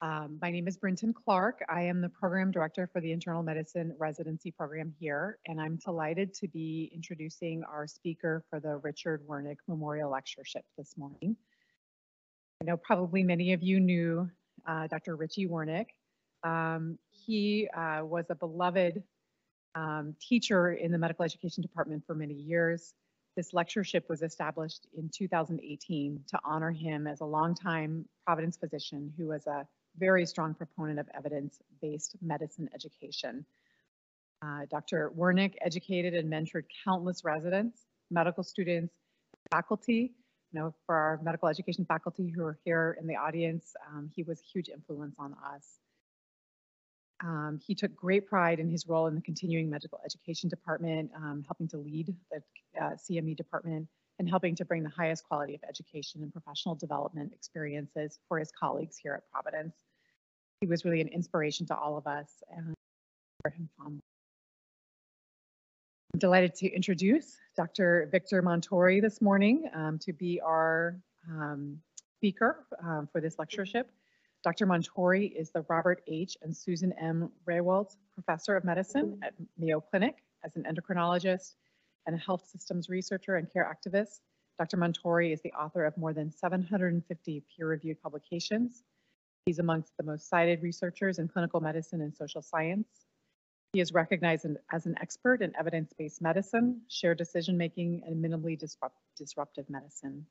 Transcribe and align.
Um, 0.00 0.38
my 0.40 0.52
name 0.52 0.68
is 0.68 0.76
Brinton 0.76 1.12
Clark. 1.12 1.64
I 1.68 1.82
am 1.82 2.00
the 2.00 2.08
program 2.08 2.52
director 2.52 2.88
for 2.92 3.00
the 3.00 3.10
internal 3.10 3.42
medicine 3.42 3.92
residency 3.98 4.52
program 4.52 4.94
here, 5.00 5.38
and 5.46 5.60
I'm 5.60 5.76
delighted 5.84 6.32
to 6.34 6.46
be 6.46 6.88
introducing 6.94 7.64
our 7.64 7.88
speaker 7.88 8.44
for 8.48 8.60
the 8.60 8.76
Richard 8.76 9.26
Wernick 9.26 9.56
Memorial 9.66 10.10
Lectureship 10.10 10.64
this 10.76 10.96
morning. 10.96 11.36
I 12.62 12.66
know 12.66 12.76
probably 12.76 13.24
many 13.24 13.52
of 13.54 13.62
you 13.64 13.80
knew 13.80 14.30
uh, 14.68 14.86
Dr. 14.86 15.16
Richie 15.16 15.48
Wernick. 15.48 15.86
Um, 16.44 16.96
he 17.10 17.68
uh, 17.76 18.04
was 18.04 18.26
a 18.30 18.36
beloved 18.36 19.02
um, 19.74 20.14
teacher 20.20 20.74
in 20.74 20.92
the 20.92 20.98
medical 20.98 21.24
education 21.24 21.60
department 21.60 22.04
for 22.06 22.14
many 22.14 22.34
years. 22.34 22.94
This 23.36 23.52
lectureship 23.52 24.08
was 24.08 24.22
established 24.22 24.86
in 24.96 25.08
2018 25.08 26.22
to 26.28 26.38
honor 26.44 26.70
him 26.70 27.08
as 27.08 27.20
a 27.20 27.24
longtime 27.24 28.04
Providence 28.24 28.56
physician 28.56 29.12
who 29.16 29.26
was 29.26 29.48
a 29.48 29.66
very 29.98 30.26
strong 30.26 30.54
proponent 30.54 30.98
of 30.98 31.06
evidence-based 31.14 32.16
medicine 32.22 32.68
education. 32.74 33.44
Uh, 34.42 34.66
Dr. 34.70 35.12
Wernick 35.16 35.54
educated 35.60 36.14
and 36.14 36.30
mentored 36.30 36.64
countless 36.84 37.24
residents, 37.24 37.82
medical 38.10 38.42
students, 38.42 38.94
faculty. 39.50 40.14
You 40.52 40.60
know, 40.60 40.74
for 40.86 40.94
our 40.94 41.20
medical 41.22 41.48
education 41.48 41.84
faculty 41.84 42.32
who 42.34 42.42
are 42.42 42.58
here 42.64 42.96
in 43.00 43.06
the 43.06 43.16
audience, 43.16 43.74
um, 43.88 44.08
he 44.14 44.22
was 44.22 44.40
a 44.40 44.44
huge 44.52 44.68
influence 44.70 45.14
on 45.18 45.34
us. 45.54 45.78
Um, 47.22 47.60
he 47.66 47.74
took 47.74 47.94
great 47.94 48.28
pride 48.28 48.60
in 48.60 48.70
his 48.70 48.86
role 48.86 49.08
in 49.08 49.14
the 49.14 49.20
continuing 49.20 49.68
medical 49.68 49.98
education 50.04 50.48
department, 50.48 51.10
um, 51.16 51.44
helping 51.46 51.68
to 51.68 51.76
lead 51.76 52.14
the 52.30 52.42
uh, 52.80 52.90
CME 52.90 53.36
department 53.36 53.88
and 54.18 54.28
helping 54.28 54.54
to 54.54 54.64
bring 54.64 54.82
the 54.82 54.88
highest 54.88 55.24
quality 55.24 55.54
of 55.54 55.60
education 55.68 56.22
and 56.22 56.32
professional 56.32 56.74
development 56.74 57.32
experiences 57.32 58.18
for 58.28 58.38
his 58.38 58.50
colleagues 58.58 58.96
here 58.96 59.14
at 59.14 59.30
Providence 59.30 59.74
he 60.60 60.66
was 60.66 60.84
really 60.84 61.00
an 61.00 61.08
inspiration 61.08 61.66
to 61.66 61.76
all 61.76 61.96
of 61.96 62.06
us 62.06 62.42
and. 62.50 62.74
I'm 63.80 64.00
delighted 66.18 66.54
to 66.56 66.68
introduce 66.68 67.36
Dr. 67.56 68.08
Victor 68.10 68.42
Montori 68.42 69.00
this 69.00 69.22
morning 69.22 69.70
um, 69.72 69.98
to 70.00 70.12
be 70.12 70.40
our 70.40 70.98
um, 71.30 71.78
speaker 72.16 72.66
um, 72.82 73.08
for 73.12 73.20
this 73.20 73.38
lectureship. 73.38 73.90
Dr. 74.42 74.66
Montori 74.66 75.32
is 75.34 75.50
the 75.50 75.64
Robert 75.68 76.02
H. 76.08 76.36
and 76.42 76.54
Susan 76.54 76.92
M. 77.00 77.30
Rehwoldt 77.46 77.96
Professor 78.12 78.56
of 78.56 78.64
Medicine 78.64 79.20
at 79.22 79.34
Mayo 79.56 79.80
Clinic 79.80 80.16
as 80.44 80.56
an 80.56 80.64
endocrinologist 80.64 81.54
and 82.06 82.16
a 82.16 82.18
health 82.18 82.44
systems 82.50 82.88
researcher 82.88 83.36
and 83.36 83.50
care 83.52 83.72
activist. 83.72 84.20
Dr. 84.58 84.76
Montori 84.76 85.32
is 85.32 85.40
the 85.42 85.52
author 85.52 85.84
of 85.84 85.96
more 85.96 86.12
than 86.12 86.32
750 86.32 87.44
peer-reviewed 87.56 88.02
publications 88.02 88.82
He's 89.48 89.60
amongst 89.60 89.96
the 89.96 90.02
most 90.02 90.28
cited 90.28 90.62
researchers 90.62 91.18
in 91.18 91.26
clinical 91.26 91.62
medicine 91.62 92.02
and 92.02 92.14
social 92.14 92.42
science. 92.42 92.86
He 93.72 93.80
is 93.80 93.94
recognized 93.94 94.44
as 94.70 94.84
an 94.84 94.94
expert 95.00 95.40
in 95.40 95.56
evidence-based 95.58 96.20
medicine, 96.20 96.82
shared 96.88 97.16
decision-making, 97.16 98.02
and 98.06 98.22
minimally 98.22 98.58
disrupt 98.58 98.98
disruptive 99.16 99.70
medicine. 99.70 100.26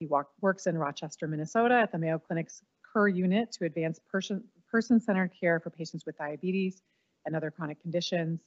He 0.00 0.08
works 0.40 0.66
in 0.66 0.78
Rochester, 0.78 1.28
Minnesota 1.28 1.74
at 1.74 1.92
the 1.92 1.98
Mayo 1.98 2.18
Clinic's 2.18 2.62
KER 2.90 3.06
unit 3.06 3.52
to 3.52 3.66
advance 3.66 4.00
person-centered 4.10 5.32
care 5.38 5.60
for 5.60 5.68
patients 5.68 6.06
with 6.06 6.16
diabetes 6.16 6.80
and 7.26 7.36
other 7.36 7.50
chronic 7.50 7.82
conditions. 7.82 8.40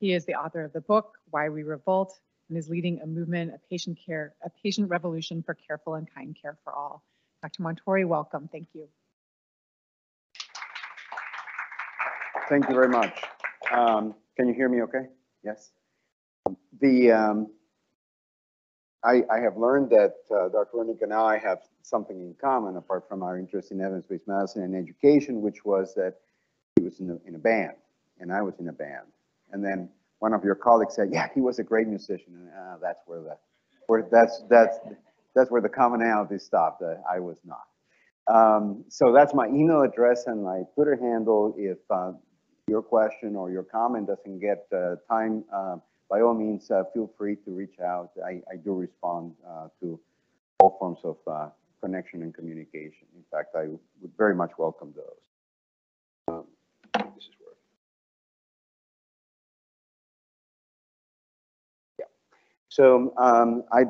He 0.00 0.14
is 0.14 0.24
the 0.24 0.36
author 0.36 0.64
of 0.64 0.72
the 0.72 0.80
book, 0.80 1.18
Why 1.30 1.50
We 1.50 1.62
Revolt, 1.62 2.18
and 2.48 2.56
is 2.56 2.70
leading 2.70 3.02
a 3.02 3.06
movement 3.06 3.52
of 3.52 3.60
patient 3.68 3.98
care, 4.06 4.32
a 4.42 4.48
patient 4.48 4.88
revolution 4.88 5.42
for 5.42 5.52
careful 5.52 5.96
and 5.96 6.08
kind 6.10 6.34
care 6.40 6.56
for 6.64 6.72
all. 6.72 7.04
Dr. 7.42 7.62
Montori, 7.62 8.06
welcome. 8.06 8.48
Thank 8.50 8.68
you. 8.72 8.88
Thank 12.48 12.68
you 12.68 12.74
very 12.74 12.88
much. 12.88 13.22
Um, 13.70 14.14
can 14.36 14.48
you 14.48 14.54
hear 14.54 14.68
me 14.68 14.82
okay? 14.82 15.06
Yes? 15.44 15.70
The, 16.80 17.12
um, 17.12 17.50
I, 19.04 19.22
I, 19.30 19.40
have 19.40 19.56
learned 19.56 19.90
that 19.90 20.14
uh, 20.30 20.48
Dr. 20.48 20.70
Wernick 20.74 21.02
and 21.02 21.12
I 21.12 21.38
have 21.38 21.60
something 21.82 22.16
in 22.16 22.34
common 22.40 22.76
apart 22.76 23.08
from 23.08 23.22
our 23.22 23.38
interest 23.38 23.70
in 23.70 23.80
evidence-based 23.80 24.26
medicine 24.26 24.62
and 24.62 24.74
education, 24.74 25.40
which 25.40 25.64
was 25.64 25.94
that 25.94 26.16
he 26.76 26.82
was 26.82 26.98
in 27.00 27.10
a, 27.10 27.28
in 27.28 27.36
a 27.36 27.38
band 27.38 27.74
and 28.18 28.32
I 28.32 28.42
was 28.42 28.54
in 28.58 28.68
a 28.68 28.72
band. 28.72 29.06
And 29.52 29.64
then 29.64 29.88
one 30.18 30.32
of 30.32 30.44
your 30.44 30.56
colleagues 30.56 30.94
said, 30.94 31.10
yeah, 31.12 31.28
he 31.34 31.40
was 31.40 31.58
a 31.58 31.64
great 31.64 31.86
musician. 31.86 32.34
And 32.34 32.48
uh, 32.48 32.76
that's 32.82 33.02
where 33.06 33.20
the, 33.20 33.36
where 33.86 34.08
that's, 34.10 34.42
that's, 34.50 34.78
that's 35.34 35.50
where 35.50 35.62
the 35.62 35.68
commonality 35.68 36.38
stopped. 36.38 36.82
Uh, 36.82 36.94
I 37.10 37.20
was 37.20 37.38
not. 37.44 37.62
Um, 38.26 38.84
so 38.88 39.12
that's 39.12 39.34
my 39.34 39.46
email 39.46 39.82
address 39.82 40.26
and 40.26 40.44
my 40.44 40.62
Twitter 40.74 40.96
handle. 40.96 41.54
If 41.56 41.78
uh, 41.90 42.12
your 42.72 42.82
question 42.82 43.36
or 43.36 43.50
your 43.50 43.64
comment 43.64 44.06
doesn't 44.06 44.38
get 44.40 44.66
uh, 44.72 44.96
time, 45.06 45.44
uh, 45.54 45.76
by 46.08 46.22
all 46.22 46.32
means, 46.32 46.70
uh, 46.70 46.84
feel 46.94 47.10
free 47.18 47.36
to 47.44 47.50
reach 47.50 47.78
out. 47.84 48.10
I, 48.24 48.40
I 48.50 48.56
do 48.64 48.72
respond 48.72 49.34
to 49.80 50.00
all 50.58 50.76
forms 50.78 51.00
of 51.04 51.16
connection 51.82 52.22
and 52.22 52.34
communication. 52.34 53.06
In 53.14 53.24
fact, 53.30 53.54
I 53.54 53.64
would 54.00 54.12
very 54.16 54.34
much 54.34 54.52
welcome 54.56 54.94
those. 54.96 55.22
Um, 56.28 56.44
this 57.14 57.24
is 57.24 57.34
where. 57.40 57.56
Yeah. 61.98 62.10
So 62.68 63.12
um, 63.18 63.64
I, 63.70 63.82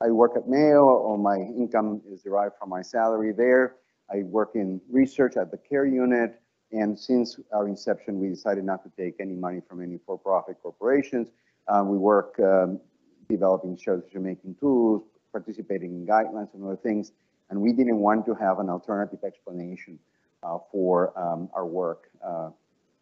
I 0.00 0.10
work 0.10 0.32
at 0.36 0.48
Mayo. 0.48 0.84
All 0.84 1.16
my 1.16 1.38
income 1.38 2.02
is 2.08 2.22
derived 2.22 2.54
from 2.60 2.68
my 2.68 2.82
salary 2.82 3.32
there. 3.32 3.76
I 4.12 4.22
work 4.24 4.50
in 4.54 4.80
research 4.90 5.36
at 5.36 5.50
the 5.50 5.58
KER 5.58 5.86
unit. 5.86 6.41
And 6.72 6.98
since 6.98 7.38
our 7.52 7.68
inception, 7.68 8.18
we 8.18 8.28
decided 8.28 8.64
not 8.64 8.82
to 8.84 8.90
take 8.96 9.16
any 9.20 9.34
money 9.34 9.60
from 9.68 9.82
any 9.82 9.98
for-profit 10.06 10.56
corporations. 10.62 11.28
Um, 11.68 11.88
we 11.88 11.98
work 11.98 12.34
um, 12.40 12.80
developing 13.28 13.76
decision-making 13.76 14.56
tools, 14.56 15.02
participating 15.32 15.92
in 15.94 16.06
guidelines 16.06 16.52
and 16.54 16.64
other 16.64 16.76
things. 16.76 17.12
And 17.50 17.60
we 17.60 17.72
didn't 17.72 17.98
want 17.98 18.24
to 18.26 18.34
have 18.34 18.58
an 18.58 18.70
alternative 18.70 19.18
explanation 19.24 19.98
uh, 20.42 20.58
for 20.70 21.12
um, 21.18 21.50
our 21.52 21.66
work, 21.66 22.08
uh, 22.26 22.50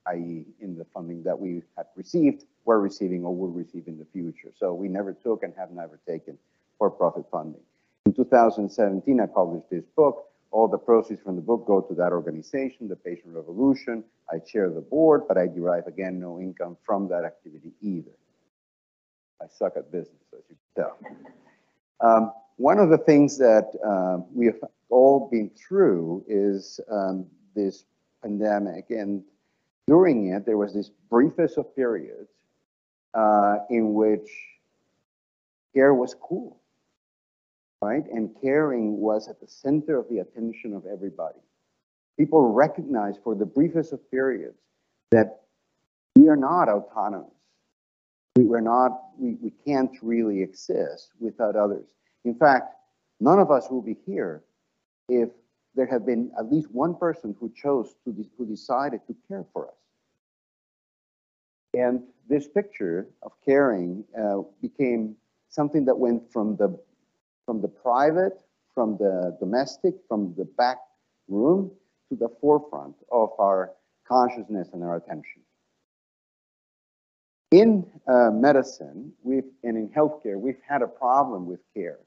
i.e. 0.06 0.44
in 0.60 0.76
the 0.76 0.84
funding 0.92 1.22
that 1.22 1.38
we 1.38 1.62
had 1.76 1.86
received, 1.94 2.44
were 2.64 2.80
receiving, 2.80 3.24
or 3.24 3.34
will 3.34 3.48
receive 3.48 3.86
in 3.86 3.98
the 3.98 4.06
future. 4.12 4.50
So 4.58 4.74
we 4.74 4.88
never 4.88 5.12
took 5.12 5.44
and 5.44 5.54
have 5.56 5.70
never 5.70 6.00
taken 6.06 6.36
for-profit 6.78 7.26
funding. 7.30 7.60
In 8.06 8.14
2017, 8.14 9.20
I 9.20 9.26
published 9.26 9.70
this 9.70 9.84
book, 9.96 10.29
all 10.50 10.68
the 10.68 10.78
proceeds 10.78 11.20
from 11.20 11.36
the 11.36 11.42
book 11.42 11.66
go 11.66 11.80
to 11.80 11.94
that 11.94 12.12
organization, 12.12 12.88
the 12.88 12.96
Patient 12.96 13.34
Revolution. 13.34 14.04
I 14.32 14.38
chair 14.38 14.70
the 14.70 14.80
board, 14.80 15.22
but 15.28 15.38
I 15.38 15.46
derive, 15.46 15.86
again, 15.86 16.18
no 16.18 16.40
income 16.40 16.76
from 16.84 17.08
that 17.08 17.24
activity 17.24 17.72
either. 17.80 18.10
I 19.40 19.46
suck 19.48 19.74
at 19.76 19.90
business, 19.92 20.22
as 20.32 20.42
you 20.48 20.56
can 20.74 20.84
tell. 20.84 20.98
Um, 22.00 22.32
one 22.56 22.78
of 22.78 22.90
the 22.90 22.98
things 22.98 23.38
that 23.38 23.70
uh, 23.86 24.22
we 24.34 24.46
have 24.46 24.58
all 24.90 25.28
been 25.30 25.50
through 25.50 26.24
is 26.28 26.80
um, 26.90 27.26
this 27.54 27.84
pandemic, 28.22 28.90
and 28.90 29.22
during 29.86 30.28
it, 30.28 30.44
there 30.44 30.58
was 30.58 30.74
this 30.74 30.90
briefest 31.08 31.58
of 31.58 31.74
periods 31.74 32.28
uh, 33.14 33.58
in 33.70 33.94
which 33.94 34.30
care 35.74 35.94
was 35.94 36.14
cool 36.20 36.60
right? 37.82 38.04
And 38.12 38.30
caring 38.40 38.98
was 38.98 39.28
at 39.28 39.40
the 39.40 39.46
center 39.46 39.98
of 39.98 40.08
the 40.08 40.18
attention 40.18 40.74
of 40.74 40.84
everybody. 40.86 41.38
People 42.18 42.52
recognized 42.52 43.20
for 43.24 43.34
the 43.34 43.46
briefest 43.46 43.92
of 43.92 44.10
periods 44.10 44.58
that 45.10 45.40
we 46.16 46.28
are 46.28 46.36
not 46.36 46.68
autonomous. 46.68 47.30
We, 48.36 48.44
we're 48.44 48.60
not, 48.60 48.92
we, 49.18 49.36
we 49.40 49.52
can't 49.66 49.90
really 50.02 50.42
exist 50.42 51.12
without 51.18 51.56
others. 51.56 51.88
In 52.24 52.34
fact, 52.34 52.74
none 53.18 53.38
of 53.38 53.50
us 53.50 53.68
will 53.70 53.82
be 53.82 53.96
here 54.06 54.42
if 55.08 55.30
there 55.74 55.86
had 55.86 56.04
been 56.04 56.30
at 56.38 56.52
least 56.52 56.70
one 56.70 56.94
person 56.94 57.34
who 57.40 57.50
chose 57.54 57.94
to, 58.04 58.12
de 58.12 58.28
who 58.36 58.44
decided 58.44 59.00
to 59.06 59.16
care 59.28 59.46
for 59.52 59.68
us. 59.68 59.74
And 61.74 62.02
this 62.28 62.48
picture 62.48 63.08
of 63.22 63.32
caring 63.44 64.04
uh, 64.20 64.42
became 64.60 65.16
something 65.48 65.84
that 65.86 65.98
went 65.98 66.30
from 66.30 66.56
the 66.56 66.78
from 67.50 67.60
the 67.60 67.66
private, 67.66 68.38
from 68.76 68.96
the 68.98 69.36
domestic, 69.40 69.94
from 70.06 70.32
the 70.38 70.44
back 70.56 70.76
room 71.26 71.68
to 72.08 72.14
the 72.14 72.28
forefront 72.40 72.94
of 73.10 73.30
our 73.40 73.72
consciousness 74.06 74.68
and 74.72 74.84
our 74.84 74.94
attention. 74.94 75.42
In 77.50 77.84
uh, 78.06 78.30
medicine, 78.30 79.12
we've, 79.24 79.50
and 79.64 79.76
in 79.76 79.88
healthcare, 79.88 80.38
we've 80.38 80.60
had 80.64 80.80
a 80.82 80.86
problem 80.86 81.44
with 81.46 81.58
care. 81.74 81.98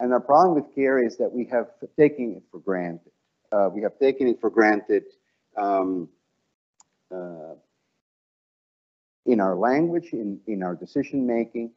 And 0.00 0.12
our 0.12 0.20
problem 0.20 0.54
with 0.54 0.74
care 0.74 1.02
is 1.02 1.16
that 1.16 1.32
we 1.32 1.46
have 1.46 1.68
taken 1.98 2.34
it 2.36 2.42
for 2.50 2.60
granted. 2.60 3.12
Uh, 3.50 3.70
we 3.72 3.80
have 3.80 3.98
taken 3.98 4.28
it 4.28 4.38
for 4.38 4.50
granted 4.50 5.04
um, 5.56 6.10
uh, 7.10 7.54
in 9.24 9.40
our 9.40 9.56
language, 9.56 10.10
in, 10.12 10.40
in 10.46 10.62
our 10.62 10.74
decision 10.74 11.26
making, 11.26 11.70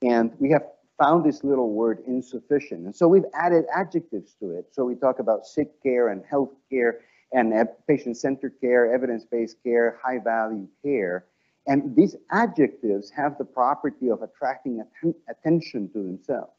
and 0.00 0.32
we 0.38 0.50
have 0.52 0.62
found 1.00 1.24
this 1.24 1.42
little 1.42 1.70
word 1.70 1.98
insufficient. 2.06 2.84
And 2.86 2.94
so 2.94 3.08
we've 3.08 3.30
added 3.34 3.64
adjectives 3.74 4.36
to 4.40 4.46
it. 4.58 4.66
So 4.70 4.84
we 4.84 4.94
talk 4.94 5.18
about 5.18 5.46
sick 5.46 5.68
care 5.82 6.08
and 6.12 6.22
health 6.28 6.54
care. 6.70 7.00
and 7.32 7.52
patient-centered 7.86 8.54
care, 8.60 8.92
evidence-based 8.92 9.56
care, 9.62 10.00
high-value 10.02 10.66
care. 10.82 11.26
And 11.66 11.94
these 11.94 12.16
adjectives 12.32 13.10
have 13.10 13.38
the 13.38 13.44
property 13.44 14.10
of 14.10 14.22
attracting 14.22 14.82
atten- 14.84 15.14
attention 15.28 15.88
to 15.92 16.02
themselves. 16.02 16.52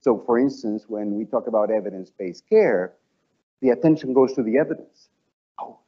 So 0.00 0.22
for 0.26 0.38
instance, 0.38 0.84
when 0.86 1.16
we 1.18 1.24
talk 1.24 1.46
about 1.48 1.70
evidence-based 1.70 2.48
care, 2.48 2.92
the 3.60 3.70
attention 3.70 4.12
goes 4.12 4.34
to 4.34 4.42
the 4.42 4.58
evidence. 4.58 5.08
Oh, 5.58 5.78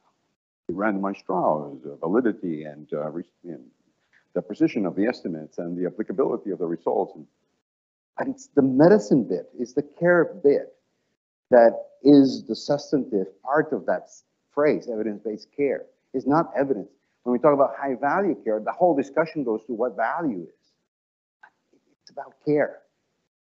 randomized 0.71 1.25
trials, 1.25 1.79
validity 2.01 2.63
and, 2.63 2.91
uh, 2.91 3.11
and 3.43 3.63
the 4.33 4.41
precision 4.41 4.85
of 4.85 4.95
the 4.95 5.05
estimates 5.05 5.57
and 5.57 5.77
the 5.77 5.85
applicability 5.85 6.51
of 6.51 6.59
the 6.59 6.65
results. 6.65 7.13
And 7.15 7.25
it's 8.25 8.47
the 8.55 8.61
medicine 8.61 9.23
bit, 9.23 9.49
it's 9.59 9.73
the 9.73 9.83
care 9.83 10.39
bit 10.43 10.73
that 11.51 11.73
is 12.03 12.43
the 12.47 12.55
substantive 12.55 13.27
part 13.43 13.71
of 13.73 13.85
that 13.85 14.09
phrase, 14.51 14.89
evidence-based 14.91 15.47
care. 15.55 15.85
It's 16.13 16.25
not 16.25 16.51
evidence. 16.57 16.89
When 17.23 17.33
we 17.33 17.39
talk 17.39 17.53
about 17.53 17.75
high-value 17.77 18.41
care, 18.43 18.59
the 18.59 18.71
whole 18.71 18.95
discussion 18.95 19.43
goes 19.43 19.63
to 19.65 19.73
what 19.73 19.95
value 19.95 20.43
is. 20.43 20.71
It's 22.01 22.11
about 22.11 22.33
care. 22.45 22.79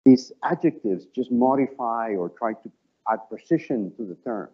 These 0.05 0.33
adjectives 0.43 1.07
just 1.07 1.31
modify 1.31 2.15
or 2.15 2.29
try 2.29 2.53
to 2.53 2.73
add 3.11 3.21
precision 3.29 3.93
to 3.97 4.05
the 4.05 4.15
term. 4.17 4.49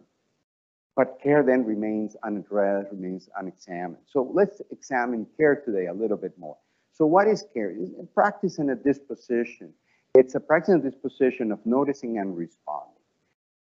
But 0.95 1.19
care 1.21 1.43
then 1.43 1.63
remains 1.65 2.15
unaddressed, 2.23 2.91
remains 2.91 3.29
unexamined. 3.37 4.03
So 4.05 4.29
let's 4.33 4.61
examine 4.71 5.25
care 5.37 5.55
today 5.55 5.85
a 5.87 5.93
little 5.93 6.17
bit 6.17 6.37
more. 6.37 6.57
So 6.91 7.05
what 7.05 7.27
is 7.27 7.45
care? 7.53 7.71
It's 7.71 7.91
a 7.99 8.05
practice 8.05 8.59
and 8.59 8.71
a 8.71 8.75
disposition. 8.75 9.73
It's 10.13 10.35
a 10.35 10.39
practice 10.39 10.73
and 10.73 10.83
disposition 10.83 11.51
of 11.51 11.65
noticing 11.65 12.17
and 12.17 12.35
responding. 12.37 13.01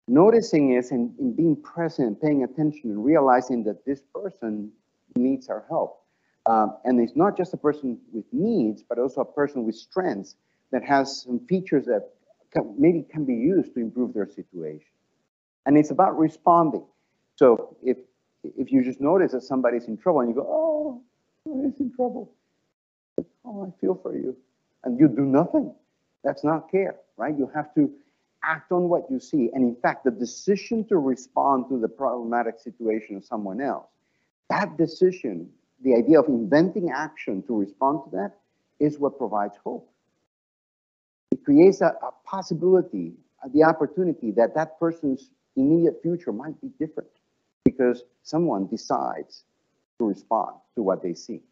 Noticing 0.09 0.73
is 0.73 0.91
in, 0.91 1.15
in 1.19 1.35
being 1.35 1.57
present, 1.57 2.21
paying 2.21 2.45
attention, 2.45 2.91
and 2.91 3.05
realizing 3.05 3.63
that 3.65 3.85
this 3.85 4.03
person 4.15 4.73
needs 5.17 5.49
our 5.49 5.65
help. 5.69 6.03
Um, 6.47 6.79
and 6.85 6.99
it's 7.01 7.15
not 7.15 7.37
just 7.37 7.53
a 7.53 7.57
person 7.59 7.99
with 8.13 8.25
needs, 8.33 8.83
but 8.83 8.99
also 8.99 9.21
a 9.21 9.33
person 9.33 9.65
with 9.65 9.75
strengths 9.75 10.37
that 10.73 10.83
has 10.83 11.23
some 11.23 11.41
features 11.47 11.85
that 11.87 12.11
can, 12.53 12.75
maybe 12.79 13.05
can 13.11 13.25
be 13.25 13.35
used 13.35 13.75
to 13.75 13.81
improve 13.81 14.15
their 14.15 14.27
situation. 14.27 14.89
And 15.67 15.77
it's 15.77 15.91
about 15.91 16.19
responding. 16.19 16.87
So 17.37 17.77
if 17.83 17.99
if 18.43 18.73
you 18.73 18.83
just 18.83 19.01
notice 19.01 19.33
that 19.33 19.43
somebody's 19.43 19.87
in 19.87 19.99
trouble 19.99 20.21
and 20.21 20.31
you 20.31 20.35
go, 20.35 20.47
oh, 20.49 21.03
he's 21.45 21.79
in 21.79 21.93
trouble. 21.95 22.33
Oh, 23.45 23.67
I 23.67 23.81
feel 23.81 23.95
for 24.03 24.15
you. 24.15 24.35
And 24.85 24.99
you 24.99 25.09
do 25.09 25.23
nothing. 25.27 25.75
That's 26.25 26.45
not 26.45 26.71
care, 26.71 26.97
right? 27.17 27.37
You 27.37 27.51
have 27.55 27.75
to 27.75 27.91
act 28.43 28.73
on 28.73 28.89
what 28.89 29.11
you 29.11 29.21
see. 29.21 29.51
And 29.53 29.65
in 29.65 29.77
fact, 29.81 30.05
the 30.05 30.11
decision 30.11 30.87
to 30.89 30.97
respond 30.97 31.67
to 31.71 31.79
the 31.79 31.89
problematic 31.89 32.59
situation 32.59 33.17
of 33.17 33.25
someone 33.25 33.61
else, 33.61 33.87
that 34.49 34.77
decision, 34.77 35.51
the 35.83 35.95
idea 35.95 36.21
of 36.21 36.27
inventing 36.29 36.91
action 36.91 37.43
to 37.47 37.57
respond 37.59 38.01
to 38.05 38.17
that, 38.17 38.33
is 38.79 38.99
what 38.99 39.19
provides 39.19 39.55
hope. 39.63 39.91
It 41.31 41.45
creates 41.45 41.81
a, 41.81 41.87
a 42.03 42.11
possibility, 42.25 43.13
uh, 43.45 43.49
the 43.53 43.65
opportunity 43.65 44.31
that 44.33 44.55
that 44.55 44.79
person's 44.81 45.31
immediate 45.57 46.01
future 46.03 46.33
might 46.33 46.61
be 46.61 46.69
different 46.79 47.11
because 47.65 48.05
someone 48.23 48.67
decides 48.67 49.45
to 49.99 50.07
respond 50.07 50.57
to 50.77 50.83
what 50.83 51.03
they 51.03 51.15
see. 51.15 51.43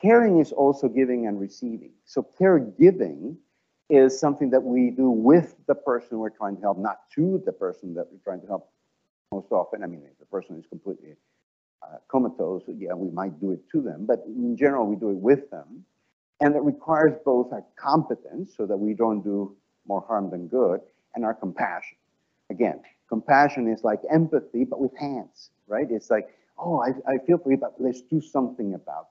Caring 0.00 0.38
is 0.38 0.52
also 0.52 0.88
giving 0.88 1.26
and 1.26 1.40
receiving. 1.40 1.90
So 2.04 2.26
caregiving 2.40 3.36
is 3.90 4.18
something 4.18 4.50
that 4.50 4.62
we 4.62 4.90
do 4.90 5.10
with 5.10 5.56
the 5.66 5.74
person 5.74 6.18
we're 6.18 6.30
trying 6.30 6.56
to 6.56 6.62
help, 6.62 6.78
not 6.78 7.10
to 7.14 7.42
the 7.44 7.52
person 7.52 7.94
that 7.94 8.06
we're 8.10 8.22
trying 8.22 8.40
to 8.42 8.46
help 8.46 8.70
most 9.32 9.50
often. 9.50 9.82
I 9.82 9.86
mean, 9.86 10.02
if 10.10 10.18
the 10.18 10.26
person 10.26 10.56
is 10.56 10.66
completely 10.66 11.16
uh, 11.82 11.96
comatose, 12.08 12.62
yeah, 12.68 12.94
we 12.94 13.10
might 13.10 13.40
do 13.40 13.52
it 13.52 13.68
to 13.72 13.80
them, 13.80 14.06
but 14.06 14.24
in 14.26 14.56
general, 14.56 14.86
we 14.86 14.96
do 14.96 15.10
it 15.10 15.16
with 15.16 15.50
them. 15.50 15.84
And 16.40 16.54
it 16.54 16.62
requires 16.62 17.18
both 17.24 17.52
our 17.52 17.64
competence 17.76 18.54
so 18.56 18.66
that 18.66 18.76
we 18.76 18.94
don't 18.94 19.22
do 19.22 19.56
more 19.88 20.04
harm 20.06 20.30
than 20.30 20.46
good 20.46 20.80
and 21.14 21.24
our 21.24 21.34
compassion. 21.34 21.96
Again, 22.50 22.80
compassion 23.08 23.66
is 23.68 23.82
like 23.82 24.00
empathy, 24.10 24.64
but 24.64 24.80
with 24.80 24.96
hands, 24.96 25.50
right? 25.66 25.86
It's 25.90 26.10
like, 26.10 26.28
oh, 26.58 26.80
I, 26.80 26.90
I 27.10 27.18
feel 27.18 27.38
for 27.38 27.50
you, 27.50 27.56
but 27.56 27.74
let's 27.78 28.02
do 28.02 28.20
something 28.20 28.74
about. 28.74 29.08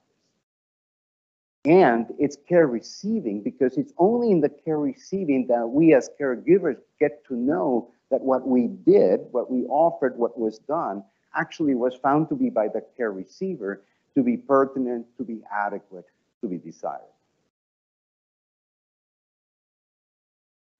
And 1.67 2.13
it's 2.17 2.37
care 2.47 2.65
receiving 2.65 3.43
because 3.43 3.77
it's 3.77 3.91
only 3.97 4.31
in 4.31 4.39
the 4.39 4.47
care 4.47 4.79
receiving 4.79 5.47
that 5.47 5.67
we 5.67 5.93
as 5.93 6.09
caregivers 6.19 6.77
get 6.97 7.25
to 7.27 7.35
know 7.35 7.89
that 8.09 8.21
what 8.21 8.47
we 8.47 8.67
did, 8.67 9.19
what 9.31 9.51
we 9.51 9.65
offered, 9.65 10.17
what 10.17 10.39
was 10.39 10.59
done, 10.59 11.03
actually 11.35 11.75
was 11.75 11.93
found 11.93 12.29
to 12.29 12.35
be 12.35 12.49
by 12.49 12.69
the 12.69 12.81
care 12.95 13.11
receiver 13.11 13.83
to 14.15 14.23
be 14.23 14.37
pertinent, 14.37 15.05
to 15.17 15.25
be 15.25 15.41
adequate, 15.53 16.05
to 16.39 16.47
be 16.47 16.57
desired. 16.57 17.01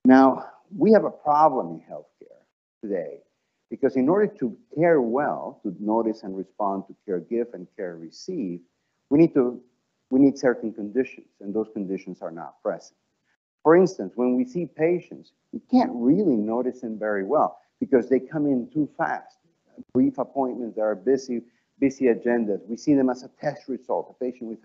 Now, 0.06 0.46
we 0.74 0.94
have 0.94 1.04
a 1.04 1.12
problem 1.12 1.68
in 1.68 1.82
healthcare 1.82 2.40
today 2.82 3.18
because 3.70 3.98
in 3.98 4.08
order 4.08 4.28
to 4.40 4.58
care 4.74 5.02
well, 5.02 5.60
to 5.64 5.76
notice 5.82 6.24
and 6.24 6.38
respond 6.38 6.86
to 6.88 6.96
care 7.06 7.20
give 7.20 7.48
and 7.54 7.68
care 7.76 7.98
receive, 7.98 8.62
we 9.10 9.20
need 9.20 9.34
to 9.34 9.62
we 10.10 10.20
need 10.20 10.38
certain 10.38 10.74
conditions, 10.74 11.28
and 11.42 11.54
those 11.54 11.68
conditions 11.74 12.22
are 12.22 12.32
not 12.32 12.62
present. 12.62 12.98
For 13.64 13.76
instance, 13.76 14.14
when 14.16 14.38
we 14.38 14.46
see 14.46 14.66
patients, 14.66 15.34
we 15.52 15.60
can't 15.70 15.92
really 15.94 16.36
notice 16.36 16.82
them 16.82 16.98
very 16.98 17.24
well 17.24 17.60
because 17.80 18.08
they 18.08 18.20
come 18.20 18.46
in 18.46 18.70
too 18.72 18.90
fast. 18.98 19.38
Brief 19.94 20.18
appointments 20.18 20.76
that 20.76 20.84
are 20.84 20.96
busy, 20.96 21.42
busy 21.80 22.06
agendas. 22.06 22.66
We 22.66 22.78
see 22.78 22.94
them 22.94 23.10
as 23.10 23.24
a 23.24 23.30
test 23.42 23.68
result. 23.68 24.16
A 24.18 24.24
patient 24.24 24.50
with 24.50 24.60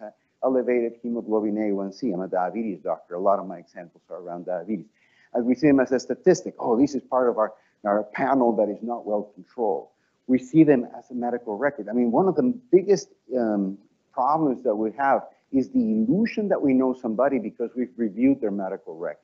elevated 0.44 0.94
hemoglobin 1.02 1.54
A1C. 1.54 2.14
I'm 2.14 2.20
a 2.20 2.28
diabetes 2.28 2.80
doctor. 2.80 3.14
A 3.14 3.20
lot 3.20 3.38
of 3.38 3.46
my 3.46 3.58
examples 3.58 4.02
are 4.10 4.18
around 4.18 4.46
diabetes. 4.46 4.86
As 5.34 5.44
we 5.44 5.54
see 5.54 5.66
them 5.66 5.80
as 5.80 5.92
a 5.92 5.98
statistic. 5.98 6.54
Oh, 6.58 6.78
this 6.78 6.94
is 6.94 7.02
part 7.02 7.28
of 7.28 7.38
our, 7.38 7.52
our 7.84 8.04
panel 8.04 8.54
that 8.56 8.68
is 8.68 8.82
not 8.82 9.06
well 9.06 9.32
controlled. 9.34 9.88
We 10.26 10.38
see 10.38 10.62
them 10.62 10.86
as 10.96 11.10
a 11.10 11.14
medical 11.14 11.56
record. 11.56 11.88
I 11.88 11.92
mean, 11.92 12.10
one 12.12 12.28
of 12.28 12.36
the 12.36 12.54
biggest 12.70 13.08
um, 13.36 13.78
problems 14.12 14.62
that 14.64 14.74
we 14.74 14.90
have 14.98 15.22
is 15.52 15.68
the 15.70 15.80
illusion 15.80 16.48
that 16.48 16.60
we 16.60 16.72
know 16.72 16.94
somebody 16.94 17.38
because 17.38 17.70
we've 17.76 17.92
reviewed 17.96 18.40
their 18.40 18.50
medical 18.50 18.96
record. 18.96 19.18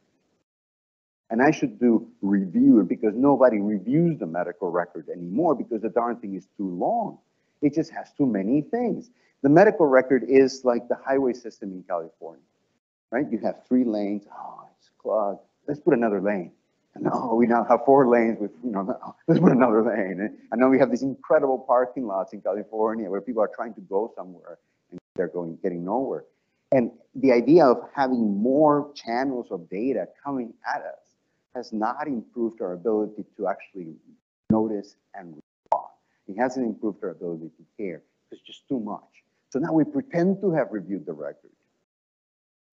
And 1.30 1.42
I 1.42 1.50
should 1.50 1.78
do 1.78 2.08
review 2.22 2.82
because 2.88 3.14
nobody 3.14 3.60
reviews 3.60 4.18
the 4.18 4.26
medical 4.26 4.70
record 4.70 5.08
anymore 5.08 5.54
because 5.54 5.82
the 5.82 5.90
darn 5.90 6.16
thing 6.16 6.34
is 6.34 6.46
too 6.56 6.68
long. 6.68 7.18
It 7.60 7.74
just 7.74 7.90
has 7.92 8.12
too 8.16 8.26
many 8.26 8.62
things. 8.62 9.10
The 9.42 9.48
medical 9.48 9.86
record 9.86 10.24
is 10.26 10.64
like 10.64 10.88
the 10.88 10.96
highway 10.96 11.32
system 11.32 11.72
in 11.72 11.82
California, 11.82 12.42
right? 13.10 13.26
You 13.30 13.38
have 13.44 13.66
three 13.66 13.84
lanes. 13.84 14.24
Oh, 14.32 14.64
it's 14.78 14.90
clogged. 14.98 15.40
Let's 15.66 15.80
put 15.80 15.94
another 15.94 16.20
lane. 16.20 16.52
And 16.94 17.06
oh, 17.12 17.34
we 17.34 17.46
now 17.46 17.64
have 17.64 17.84
four 17.84 18.08
lanes 18.08 18.38
with, 18.40 18.50
you 18.64 18.70
know, 18.70 18.98
let's 19.28 19.40
put 19.40 19.52
another 19.52 19.82
lane. 19.82 20.20
And 20.20 20.38
I 20.52 20.56
know 20.56 20.68
we 20.68 20.78
have 20.78 20.90
these 20.90 21.02
incredible 21.02 21.58
parking 21.58 22.06
lots 22.06 22.32
in 22.32 22.40
California 22.40 23.08
where 23.10 23.20
people 23.20 23.42
are 23.42 23.50
trying 23.54 23.74
to 23.74 23.80
go 23.82 24.12
somewhere 24.16 24.58
they're 25.18 25.28
going, 25.28 25.58
getting 25.62 25.84
nowhere. 25.84 26.24
And 26.72 26.90
the 27.14 27.32
idea 27.32 27.66
of 27.66 27.78
having 27.94 28.40
more 28.40 28.90
channels 28.94 29.48
of 29.50 29.68
data 29.68 30.06
coming 30.24 30.54
at 30.66 30.80
us 30.80 31.16
has 31.54 31.72
not 31.72 32.06
improved 32.06 32.62
our 32.62 32.72
ability 32.72 33.24
to 33.36 33.48
actually 33.48 33.94
notice 34.50 34.96
and 35.14 35.34
respond. 35.34 35.90
It 36.28 36.36
hasn't 36.38 36.64
improved 36.64 37.02
our 37.04 37.10
ability 37.10 37.50
to 37.56 37.64
care. 37.76 38.02
It's 38.30 38.40
just 38.42 38.66
too 38.68 38.80
much. 38.80 39.02
So 39.50 39.58
now 39.58 39.72
we 39.72 39.84
pretend 39.84 40.40
to 40.42 40.52
have 40.52 40.68
reviewed 40.70 41.04
the 41.04 41.12
record 41.12 41.50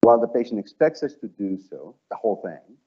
while 0.05 0.19
the 0.19 0.27
patient 0.27 0.59
expects 0.59 1.01
us 1.01 1.15
to 1.15 1.27
do 1.27 1.57
so, 1.69 1.95
the 2.11 2.15
whole 2.15 2.41
thing. 2.43 2.77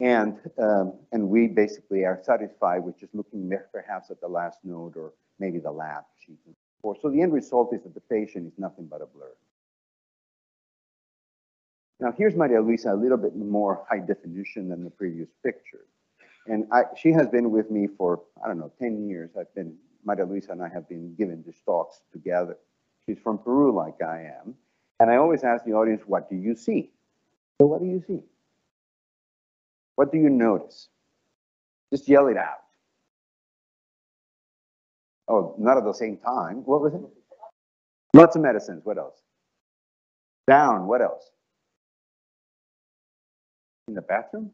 And, 0.00 0.38
um, 0.58 0.94
and 1.12 1.28
we 1.28 1.46
basically 1.46 2.04
are 2.04 2.18
satisfied 2.22 2.82
with 2.82 2.98
just 2.98 3.14
looking 3.14 3.52
perhaps 3.70 4.10
at 4.10 4.20
the 4.20 4.28
last 4.28 4.58
note 4.64 4.94
or 4.96 5.12
maybe 5.38 5.58
the 5.58 5.70
lab 5.70 6.04
sheet. 6.24 6.38
and 6.46 6.54
so. 6.84 6.96
So 7.00 7.10
the 7.10 7.22
end 7.22 7.32
result 7.32 7.72
is 7.74 7.82
that 7.82 7.94
the 7.94 8.00
patient 8.00 8.46
is 8.46 8.52
nothing 8.58 8.86
but 8.86 9.00
a 9.00 9.06
blur. 9.06 9.32
Now 12.00 12.12
here's 12.16 12.34
Maria 12.34 12.60
Luisa, 12.60 12.92
a 12.92 12.94
little 12.94 13.16
bit 13.16 13.34
more 13.36 13.86
high 13.88 14.00
definition 14.00 14.68
than 14.68 14.84
the 14.84 14.90
previous 14.90 15.28
picture. 15.42 15.86
And 16.46 16.66
I, 16.70 16.82
she 16.96 17.10
has 17.12 17.28
been 17.28 17.50
with 17.50 17.70
me 17.70 17.86
for, 17.86 18.20
I 18.44 18.48
don't 18.48 18.58
know, 18.58 18.72
10 18.78 19.08
years. 19.08 19.30
I've 19.38 19.54
been, 19.54 19.76
Maria 20.04 20.26
Luisa 20.26 20.52
and 20.52 20.62
I 20.62 20.68
have 20.68 20.88
been 20.88 21.14
giving 21.16 21.42
these 21.44 21.60
talks 21.64 22.00
together. 22.12 22.58
She's 23.06 23.18
from 23.18 23.38
Peru 23.38 23.72
like 23.74 24.02
I 24.02 24.30
am. 24.42 24.54
And 25.00 25.10
I 25.10 25.16
always 25.16 25.42
ask 25.42 25.64
the 25.64 25.72
audience, 25.72 26.02
what 26.06 26.28
do 26.28 26.36
you 26.36 26.54
see? 26.54 26.90
So 27.58 27.66
what 27.66 27.80
do 27.80 27.86
you 27.86 28.02
see? 28.06 28.20
What 29.96 30.12
do 30.12 30.18
you 30.18 30.28
notice? 30.28 30.88
Just 31.90 32.08
yell 32.08 32.26
it 32.26 32.36
out. 32.36 32.63
Oh, 35.28 35.54
not 35.58 35.78
at 35.78 35.84
the 35.84 35.92
same 35.92 36.16
time. 36.18 36.56
What 36.64 36.82
was 36.82 36.94
it? 36.94 37.00
Lots 38.12 38.36
of 38.36 38.42
medicines. 38.42 38.82
What 38.84 38.98
else? 38.98 39.22
Down. 40.46 40.86
What 40.86 41.02
else? 41.02 41.30
In 43.88 43.94
the 43.94 44.02
bathroom? 44.02 44.50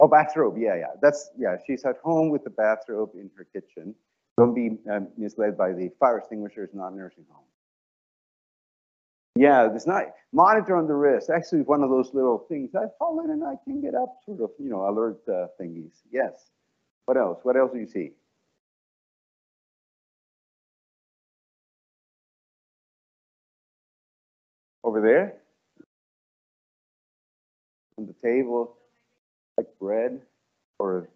Oh, 0.00 0.06
bathrobe, 0.06 0.56
yeah, 0.56 0.76
yeah, 0.76 0.92
that's, 1.02 1.30
yeah, 1.36 1.56
she's 1.66 1.84
at 1.84 1.96
home 2.04 2.30
with 2.30 2.44
the 2.44 2.50
bathrobe 2.50 3.10
in 3.14 3.30
her 3.36 3.44
kitchen. 3.52 3.94
Don't 4.36 4.54
be 4.54 4.78
um, 4.90 5.08
misled 5.16 5.58
by 5.58 5.72
the 5.72 5.90
fire 5.98 6.18
extinguisher, 6.18 6.62
it's 6.62 6.74
not 6.74 6.92
a 6.92 6.96
nursing 6.96 7.24
home. 7.28 7.44
Yeah, 9.34 9.74
it's 9.74 9.88
not, 9.88 10.04
monitor 10.32 10.76
on 10.76 10.86
the 10.86 10.94
wrist, 10.94 11.30
actually 11.30 11.62
one 11.62 11.82
of 11.82 11.90
those 11.90 12.14
little 12.14 12.38
things, 12.48 12.76
I've 12.76 12.96
fallen 12.98 13.30
and 13.30 13.42
I 13.42 13.54
can 13.64 13.80
get 13.80 13.96
up, 13.96 14.18
sort 14.24 14.40
of, 14.40 14.50
you 14.60 14.70
know, 14.70 14.88
alert 14.88 15.18
uh, 15.28 15.48
thingies, 15.60 15.94
yes. 16.12 16.50
What 17.06 17.16
else, 17.16 17.40
what 17.42 17.56
else 17.56 17.72
do 17.72 17.78
you 17.80 17.88
see? 17.88 18.12
Over 24.88 25.02
there? 25.02 25.34
On 27.98 28.06
the 28.06 28.14
table, 28.26 28.74
like 29.58 29.66
bread 29.78 30.22
or 30.78 31.10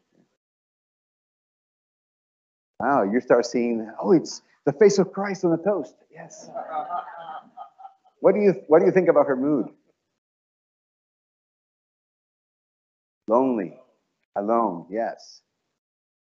wow, 2.79 3.03
you 3.05 3.19
start 3.23 3.47
seeing 3.47 3.91
oh, 3.99 4.13
it's 4.13 4.43
the 4.67 4.75
face 4.75 4.99
of 4.99 5.11
Christ 5.11 5.47
on 5.47 5.53
the 5.53 5.57
toast. 5.57 5.95
Yes. 6.13 6.51
What 8.21 8.35
do 8.35 8.43
you 8.43 8.63
what 8.69 8.81
do 8.81 8.85
you 8.85 8.93
think 8.93 9.09
about 9.09 9.27
her 9.27 9.37
mood? 9.37 9.69
Lonely, 13.27 13.81
alone. 14.37 14.85
Yes. 14.91 15.41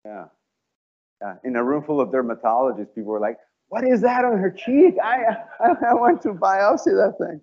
Yeah. 0.03 0.25
Yeah. 1.21 1.35
In 1.43 1.55
a 1.55 1.63
room 1.63 1.83
full 1.83 2.01
of 2.01 2.09
dermatologists, 2.09 2.95
people 2.95 3.11
were 3.11 3.19
like, 3.19 3.37
"What 3.69 3.83
is 3.83 4.01
that 4.01 4.25
on 4.25 4.37
her 4.37 4.51
cheek? 4.51 4.95
I 5.03 5.37
I, 5.59 5.69
I 5.89 5.93
want 5.93 6.21
to 6.23 6.29
biopsy 6.29 6.93
that 6.95 7.15
thing." 7.17 7.41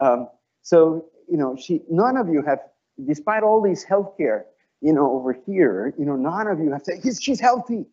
Um, 0.00 0.28
so 0.62 1.06
you 1.28 1.36
know, 1.36 1.56
she 1.56 1.82
none 1.88 2.16
of 2.16 2.28
you 2.28 2.42
have 2.42 2.60
despite 3.06 3.42
all 3.42 3.62
these 3.62 3.84
healthcare, 3.84 4.42
you 4.80 4.92
know, 4.92 5.12
over 5.12 5.32
here, 5.46 5.94
you 5.98 6.04
know, 6.04 6.16
none 6.16 6.46
of 6.46 6.58
you 6.60 6.72
have 6.72 6.82
said 6.82 6.96
she's 7.20 7.40
healthy, 7.40 7.86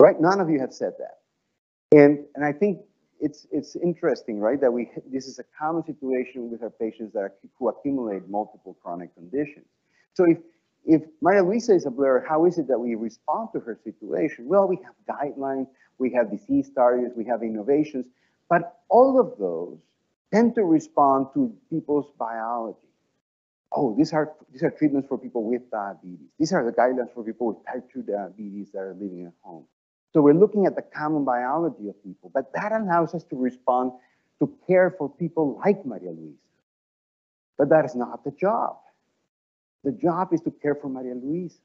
right? 0.00 0.20
None 0.20 0.40
of 0.40 0.50
you 0.50 0.60
have 0.60 0.72
said 0.72 0.92
that. 0.98 1.18
And, 1.98 2.24
and 2.34 2.44
I 2.44 2.52
think 2.52 2.80
it's, 3.20 3.46
it's 3.50 3.76
interesting, 3.76 4.40
right, 4.40 4.60
that 4.60 4.72
we, 4.72 4.90
this 5.10 5.26
is 5.26 5.38
a 5.38 5.44
common 5.58 5.84
situation 5.84 6.50
with 6.50 6.62
our 6.62 6.70
patients 6.70 7.12
that 7.14 7.20
are, 7.20 7.34
who 7.58 7.68
accumulate 7.68 8.28
multiple 8.28 8.76
chronic 8.82 9.14
conditions. 9.14 9.66
So 10.14 10.24
if, 10.24 10.38
if 10.84 11.02
Maria 11.20 11.42
Luisa 11.44 11.74
is 11.74 11.86
a 11.86 11.90
blur, 11.90 12.24
how 12.26 12.44
is 12.46 12.58
it 12.58 12.66
that 12.68 12.78
we 12.78 12.94
respond 12.94 13.50
to 13.54 13.60
her 13.60 13.78
situation? 13.84 14.48
Well, 14.48 14.66
we 14.66 14.78
have 14.84 14.94
guidelines, 15.08 15.68
we 16.02 16.10
have 16.10 16.30
disease 16.30 16.70
targets, 16.74 17.14
we 17.16 17.24
have 17.24 17.42
innovations, 17.42 18.06
but 18.50 18.62
all 18.88 19.18
of 19.18 19.38
those 19.38 19.78
tend 20.32 20.54
to 20.56 20.64
respond 20.64 21.28
to 21.34 21.54
people's 21.70 22.10
biology 22.18 22.92
oh, 23.74 23.94
these 23.96 24.12
are, 24.12 24.32
these 24.52 24.62
are 24.62 24.70
treatments 24.70 25.08
for 25.08 25.18
people 25.18 25.44
with 25.44 25.70
diabetes. 25.70 26.28
These 26.38 26.52
are 26.52 26.64
the 26.64 26.72
guidelines 26.72 27.12
for 27.12 27.24
people 27.24 27.48
with 27.48 27.66
type 27.66 27.90
2 27.92 28.02
diabetes 28.02 28.70
that 28.72 28.80
are 28.80 28.94
living 28.94 29.26
at 29.26 29.32
home. 29.42 29.64
So 30.12 30.20
we're 30.20 30.34
looking 30.34 30.66
at 30.66 30.76
the 30.76 30.82
common 30.82 31.24
biology 31.24 31.88
of 31.88 32.02
people, 32.04 32.30
but 32.34 32.52
that 32.54 32.72
allows 32.72 33.14
us 33.14 33.24
to 33.24 33.36
respond 33.36 33.92
to 34.40 34.52
care 34.66 34.94
for 34.96 35.08
people 35.08 35.58
like 35.64 35.84
Maria 35.86 36.10
Luisa. 36.10 36.38
But 37.56 37.70
that 37.70 37.84
is 37.84 37.94
not 37.94 38.24
the 38.24 38.32
job. 38.32 38.76
The 39.84 39.92
job 39.92 40.32
is 40.32 40.40
to 40.42 40.50
care 40.50 40.74
for 40.74 40.88
Maria 40.88 41.14
Luisa. 41.14 41.58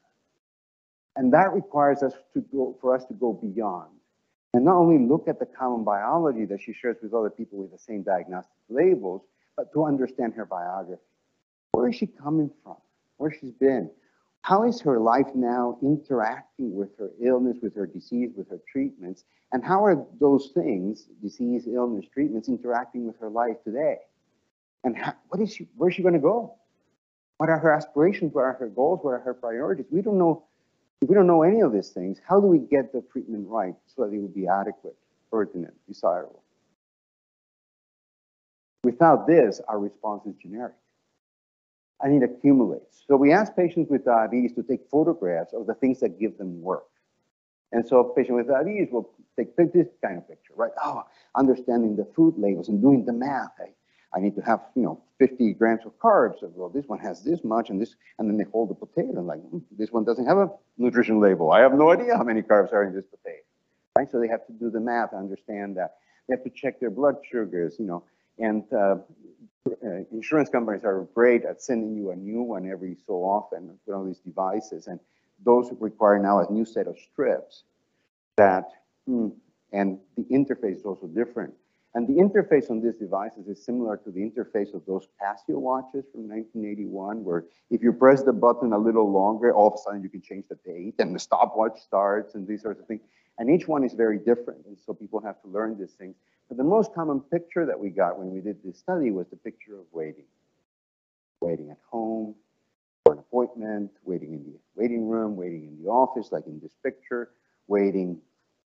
And 1.16 1.32
that 1.32 1.52
requires 1.52 2.02
us 2.02 2.14
to 2.34 2.40
go, 2.40 2.76
for 2.80 2.94
us 2.94 3.04
to 3.06 3.14
go 3.14 3.32
beyond 3.32 3.90
and 4.54 4.64
not 4.64 4.76
only 4.76 4.98
look 4.98 5.28
at 5.28 5.38
the 5.38 5.46
common 5.46 5.84
biology 5.84 6.44
that 6.46 6.60
she 6.62 6.72
shares 6.72 6.96
with 7.02 7.12
other 7.14 7.30
people 7.30 7.58
with 7.58 7.70
the 7.70 7.78
same 7.78 8.02
diagnostic 8.02 8.56
labels, 8.68 9.22
but 9.56 9.72
to 9.72 9.84
understand 9.84 10.34
her 10.34 10.46
biography. 10.46 11.02
Where 11.72 11.88
is 11.88 11.96
she 11.96 12.06
coming 12.06 12.50
from? 12.62 12.76
Where 13.18 13.30
she's 13.30 13.52
been? 13.52 13.90
How 14.42 14.62
is 14.62 14.80
her 14.80 14.98
life 14.98 15.26
now 15.34 15.76
interacting 15.82 16.74
with 16.74 16.96
her 16.98 17.10
illness, 17.20 17.58
with 17.60 17.74
her 17.74 17.86
disease, 17.86 18.30
with 18.36 18.48
her 18.48 18.60
treatments? 18.70 19.24
And 19.52 19.64
how 19.64 19.84
are 19.84 20.06
those 20.20 20.50
things, 20.54 21.06
disease, 21.20 21.66
illness, 21.66 22.06
treatments, 22.12 22.48
interacting 22.48 23.06
with 23.06 23.18
her 23.18 23.28
life 23.28 23.56
today? 23.64 23.96
And 24.84 24.96
how, 24.96 25.14
what 25.28 25.40
is 25.42 25.54
she, 25.54 25.68
where's 25.76 25.94
she 25.94 26.02
going 26.02 26.14
to 26.14 26.20
go? 26.20 26.54
What 27.38 27.48
are 27.48 27.58
her 27.58 27.72
aspirations? 27.72 28.32
What 28.32 28.42
are 28.42 28.54
her 28.54 28.68
goals? 28.68 29.00
What 29.02 29.10
are 29.10 29.20
her 29.20 29.34
priorities? 29.34 29.86
We 29.90 30.02
don't 30.02 30.18
know. 30.18 30.44
If 31.00 31.08
we 31.08 31.14
don't 31.14 31.26
know 31.26 31.42
any 31.42 31.60
of 31.60 31.72
these 31.72 31.90
things, 31.90 32.20
how 32.26 32.40
do 32.40 32.46
we 32.46 32.58
get 32.58 32.92
the 32.92 33.02
treatment 33.12 33.46
right 33.48 33.74
so 33.86 34.04
that 34.04 34.14
it 34.14 34.20
will 34.20 34.28
be 34.28 34.48
adequate, 34.48 34.96
pertinent, 35.30 35.74
desirable? 35.86 36.42
Without 38.84 39.26
this, 39.26 39.60
our 39.68 39.78
response 39.78 40.26
is 40.26 40.34
generic 40.36 40.74
and 42.00 42.22
it 42.22 42.30
accumulates. 42.30 43.04
So 43.06 43.16
we 43.16 43.32
ask 43.32 43.54
patients 43.54 43.90
with 43.90 44.04
diabetes 44.04 44.52
to 44.54 44.62
take 44.62 44.88
photographs 44.90 45.52
of 45.52 45.66
the 45.66 45.74
things 45.74 46.00
that 46.00 46.18
give 46.18 46.38
them 46.38 46.60
work. 46.62 46.86
And 47.72 47.86
so 47.86 48.00
a 48.00 48.14
patient 48.14 48.36
with 48.36 48.48
diabetes 48.48 48.88
will 48.90 49.10
take 49.36 49.56
this 49.56 49.88
kind 50.02 50.18
of 50.18 50.28
picture, 50.28 50.54
right? 50.56 50.70
Oh, 50.82 51.04
understanding 51.34 51.96
the 51.96 52.06
food 52.16 52.34
labels 52.38 52.68
and 52.68 52.80
doing 52.80 53.04
the 53.04 53.12
math. 53.12 53.50
I 54.14 54.20
need 54.20 54.34
to 54.36 54.42
have, 54.42 54.60
you 54.74 54.82
know, 54.82 55.02
50 55.18 55.52
grams 55.54 55.84
of 55.84 55.98
carbs. 55.98 56.36
Well, 56.42 56.68
this 56.68 56.86
one 56.86 56.98
has 57.00 57.22
this 57.22 57.44
much 57.44 57.70
and 57.70 57.80
this, 57.80 57.94
and 58.18 58.28
then 58.28 58.38
they 58.38 58.44
hold 58.44 58.70
the 58.70 58.74
potato 58.74 59.18
and 59.18 59.26
like, 59.26 59.40
mm, 59.40 59.62
this 59.76 59.92
one 59.92 60.04
doesn't 60.04 60.26
have 60.26 60.38
a 60.38 60.50
nutrition 60.78 61.20
label. 61.20 61.50
I 61.50 61.60
have 61.60 61.74
no 61.74 61.90
idea 61.90 62.16
how 62.16 62.24
many 62.24 62.42
carbs 62.42 62.72
are 62.72 62.84
in 62.84 62.94
this 62.94 63.04
potato, 63.04 63.42
right? 63.96 64.10
So 64.10 64.18
they 64.18 64.28
have 64.28 64.46
to 64.46 64.52
do 64.52 64.70
the 64.70 64.80
math, 64.80 65.12
understand 65.12 65.76
that. 65.76 65.96
They 66.28 66.34
have 66.34 66.44
to 66.44 66.50
check 66.50 66.80
their 66.80 66.90
blood 66.90 67.16
sugars, 67.30 67.76
you 67.78 67.86
know, 67.86 68.04
and 68.38 68.64
uh, 68.72 68.96
uh, 69.66 70.04
insurance 70.12 70.48
companies 70.48 70.84
are 70.84 71.06
great 71.14 71.44
at 71.44 71.62
sending 71.62 71.96
you 71.96 72.10
a 72.10 72.16
new 72.16 72.42
one 72.42 72.70
every 72.70 72.96
so 73.06 73.14
often 73.14 73.68
with 73.86 73.94
all 73.94 74.04
these 74.04 74.20
devices. 74.20 74.86
And 74.86 75.00
those 75.44 75.70
require 75.80 76.18
now 76.18 76.40
a 76.40 76.52
new 76.52 76.64
set 76.64 76.86
of 76.86 76.96
strips 76.98 77.64
that, 78.36 78.70
hmm, 79.06 79.28
and 79.72 79.98
the 80.16 80.24
interface 80.24 80.76
is 80.78 80.84
also 80.84 81.06
different. 81.06 81.54
And 81.94 82.06
the 82.06 82.20
interface 82.22 82.70
on 82.70 82.82
these 82.82 82.96
devices 82.96 83.48
is 83.48 83.64
similar 83.64 83.96
to 83.96 84.10
the 84.10 84.20
interface 84.20 84.74
of 84.74 84.84
those 84.86 85.08
Casio 85.20 85.58
watches 85.58 86.04
from 86.12 86.28
1981, 86.28 87.24
where 87.24 87.44
if 87.70 87.82
you 87.82 87.92
press 87.92 88.22
the 88.22 88.32
button 88.32 88.72
a 88.72 88.78
little 88.78 89.10
longer, 89.10 89.52
all 89.54 89.68
of 89.68 89.74
a 89.74 89.78
sudden 89.78 90.02
you 90.02 90.10
can 90.10 90.20
change 90.20 90.44
the 90.48 90.58
date 90.66 90.94
and 90.98 91.14
the 91.14 91.18
stopwatch 91.18 91.78
starts 91.80 92.34
and 92.34 92.46
these 92.46 92.62
sorts 92.62 92.80
of 92.80 92.86
things. 92.86 93.00
And 93.38 93.48
each 93.48 93.66
one 93.66 93.84
is 93.84 93.94
very 93.94 94.18
different. 94.18 94.66
And 94.66 94.76
so 94.84 94.92
people 94.92 95.20
have 95.20 95.40
to 95.42 95.48
learn 95.48 95.78
these 95.78 95.92
things. 95.92 96.16
But 96.48 96.58
the 96.58 96.64
most 96.64 96.92
common 96.94 97.20
picture 97.20 97.64
that 97.64 97.78
we 97.78 97.88
got 97.88 98.18
when 98.18 98.30
we 98.30 98.40
did 98.40 98.58
this 98.62 98.78
study 98.78 99.10
was 99.10 99.26
the 99.28 99.36
picture 99.36 99.74
of 99.74 99.86
waiting. 99.92 100.26
Waiting 101.40 101.70
at 101.70 101.78
home 101.90 102.34
for 103.04 103.14
an 103.14 103.20
appointment, 103.20 103.90
waiting 104.04 104.34
in 104.34 104.44
the 104.44 104.58
waiting 104.74 105.08
room, 105.08 105.36
waiting 105.36 105.64
in 105.64 105.82
the 105.82 105.88
office, 105.88 106.32
like 106.32 106.46
in 106.46 106.60
this 106.60 106.74
picture, 106.82 107.30
waiting 107.66 108.20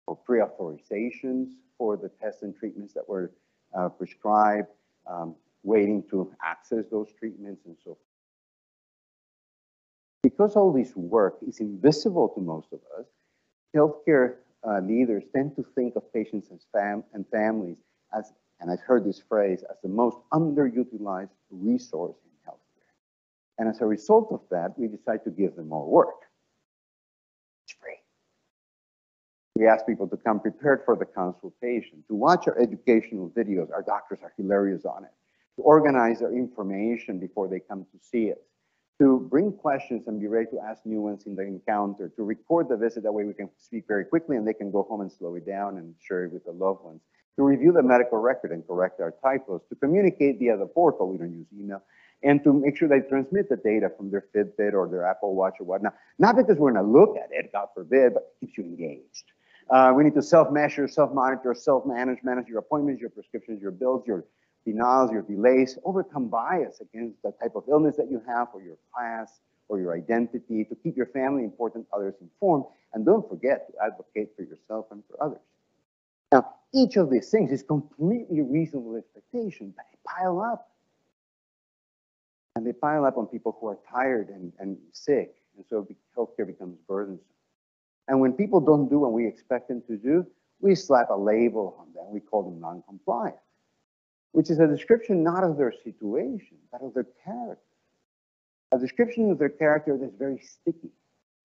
for 0.07 0.17
pre-authorizations 0.17 1.51
for 1.81 1.97
the 1.97 2.11
tests 2.21 2.43
and 2.43 2.55
treatments 2.55 2.93
that 2.93 3.09
were 3.09 3.33
uh, 3.75 3.89
prescribed, 3.89 4.69
um, 5.07 5.35
waiting 5.63 6.05
to 6.11 6.31
access 6.45 6.85
those 6.91 7.09
treatments 7.19 7.63
and 7.65 7.75
so 7.79 7.93
forth. 7.93 7.99
Because 10.23 10.57
all 10.57 10.71
this 10.71 10.95
work 10.95 11.39
is 11.49 11.61
invisible 11.61 12.29
to 12.29 12.41
most 12.43 12.69
of 12.75 12.81
us, 12.99 13.07
healthcare 13.75 14.35
uh, 14.63 14.81
leaders 14.81 15.25
tend 15.35 15.57
to 15.57 15.65
think 15.75 15.97
of 15.97 16.03
patients 16.13 16.49
as 16.53 16.67
fam 16.71 17.03
and 17.15 17.25
families 17.33 17.79
as, 18.15 18.35
and 18.61 18.71
I've 18.71 18.81
heard 18.81 19.07
this 19.07 19.23
phrase, 19.27 19.65
as 19.71 19.79
the 19.83 19.89
most 19.89 20.19
underutilized 20.35 21.31
resource 21.51 22.17
in 22.27 22.51
healthcare. 22.51 22.93
And 23.57 23.71
as 23.71 23.81
a 23.81 23.87
result 23.87 24.29
of 24.33 24.43
that, 24.51 24.79
we 24.79 24.87
decide 24.87 25.25
to 25.25 25.31
give 25.31 25.57
them 25.57 25.71
more 25.71 25.89
work. 25.89 26.27
It's 27.65 27.73
free. 27.81 27.97
We 29.61 29.67
ask 29.67 29.85
people 29.85 30.09
to 30.09 30.17
come 30.17 30.41
prepared 30.41 30.87
for 30.87 30.97
the 30.97 31.05
consultation, 31.05 32.03
to 32.09 32.15
watch 32.15 32.49
our 32.49 32.59
educational 32.59 33.29
videos. 33.29 33.71
Our 33.71 33.83
doctors 33.83 34.21
are 34.23 34.33
hilarious 34.39 34.87
on 34.87 35.05
it. 35.05 35.11
To 35.57 35.63
organize 35.63 36.21
their 36.21 36.33
information 36.33 37.21
before 37.21 37.47
they 37.47 37.61
come 37.61 37.85
to 37.93 37.99
see 38.01 38.33
us 38.33 38.39
to 39.01 39.27
bring 39.31 39.51
questions 39.51 40.07
and 40.09 40.21
be 40.21 40.27
ready 40.27 40.47
to 40.51 40.61
ask 40.61 40.85
new 40.85 41.01
ones 41.01 41.25
in 41.25 41.35
the 41.35 41.43
encounter, 41.43 42.11
to 42.17 42.23
record 42.23 42.69
the 42.69 42.77
visit, 42.77 43.03
that 43.03 43.13
way 43.13 43.25
we 43.25 43.33
can 43.33 43.49
speak 43.57 43.85
very 43.89 44.05
quickly 44.05 44.37
and 44.37 44.47
they 44.47 44.53
can 44.53 44.71
go 44.71 44.83
home 44.83 45.01
and 45.01 45.11
slow 45.11 45.35
it 45.37 45.47
down 45.47 45.79
and 45.79 45.95
share 45.99 46.25
it 46.25 46.33
with 46.33 46.45
the 46.45 46.53
loved 46.53 46.85
ones, 46.85 47.01
to 47.37 47.43
review 47.43 47.73
the 47.73 47.83
medical 47.83 48.19
record 48.19 48.53
and 48.53 48.67
correct 48.67 49.01
our 49.01 49.15
typos, 49.23 49.63
to 49.71 49.75
communicate 49.77 50.39
via 50.39 50.55
the 50.57 50.67
portal, 50.67 51.11
we 51.11 51.17
don't 51.17 51.33
use 51.33 51.47
email, 51.59 51.83
and 52.23 52.45
to 52.45 52.53
make 52.53 52.77
sure 52.77 52.89
they 52.89 53.01
transmit 53.01 53.49
the 53.49 53.57
data 53.57 53.91
from 53.97 54.11
their 54.11 54.25
Fitbit 54.35 54.75
or 54.75 54.87
their 54.87 55.07
Apple 55.07 55.35
Watch 55.35 55.55
or 55.61 55.65
whatnot. 55.65 55.95
Not 56.19 56.37
because 56.37 56.59
we're 56.59 56.73
gonna 56.73 56.87
look 56.87 57.17
at 57.17 57.31
it, 57.31 57.51
God 57.53 57.69
forbid, 57.75 58.13
but 58.13 58.23
it 58.23 58.47
keeps 58.47 58.59
you 58.59 58.65
engaged. 58.65 59.33
Uh, 59.71 59.93
we 59.95 60.03
need 60.03 60.15
to 60.15 60.23
self-measure, 60.23 60.89
self-monitor, 60.89 61.55
self-manage, 61.55 62.19
manage 62.25 62.49
your 62.49 62.59
appointments, 62.59 63.01
your 63.01 63.11
prescriptions, 63.11 63.63
your 63.63 63.71
bills, 63.71 64.03
your 64.07 64.25
denials, 64.65 65.13
your 65.13 65.23
delays, 65.23 65.79
overcome 65.85 66.29
bias 66.29 66.81
against 66.81 67.23
the 67.23 67.33
type 67.41 67.53
of 67.55 67.63
illness 67.69 67.97
that 67.97 68.11
you 68.11 68.21
have 68.27 68.49
or 68.53 68.63
your 68.63 68.77
class 68.93 69.41
or 69.69 69.79
your 69.79 69.95
identity, 69.95 70.65
to 70.65 70.75
keep 70.75 70.97
your 70.97 71.07
family 71.07 71.45
important, 71.45 71.87
others 71.93 72.15
informed, 72.21 72.65
and 72.93 73.07
don't 73.07 73.29
forget 73.29 73.69
to 73.71 73.75
advocate 73.85 74.31
for 74.37 74.43
yourself 74.43 74.87
and 74.91 75.05
for 75.09 75.23
others. 75.23 75.39
Now, 76.33 76.55
each 76.75 76.97
of 76.97 77.09
these 77.09 77.31
things 77.31 77.53
is 77.53 77.63
completely 77.63 78.41
reasonable 78.41 78.97
expectation, 78.97 79.73
but 79.77 79.85
they 79.91 79.99
pile 80.05 80.41
up. 80.41 80.69
And 82.57 82.67
they 82.67 82.73
pile 82.73 83.05
up 83.05 83.17
on 83.17 83.27
people 83.27 83.57
who 83.61 83.69
are 83.69 83.79
tired 83.89 84.29
and, 84.29 84.53
and 84.59 84.77
sick 84.93 85.37
And 85.57 85.65
so 85.69 85.87
healthcare 86.17 86.47
becomes 86.47 86.77
burdensome. 86.89 87.25
And 88.11 88.21
when 88.21 88.33
people 88.33 88.61
don't 88.61 88.89
do 88.89 88.99
what 88.99 89.13
we 89.13 89.25
expect 89.25 89.69
them 89.69 89.83
to 89.87 89.97
do, 89.97 90.27
we 90.61 90.75
slap 90.75 91.11
a 91.11 91.17
label 91.17 91.77
on 91.79 91.95
them. 91.95 92.07
We 92.13 92.19
call 92.19 92.43
them 92.43 92.61
non-compliant, 92.61 93.37
which 94.33 94.51
is 94.51 94.59
a 94.59 94.67
description 94.67 95.23
not 95.23 95.45
of 95.45 95.57
their 95.57 95.73
situation, 95.85 96.57
but 96.73 96.83
of 96.83 96.93
their 96.93 97.07
character. 97.25 97.63
A 98.73 98.79
description 98.79 99.31
of 99.31 99.39
their 99.39 99.49
character 99.49 99.97
that's 99.97 100.17
very 100.17 100.41
sticky. 100.41 100.91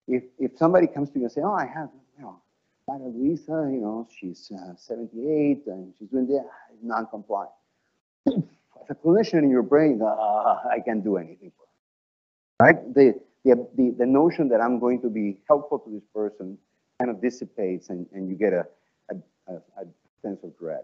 If, 0.08 0.24
if 0.40 0.58
somebody 0.58 0.88
comes 0.88 1.10
to 1.10 1.20
you 1.20 1.26
and 1.26 1.32
say, 1.32 1.40
oh, 1.42 1.54
I 1.54 1.66
have, 1.66 1.88
you 2.16 2.24
know, 2.24 2.42
Maria 2.88 3.10
Luisa, 3.14 3.70
you 3.72 3.80
know, 3.80 4.08
she's 4.18 4.50
uh, 4.50 4.74
78 4.76 5.68
and 5.68 5.94
she's 5.96 6.08
doing 6.08 6.26
that, 6.26 6.46
non-compliant. 6.82 7.52
As 8.26 8.90
a 8.90 8.94
clinician 8.96 9.44
in 9.44 9.50
your 9.50 9.62
brain, 9.62 10.00
uh, 10.02 10.06
I 10.06 10.80
can't 10.84 11.04
do 11.04 11.16
anything 11.16 11.52
for 11.56 11.64
her. 12.58 12.66
Right? 12.66 12.94
The, 12.94 13.20
the, 13.46 13.68
the, 13.76 13.94
the 13.98 14.06
notion 14.06 14.48
that 14.48 14.60
I'm 14.60 14.80
going 14.80 15.00
to 15.02 15.08
be 15.08 15.38
helpful 15.48 15.78
to 15.78 15.90
this 15.90 16.02
person 16.12 16.58
kind 16.98 17.10
of 17.10 17.22
dissipates 17.22 17.90
and, 17.90 18.06
and 18.12 18.28
you 18.28 18.34
get 18.34 18.52
a, 18.52 18.66
a, 19.10 19.14
a, 19.52 19.56
a 19.80 19.86
sense 20.20 20.42
of 20.42 20.58
dread. 20.58 20.82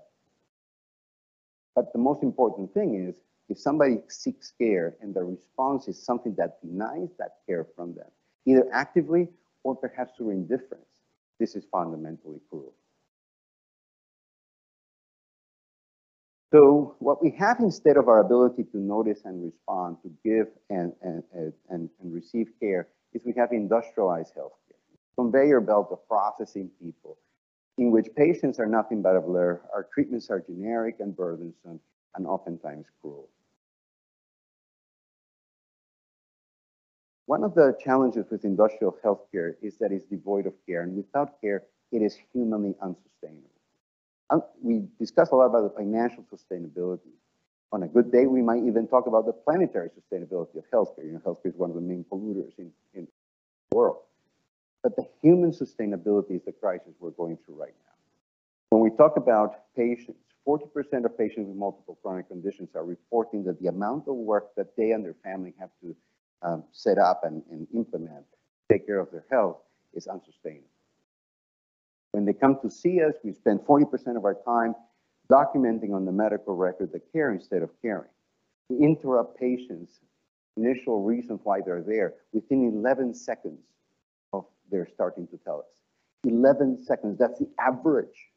But 1.75 1.93
the 1.93 1.99
most 1.99 2.23
important 2.23 2.73
thing 2.73 3.09
is 3.09 3.17
if 3.49 3.59
somebody 3.59 3.99
seeks 4.09 4.53
care 4.57 4.95
and 5.01 5.13
the 5.13 5.25
response 5.25 5.89
is 5.89 6.01
something 6.01 6.35
that 6.37 6.61
denies 6.63 7.09
that 7.19 7.39
care 7.47 7.67
from 7.75 7.95
them, 7.95 8.07
either 8.47 8.69
actively 8.73 9.29
or 9.65 9.75
perhaps 9.75 10.13
through 10.17 10.31
indifference, 10.31 10.87
this 11.41 11.57
is 11.57 11.65
fundamentally 11.73 12.41
cruel. 12.49 12.75
So 16.53 16.97
what 16.99 17.23
we 17.23 17.31
have 17.39 17.61
instead 17.61 17.97
of 17.97 18.09
our 18.09 18.21
ability 18.21 18.65
to 18.73 18.79
notice 18.79 19.23
and 19.25 19.43
respond, 19.43 19.97
to 20.03 20.11
give 20.23 20.49
and, 20.69 20.93
and, 21.01 21.23
and, 21.33 21.89
and 21.99 22.15
receive 22.15 22.51
care, 22.61 22.89
is 23.15 23.23
we 23.25 23.33
have 23.39 23.53
industrialized 23.53 24.35
healthcare, 24.37 24.77
conveyor 25.17 25.63
belt 25.63 25.89
of 25.91 26.07
processing 26.07 26.71
people, 26.79 27.17
in 27.79 27.91
which 27.91 28.09
patients 28.15 28.61
are 28.61 28.67
nothing 28.67 29.01
but 29.01 29.17
a 29.17 29.21
blur, 29.21 29.63
our 29.73 29.89
treatments 29.95 30.29
are 30.29 30.41
generic 30.41 30.97
and 31.01 31.17
burdensome, 31.17 31.81
and 32.17 32.27
oftentimes 32.27 32.85
cruel. 33.01 33.31
One 37.25 37.45
of 37.45 37.55
the 37.55 37.79
challenges 37.83 38.27
with 38.31 38.45
industrial 38.45 38.95
healthcare 39.03 39.55
is 39.63 39.79
that 39.79 39.91
it's 39.91 40.05
devoid 40.05 40.47
of 40.47 40.53
care, 40.67 40.83
and 40.83 40.95
without 40.95 41.41
care, 41.41 41.63
it 41.93 42.03
is 42.03 42.19
humanly 42.35 42.75
unsustainable. 42.83 43.52
We 44.61 44.85
discuss 44.99 45.31
a 45.31 45.37
lot 45.37 45.47
about 45.47 45.63
the 45.63 45.77
financial 45.77 46.25
sustainability. 46.33 47.13
On 47.73 47.83
a 47.83 47.89
good 47.89 48.13
day, 48.13 48.27
we 48.27 48.43
might 48.43 48.63
even 48.65 48.87
talk 48.87 49.07
about 49.07 49.27
the 49.27 49.33
planetary 49.33 49.89
sustainability 49.89 50.57
of 50.57 50.65
healthcare. 50.73 51.05
You 51.05 51.13
know, 51.13 51.19
healthcare 51.21 51.51
is 51.51 51.57
one 51.57 51.71
of 51.71 51.77
the 51.77 51.83
main 51.83 52.05
polluters 52.11 52.53
in, 52.59 52.71
in 52.95 53.09
the 53.71 53.77
world. 53.77 54.03
But 54.83 54.97
the 54.97 55.07
human 55.23 55.53
sustainability 55.53 56.37
is 56.37 56.43
the 56.45 56.53
crisis 56.53 56.95
we're 56.99 57.11
going 57.11 57.39
through 57.45 57.55
right 57.55 57.75
now. 57.87 57.93
When 58.71 58.83
we 58.83 58.91
talk 58.97 59.17
about 59.17 59.75
patients, 59.77 60.19
40% 60.47 61.05
of 61.05 61.17
patients 61.17 61.47
with 61.49 61.57
multiple 61.57 61.99
chronic 62.03 62.29
conditions 62.29 62.71
are 62.75 62.85
reporting 62.85 63.45
that 63.45 63.61
the 63.61 63.69
amount 63.69 64.09
of 64.09 64.15
work 64.15 64.55
that 64.57 64.77
they 64.77 64.91
and 64.91 65.05
their 65.05 65.15
family 65.23 65.55
have 65.59 65.71
to 65.83 65.97
um, 66.43 66.65
set 66.73 66.99
up 66.99 67.23
and, 67.25 67.43
and 67.51 67.67
implement, 67.75 68.25
take 68.71 68.87
care 68.87 68.99
of 68.99 69.11
their 69.13 69.25
health, 69.31 69.59
is 69.95 70.07
unsustainable. 70.07 70.72
When 72.13 72.25
they 72.27 72.35
come 72.35 72.59
to 72.63 72.71
see 72.71 73.03
us, 73.03 73.15
we 73.25 73.33
spend 73.33 73.61
40% 73.61 74.17
of 74.17 74.25
our 74.25 74.37
time 74.47 74.75
documenting 75.31 75.95
on 75.95 76.05
the 76.05 76.13
medical 76.13 76.55
record 76.55 76.93
the 76.93 77.01
care 77.13 77.33
instead 77.33 77.63
of 77.63 77.71
caring. 77.81 78.11
We 78.69 78.85
interrupt 78.85 79.39
patients' 79.39 80.01
initial 80.57 81.03
reasons 81.03 81.41
why 81.43 81.61
they're 81.65 81.83
there 81.83 82.15
within 82.33 82.71
11 82.79 83.15
seconds 83.15 83.61
of 84.33 84.45
their 84.71 84.87
starting 84.87 85.27
to 85.29 85.39
tell 85.39 85.61
us. 85.61 86.31
11 86.31 86.85
seconds, 86.85 87.19
that's 87.19 87.39
the 87.39 87.49
average. 87.59 88.31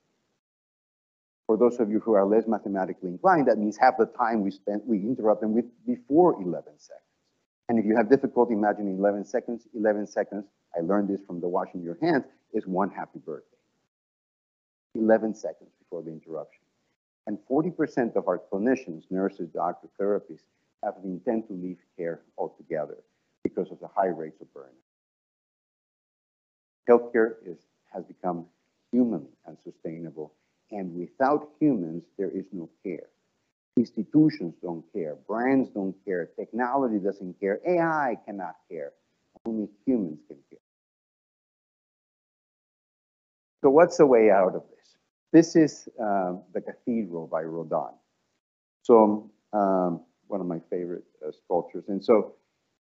For 1.48 1.58
those 1.58 1.80
of 1.80 1.92
you 1.92 2.00
who 2.00 2.14
are 2.14 2.26
less 2.26 2.48
mathematically 2.48 3.10
inclined, 3.10 3.48
that 3.48 3.58
means 3.58 3.78
half 3.78 3.98
the 3.98 4.06
time 4.06 4.42
we 4.42 4.52
spend, 4.52 4.82
we 4.86 4.98
interrupt 5.00 5.42
them 5.42 5.54
with 5.54 5.66
before 5.86 6.42
11 6.42 6.72
seconds. 6.78 7.02
And 7.68 7.78
if 7.78 7.86
you 7.86 7.96
have 7.96 8.10
difficulty 8.10 8.54
imagining 8.54 8.98
11 8.98 9.26
seconds, 9.26 9.68
11 9.76 10.08
seconds, 10.08 10.46
I 10.76 10.82
learned 10.82 11.10
this 11.10 11.22
from 11.28 11.42
the 11.42 11.48
washing 11.48 11.82
your 11.84 11.98
hands, 12.02 12.26
is 12.54 12.66
one 12.66 12.90
happy 12.90 13.20
birthday. 13.20 13.55
11 14.96 15.36
seconds 15.36 15.72
before 15.80 16.02
the 16.02 16.12
interruption. 16.12 16.62
And 17.28 17.38
40% 17.50 18.16
of 18.16 18.28
our 18.28 18.40
clinicians, 18.52 19.04
nurses, 19.10 19.50
doctors, 19.50 19.92
therapists, 20.00 20.44
have 20.84 20.96
the 21.02 21.10
intent 21.10 21.48
to 21.48 21.54
leave 21.54 21.80
care 21.98 22.22
altogether 22.38 22.98
because 23.44 23.72
of 23.72 23.80
the 23.80 23.88
high 23.88 24.08
rates 24.08 24.40
of 24.42 24.48
burnout. 24.54 24.86
Healthcare 26.90 27.36
is, 27.46 27.58
has 27.92 28.04
become 28.04 28.46
human 28.92 29.28
and 29.48 29.58
sustainable, 29.64 30.34
and 30.72 30.96
without 30.96 31.50
humans, 31.60 32.04
there 32.18 32.30
is 32.30 32.46
no 32.52 32.70
care. 32.84 33.08
Institutions 33.78 34.56
don't 34.62 34.84
care, 34.94 35.16
brands 35.28 35.70
don't 35.70 35.96
care, 36.06 36.30
technology 36.40 37.00
doesn't 37.00 37.40
care, 37.40 37.60
AI 37.68 38.18
cannot 38.26 38.56
care. 38.70 38.92
Only 39.46 39.68
humans 39.86 40.20
can 40.28 40.38
care. 40.50 40.60
So 43.62 43.70
what's 43.70 43.98
the 43.98 44.06
way 44.06 44.30
out 44.30 44.56
of 44.56 44.64
this? 44.70 44.75
This 45.36 45.58
is 45.58 45.90
uh, 46.02 46.36
the 46.54 46.62
Cathedral 46.62 47.28
by 47.28 47.42
Rodin. 47.42 47.94
So 48.84 49.30
um, 49.52 50.00
one 50.28 50.40
of 50.40 50.48
my 50.48 50.62
favorite 50.70 51.04
uh, 51.22 51.34
sculptures. 51.34 51.84
And 51.90 52.02
so 52.02 52.36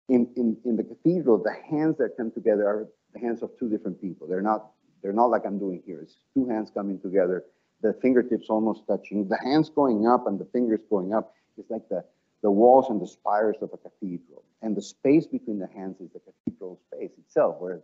in, 0.08 0.30
in, 0.38 0.56
in 0.64 0.78
the 0.78 0.86
cathedral, 0.86 1.44
the 1.44 1.58
hands 1.70 1.98
that 1.98 2.16
come 2.16 2.32
together 2.32 2.66
are 2.66 2.88
the 3.14 3.20
hands 3.20 3.44
of 3.44 3.50
two 3.60 3.68
different 3.68 4.00
people. 4.00 4.30
They're 4.30 4.42
not, 4.42 4.72
they're 5.04 5.12
not 5.12 5.26
like 5.26 5.42
I'm 5.46 5.60
doing 5.60 5.84
here. 5.86 6.00
It's 6.02 6.20
two 6.34 6.48
hands 6.48 6.72
coming 6.74 7.02
together, 7.02 7.44
the 7.82 7.92
fingertips 8.02 8.46
almost 8.50 8.88
touching, 8.88 9.28
the 9.28 9.40
hands 9.44 9.70
going 9.70 10.08
up 10.08 10.26
and 10.26 10.40
the 10.40 10.48
fingers 10.54 10.80
going 10.90 11.14
up. 11.14 11.34
It's 11.58 11.70
like 11.70 11.90
the, 11.90 12.06
the 12.44 12.52
walls 12.52 12.86
and 12.90 13.02
the 13.02 13.08
spires 13.08 13.58
of 13.62 13.72
a 13.74 13.78
cathedral. 13.78 14.46
And 14.62 14.74
the 14.74 14.82
space 14.82 15.28
between 15.28 15.60
the 15.60 15.68
hands 15.76 16.00
is 16.00 16.12
the 16.14 16.22
cathedral 16.22 16.80
space 16.88 17.12
itself, 17.18 17.58
where 17.60 17.82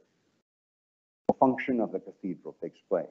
the 1.28 1.34
function 1.34 1.82
of 1.82 1.92
the 1.92 2.00
cathedral 2.00 2.56
takes 2.64 2.80
place. 2.88 3.10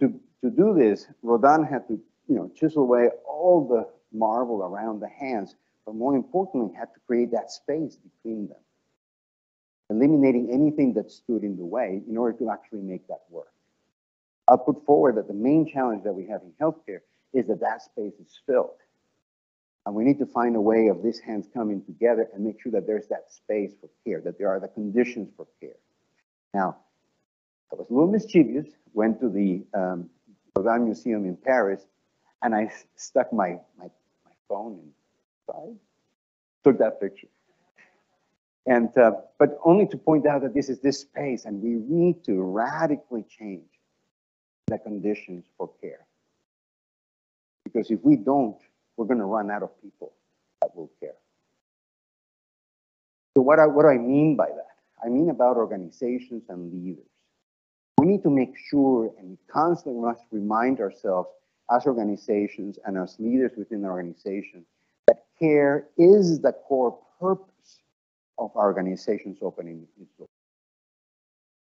To, 0.00 0.08
to 0.42 0.50
do 0.50 0.74
this, 0.74 1.06
Rodin 1.22 1.64
had 1.64 1.86
to 1.88 2.00
you 2.28 2.36
know, 2.36 2.50
chisel 2.54 2.82
away 2.82 3.08
all 3.26 3.66
the 3.68 3.88
marble 4.16 4.62
around 4.62 5.00
the 5.00 5.08
hands, 5.08 5.54
but 5.86 5.94
more 5.94 6.14
importantly, 6.14 6.74
had 6.76 6.92
to 6.94 7.00
create 7.06 7.30
that 7.32 7.50
space 7.50 7.96
between 7.96 8.48
them, 8.48 8.58
eliminating 9.90 10.50
anything 10.50 10.94
that 10.94 11.10
stood 11.10 11.42
in 11.42 11.56
the 11.56 11.64
way 11.64 12.02
in 12.08 12.16
order 12.16 12.36
to 12.38 12.50
actually 12.50 12.82
make 12.82 13.06
that 13.08 13.22
work. 13.30 13.52
I'll 14.48 14.58
put 14.58 14.84
forward 14.84 15.16
that 15.16 15.28
the 15.28 15.34
main 15.34 15.68
challenge 15.70 16.04
that 16.04 16.12
we 16.12 16.26
have 16.26 16.42
in 16.42 16.52
healthcare 16.60 17.00
is 17.32 17.46
that 17.46 17.60
that 17.60 17.82
space 17.82 18.14
is 18.20 18.40
filled. 18.46 18.70
And 19.86 19.94
we 19.94 20.04
need 20.04 20.18
to 20.18 20.26
find 20.26 20.54
a 20.54 20.60
way 20.60 20.88
of 20.88 21.02
these 21.02 21.18
hands 21.18 21.48
coming 21.52 21.82
together 21.84 22.28
and 22.32 22.44
make 22.44 22.60
sure 22.60 22.72
that 22.72 22.86
there's 22.86 23.08
that 23.08 23.32
space 23.32 23.72
for 23.80 23.88
care, 24.06 24.20
that 24.20 24.38
there 24.38 24.48
are 24.48 24.60
the 24.60 24.68
conditions 24.68 25.30
for 25.36 25.46
care. 25.60 25.76
Now, 26.54 26.76
I 27.72 27.76
was 27.76 27.86
a 27.88 27.92
little 27.92 28.10
mischievous, 28.10 28.66
went 28.92 29.18
to 29.20 29.30
the 29.30 29.64
um, 29.72 30.10
Rodin 30.56 30.84
Museum 30.84 31.24
in 31.24 31.36
Paris, 31.36 31.80
and 32.42 32.54
I 32.54 32.70
stuck 32.96 33.32
my, 33.32 33.58
my, 33.78 33.86
my 34.26 34.32
phone 34.46 34.78
inside, 35.48 35.78
took 36.64 36.78
that 36.78 37.00
picture. 37.00 37.28
And, 38.66 38.96
uh, 38.98 39.12
but 39.38 39.58
only 39.64 39.86
to 39.88 39.96
point 39.96 40.26
out 40.26 40.42
that 40.42 40.52
this 40.54 40.68
is 40.68 40.80
this 40.80 41.00
space, 41.00 41.46
and 41.46 41.62
we 41.62 41.70
need 41.70 42.22
to 42.24 42.42
radically 42.42 43.24
change 43.38 43.64
the 44.66 44.78
conditions 44.78 45.46
for 45.56 45.70
care. 45.80 46.06
Because 47.64 47.90
if 47.90 48.00
we 48.02 48.16
don't, 48.16 48.58
we're 48.96 49.06
going 49.06 49.18
to 49.18 49.24
run 49.24 49.50
out 49.50 49.62
of 49.62 49.70
people 49.82 50.12
that 50.60 50.76
will 50.76 50.90
care. 51.00 51.14
So 53.34 53.40
what, 53.40 53.58
I, 53.58 53.66
what 53.66 53.82
do 53.82 53.88
I 53.88 53.96
mean 53.96 54.36
by 54.36 54.48
that? 54.48 54.76
I 55.02 55.08
mean 55.08 55.30
about 55.30 55.56
organizations 55.56 56.44
and 56.50 56.72
leaders. 56.72 57.11
We 57.98 58.06
need 58.06 58.22
to 58.22 58.30
make 58.30 58.54
sure 58.70 59.12
and 59.18 59.38
constantly 59.48 60.00
must 60.00 60.22
remind 60.30 60.80
ourselves 60.80 61.28
as 61.70 61.86
organizations 61.86 62.78
and 62.84 62.98
as 62.98 63.16
leaders 63.18 63.52
within 63.56 63.82
the 63.82 63.88
organization 63.88 64.64
that 65.06 65.24
care 65.38 65.88
is 65.96 66.40
the 66.40 66.52
core 66.52 66.98
purpose 67.20 67.80
of 68.38 68.50
our 68.56 68.66
organization's 68.66 69.38
opening 69.42 69.86
its 70.00 70.10
doors. 70.18 70.28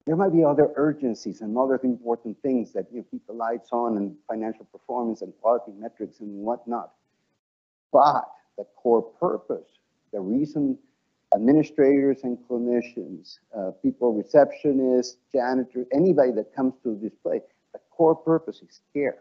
There 0.05 0.15
might 0.15 0.33
be 0.33 0.43
other 0.43 0.71
urgencies 0.75 1.41
and 1.41 1.55
other 1.57 1.79
important 1.83 2.41
things 2.41 2.73
that 2.73 2.87
you 2.91 2.99
know, 2.99 3.05
keep 3.11 3.27
the 3.27 3.33
lights 3.33 3.69
on 3.71 3.97
and 3.97 4.15
financial 4.27 4.65
performance 4.65 5.21
and 5.21 5.33
quality 5.41 5.71
metrics 5.77 6.19
and 6.19 6.43
whatnot. 6.43 6.93
But 7.91 8.25
the 8.57 8.65
core 8.75 9.01
purpose, 9.01 9.67
the 10.11 10.19
reason 10.19 10.77
administrators 11.33 12.21
and 12.23 12.37
clinicians, 12.49 13.39
uh, 13.55 13.71
people, 13.83 14.21
receptionists, 14.21 15.15
janitors, 15.31 15.87
anybody 15.93 16.31
that 16.31 16.55
comes 16.55 16.73
to 16.83 16.97
this 17.01 17.13
place, 17.21 17.41
the 17.73 17.79
core 17.91 18.15
purpose 18.15 18.61
is 18.61 18.81
care. 18.93 19.19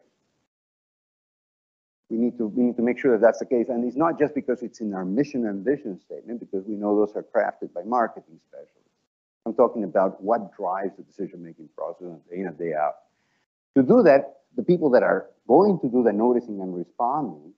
We 2.10 2.16
need 2.16 2.38
to 2.38 2.46
we 2.46 2.62
need 2.62 2.76
to 2.76 2.82
make 2.82 2.98
sure 2.98 3.12
that 3.12 3.20
that's 3.20 3.38
the 3.38 3.44
case, 3.44 3.68
and 3.68 3.84
it's 3.84 3.96
not 3.96 4.18
just 4.18 4.34
because 4.34 4.62
it's 4.62 4.80
in 4.80 4.94
our 4.94 5.04
mission 5.04 5.46
and 5.46 5.62
vision 5.62 6.00
statement, 6.00 6.40
because 6.40 6.64
we 6.66 6.74
know 6.74 6.96
those 6.96 7.14
are 7.14 7.22
crafted 7.22 7.74
by 7.74 7.82
marketing 7.82 8.40
specialists. 8.48 8.88
I'm 9.44 9.54
talking 9.54 9.84
about 9.84 10.22
what 10.22 10.56
drives 10.56 10.96
the 10.96 11.02
decision-making 11.02 11.68
process 11.76 12.06
day 12.30 12.40
in 12.40 12.46
and 12.46 12.58
day 12.58 12.72
out. 12.74 12.94
To 13.76 13.82
do 13.82 14.02
that, 14.02 14.40
the 14.56 14.62
people 14.62 14.90
that 14.90 15.02
are 15.02 15.26
going 15.46 15.78
to 15.80 15.88
do 15.88 16.02
the 16.02 16.12
noticing 16.12 16.60
and 16.60 16.74
responding 16.74 17.52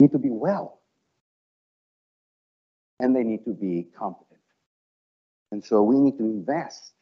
need 0.00 0.10
to 0.12 0.18
be 0.18 0.30
well. 0.30 0.81
And 3.00 3.14
they 3.16 3.22
need 3.22 3.44
to 3.44 3.52
be 3.52 3.88
competent. 3.96 4.40
And 5.50 5.62
so 5.62 5.82
we 5.82 5.98
need 5.98 6.18
to 6.18 6.24
invest 6.24 6.92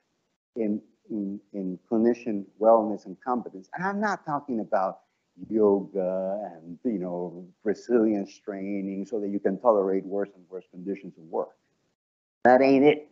in, 0.57 0.81
in, 1.09 1.40
in 1.53 1.79
clinician 1.90 2.44
wellness 2.61 3.07
and 3.07 3.16
competence. 3.20 3.68
And 3.74 3.85
I'm 3.85 4.00
not 4.00 4.24
talking 4.24 4.61
about 4.61 5.00
yoga 5.48 6.50
and, 6.55 6.79
you 6.85 6.98
know, 6.98 7.46
resilience 7.64 8.38
training 8.38 9.07
so 9.07 9.20
that 9.20 9.29
you 9.29 9.38
can 9.38 9.59
tolerate 9.59 10.05
worse 10.05 10.31
and 10.35 10.44
worse 10.48 10.64
conditions 10.70 11.14
of 11.16 11.24
work. 11.24 11.57
That 12.44 12.62
ain't 12.62 12.85
it, 12.85 13.09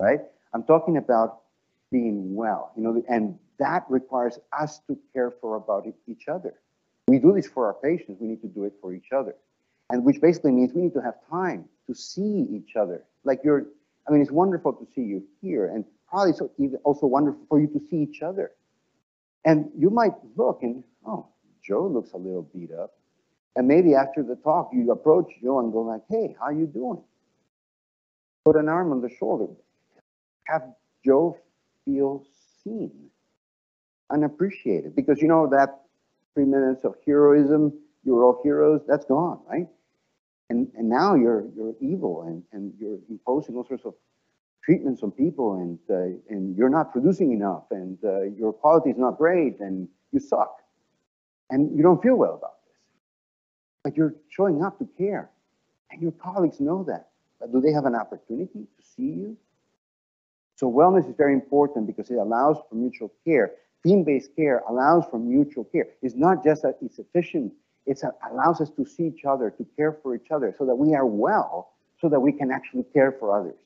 right? 0.00 0.20
I'm 0.52 0.62
talking 0.62 0.96
about 0.96 1.42
being 1.90 2.34
well, 2.34 2.72
you 2.76 2.82
know, 2.82 3.02
and 3.08 3.38
that 3.58 3.84
requires 3.88 4.38
us 4.58 4.80
to 4.86 4.98
care 5.12 5.30
for 5.30 5.56
about 5.56 5.86
each 6.06 6.28
other. 6.28 6.54
We 7.08 7.18
do 7.18 7.32
this 7.32 7.46
for 7.46 7.66
our 7.66 7.74
patients, 7.74 8.18
we 8.20 8.28
need 8.28 8.40
to 8.42 8.48
do 8.48 8.64
it 8.64 8.74
for 8.80 8.94
each 8.94 9.12
other. 9.12 9.34
And 9.90 10.04
which 10.04 10.20
basically 10.20 10.52
means 10.52 10.72
we 10.72 10.82
need 10.82 10.94
to 10.94 11.02
have 11.02 11.14
time 11.28 11.64
to 11.86 11.94
see 11.94 12.46
each 12.50 12.76
other. 12.76 13.04
Like 13.24 13.40
you're, 13.44 13.66
I 14.08 14.12
mean, 14.12 14.22
it's 14.22 14.30
wonderful 14.30 14.72
to 14.72 14.86
see 14.94 15.02
you 15.02 15.22
here 15.42 15.66
and 15.66 15.84
probably 16.08 16.32
so 16.32 16.50
even 16.58 16.76
also 16.84 17.06
wonderful 17.06 17.42
for 17.48 17.60
you 17.60 17.66
to 17.68 17.80
see 17.90 17.96
each 17.96 18.22
other. 18.22 18.52
And 19.44 19.70
you 19.76 19.90
might 19.90 20.12
look 20.36 20.60
and, 20.62 20.84
oh, 21.06 21.26
Joe 21.62 21.86
looks 21.86 22.12
a 22.12 22.16
little 22.16 22.48
beat 22.54 22.70
up. 22.72 22.94
And 23.56 23.66
maybe 23.66 23.94
after 23.94 24.22
the 24.22 24.36
talk, 24.36 24.70
you 24.72 24.90
approach 24.92 25.32
Joe 25.42 25.58
and 25.58 25.72
go 25.72 25.80
like, 25.82 26.02
hey, 26.08 26.36
how 26.40 26.50
you 26.50 26.66
doing? 26.66 27.02
Put 28.44 28.56
an 28.56 28.68
arm 28.68 28.92
on 28.92 29.00
the 29.02 29.10
shoulder. 29.10 29.52
Have 30.44 30.62
Joe 31.04 31.36
feel 31.84 32.24
seen 32.62 33.10
and 34.10 34.24
appreciated. 34.24 34.94
Because 34.94 35.20
you 35.20 35.28
know 35.28 35.48
that 35.48 35.80
three 36.34 36.44
minutes 36.44 36.84
of 36.84 36.94
heroism, 37.06 37.72
you're 38.04 38.24
all 38.24 38.40
heroes, 38.42 38.82
that's 38.86 39.04
gone, 39.04 39.40
right? 39.48 39.66
And, 40.50 40.66
and 40.76 40.88
now 40.88 41.14
you're, 41.14 41.44
you're 41.56 41.74
evil 41.80 42.24
and, 42.26 42.42
and 42.52 42.74
you're 42.78 42.98
imposing 43.08 43.54
all 43.54 43.64
sorts 43.64 43.84
of 43.84 43.94
treatments 44.64 45.00
on 45.04 45.12
people 45.12 45.54
and, 45.54 45.78
uh, 45.88 46.18
and 46.28 46.56
you're 46.56 46.68
not 46.68 46.90
producing 46.92 47.32
enough 47.32 47.62
and 47.70 47.96
uh, 48.04 48.22
your 48.22 48.52
quality 48.52 48.90
is 48.90 48.98
not 48.98 49.16
great 49.16 49.60
and 49.60 49.88
you 50.10 50.18
suck. 50.18 50.56
And 51.50 51.76
you 51.76 51.84
don't 51.84 52.02
feel 52.02 52.16
well 52.16 52.34
about 52.34 52.56
this. 52.66 52.74
But 53.84 53.96
you're 53.96 54.14
showing 54.28 54.62
up 54.64 54.78
to 54.80 54.88
care. 54.98 55.30
And 55.92 56.02
your 56.02 56.12
colleagues 56.12 56.60
know 56.60 56.84
that. 56.84 57.08
But 57.38 57.52
do 57.52 57.60
they 57.60 57.72
have 57.72 57.86
an 57.86 57.94
opportunity 57.94 58.66
to 58.76 58.84
see 58.84 59.02
you? 59.02 59.36
So 60.56 60.70
wellness 60.70 61.08
is 61.08 61.14
very 61.16 61.32
important 61.32 61.86
because 61.86 62.10
it 62.10 62.16
allows 62.16 62.58
for 62.68 62.74
mutual 62.74 63.12
care. 63.24 63.52
Team-based 63.86 64.34
care 64.36 64.62
allows 64.68 65.04
for 65.10 65.18
mutual 65.18 65.64
care. 65.64 65.86
It's 66.02 66.14
not 66.16 66.44
just 66.44 66.62
that 66.62 66.76
it's 66.82 66.98
efficient, 66.98 67.52
it 67.86 68.00
allows 68.30 68.60
us 68.60 68.70
to 68.70 68.84
see 68.84 69.06
each 69.06 69.24
other, 69.24 69.50
to 69.50 69.66
care 69.76 69.98
for 70.02 70.14
each 70.14 70.30
other 70.30 70.54
so 70.58 70.66
that 70.66 70.74
we 70.74 70.94
are 70.94 71.06
well, 71.06 71.72
so 72.00 72.08
that 72.08 72.20
we 72.20 72.32
can 72.32 72.50
actually 72.50 72.84
care 72.92 73.12
for 73.12 73.38
others. 73.38 73.60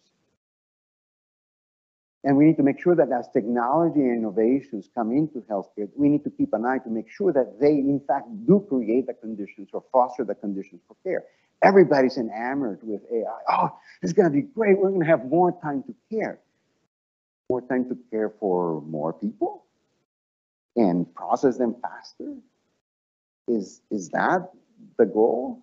And 2.24 2.38
we 2.38 2.46
need 2.46 2.56
to 2.56 2.62
make 2.62 2.80
sure 2.80 2.94
that 2.94 3.12
as 3.12 3.28
technology 3.28 4.00
and 4.00 4.16
innovations 4.16 4.88
come 4.94 5.12
into 5.12 5.40
healthcare, 5.42 5.90
we 5.94 6.08
need 6.08 6.24
to 6.24 6.30
keep 6.30 6.54
an 6.54 6.64
eye 6.64 6.78
to 6.78 6.88
make 6.88 7.10
sure 7.10 7.32
that 7.34 7.60
they, 7.60 7.72
in 7.72 8.00
fact, 8.08 8.26
do 8.46 8.64
create 8.66 9.06
the 9.06 9.12
conditions 9.12 9.68
or 9.74 9.84
foster 9.92 10.24
the 10.24 10.34
conditions 10.34 10.80
for 10.88 10.96
care. 11.04 11.24
Everybody's 11.62 12.16
enamored 12.16 12.80
with 12.82 13.02
AI. 13.12 13.40
Oh, 13.50 13.76
it's 14.00 14.14
going 14.14 14.30
to 14.30 14.34
be 14.34 14.42
great. 14.42 14.78
We're 14.78 14.88
going 14.88 15.00
to 15.00 15.06
have 15.06 15.26
more 15.26 15.52
time 15.62 15.82
to 15.82 15.94
care. 16.10 16.40
More 17.50 17.60
time 17.60 17.86
to 17.90 17.98
care 18.10 18.32
for 18.40 18.80
more 18.80 19.12
people 19.12 19.64
and 20.76 21.12
process 21.14 21.58
them 21.58 21.76
faster. 21.82 22.34
Is, 23.48 23.82
is 23.90 24.08
that 24.10 24.50
the 24.98 25.06
goal? 25.06 25.62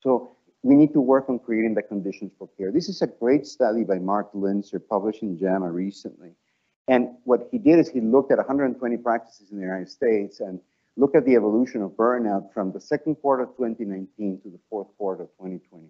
So 0.00 0.36
we 0.62 0.74
need 0.74 0.92
to 0.92 1.00
work 1.00 1.28
on 1.28 1.38
creating 1.38 1.74
the 1.74 1.82
conditions 1.82 2.32
for 2.38 2.48
care. 2.56 2.72
This 2.72 2.88
is 2.88 3.02
a 3.02 3.06
great 3.06 3.46
study 3.46 3.84
by 3.84 3.98
Mark 3.98 4.32
Linzer 4.32 4.80
published 4.88 5.22
in 5.22 5.38
JAMA 5.38 5.70
recently. 5.70 6.34
And 6.88 7.10
what 7.24 7.48
he 7.50 7.58
did 7.58 7.78
is 7.78 7.88
he 7.88 8.00
looked 8.00 8.32
at 8.32 8.38
120 8.38 8.96
practices 8.98 9.50
in 9.50 9.58
the 9.58 9.62
United 9.62 9.88
States 9.88 10.40
and 10.40 10.60
looked 10.96 11.16
at 11.16 11.24
the 11.24 11.34
evolution 11.36 11.82
of 11.82 11.92
burnout 11.92 12.52
from 12.52 12.72
the 12.72 12.80
second 12.80 13.16
quarter 13.16 13.44
of 13.44 13.50
2019 13.56 14.40
to 14.42 14.50
the 14.50 14.58
fourth 14.68 14.88
quarter 14.98 15.24
of 15.24 15.28
2021. 15.38 15.88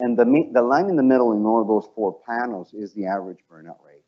And 0.00 0.18
the, 0.18 0.50
the 0.52 0.62
line 0.62 0.88
in 0.88 0.96
the 0.96 1.02
middle 1.02 1.32
in 1.32 1.44
all 1.44 1.64
those 1.64 1.88
four 1.94 2.18
panels 2.26 2.72
is 2.72 2.92
the 2.94 3.06
average 3.06 3.38
burnout 3.50 3.76
rate. 3.86 3.99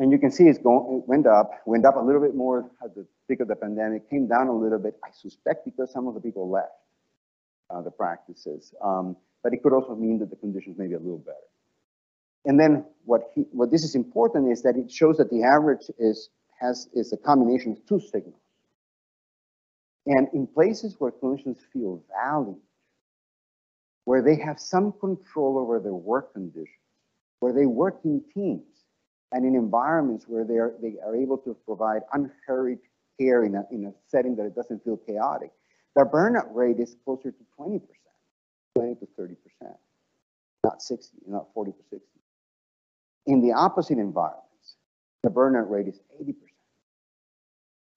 And 0.00 0.10
you 0.10 0.18
can 0.18 0.30
see 0.30 0.44
it's 0.44 0.58
going, 0.58 1.02
it 1.02 1.06
went 1.06 1.26
up, 1.26 1.60
went 1.66 1.84
up 1.84 1.96
a 1.96 2.00
little 2.00 2.22
bit 2.22 2.34
more 2.34 2.70
at 2.82 2.94
the 2.94 3.06
peak 3.28 3.40
of 3.40 3.48
the 3.48 3.54
pandemic, 3.54 4.08
came 4.08 4.26
down 4.26 4.48
a 4.48 4.52
little 4.52 4.78
bit, 4.78 4.94
I 5.04 5.10
suspect 5.12 5.66
because 5.66 5.92
some 5.92 6.08
of 6.08 6.14
the 6.14 6.20
people 6.20 6.48
left 6.48 6.72
uh, 7.68 7.82
the 7.82 7.90
practices. 7.90 8.72
Um, 8.82 9.14
but 9.42 9.52
it 9.52 9.62
could 9.62 9.74
also 9.74 9.94
mean 9.94 10.18
that 10.20 10.30
the 10.30 10.36
conditions 10.36 10.78
may 10.78 10.86
be 10.86 10.94
a 10.94 10.98
little 10.98 11.18
better. 11.18 11.36
And 12.46 12.58
then 12.58 12.86
what 13.04 13.30
he, 13.34 13.42
what 13.52 13.70
this 13.70 13.84
is 13.84 13.94
important 13.94 14.50
is 14.50 14.62
that 14.62 14.74
it 14.74 14.90
shows 14.90 15.18
that 15.18 15.28
the 15.28 15.42
average 15.42 15.90
is 15.98 16.30
has 16.58 16.88
is 16.94 17.12
a 17.12 17.18
combination 17.18 17.72
of 17.72 17.84
two 17.86 18.00
signals. 18.00 18.40
And 20.06 20.28
in 20.32 20.46
places 20.46 20.96
where 20.98 21.10
clinicians 21.10 21.58
feel 21.74 22.02
valued, 22.08 22.56
where 24.06 24.22
they 24.22 24.36
have 24.36 24.58
some 24.58 24.94
control 24.98 25.58
over 25.58 25.78
their 25.78 25.92
work 25.92 26.32
conditions, 26.32 26.68
where 27.40 27.52
they 27.52 27.66
work 27.66 28.00
in 28.04 28.22
teams 28.32 28.69
and 29.32 29.44
in 29.44 29.54
environments 29.54 30.26
where 30.26 30.44
they 30.44 30.56
are, 30.56 30.74
they 30.82 30.94
are 31.04 31.14
able 31.14 31.38
to 31.38 31.54
provide 31.64 32.02
unhurried 32.12 32.78
care 33.18 33.44
in 33.44 33.54
a, 33.54 33.64
in 33.70 33.86
a 33.86 33.92
setting 34.08 34.34
that 34.36 34.46
it 34.46 34.54
doesn't 34.54 34.82
feel 34.84 34.96
chaotic, 34.96 35.52
their 35.94 36.06
burnout 36.06 36.54
rate 36.54 36.78
is 36.78 36.96
closer 37.04 37.30
to 37.30 37.44
20%, 37.58 37.80
20 38.74 38.94
to 38.96 39.08
30%, 39.18 39.36
not 40.64 40.82
60, 40.82 41.18
not 41.26 41.46
40 41.54 41.72
to 41.72 41.78
60. 41.90 42.06
In 43.26 43.40
the 43.40 43.52
opposite 43.52 43.98
environments, 43.98 44.76
the 45.22 45.30
burnout 45.30 45.68
rate 45.70 45.88
is 45.88 46.00
80%. 46.20 46.34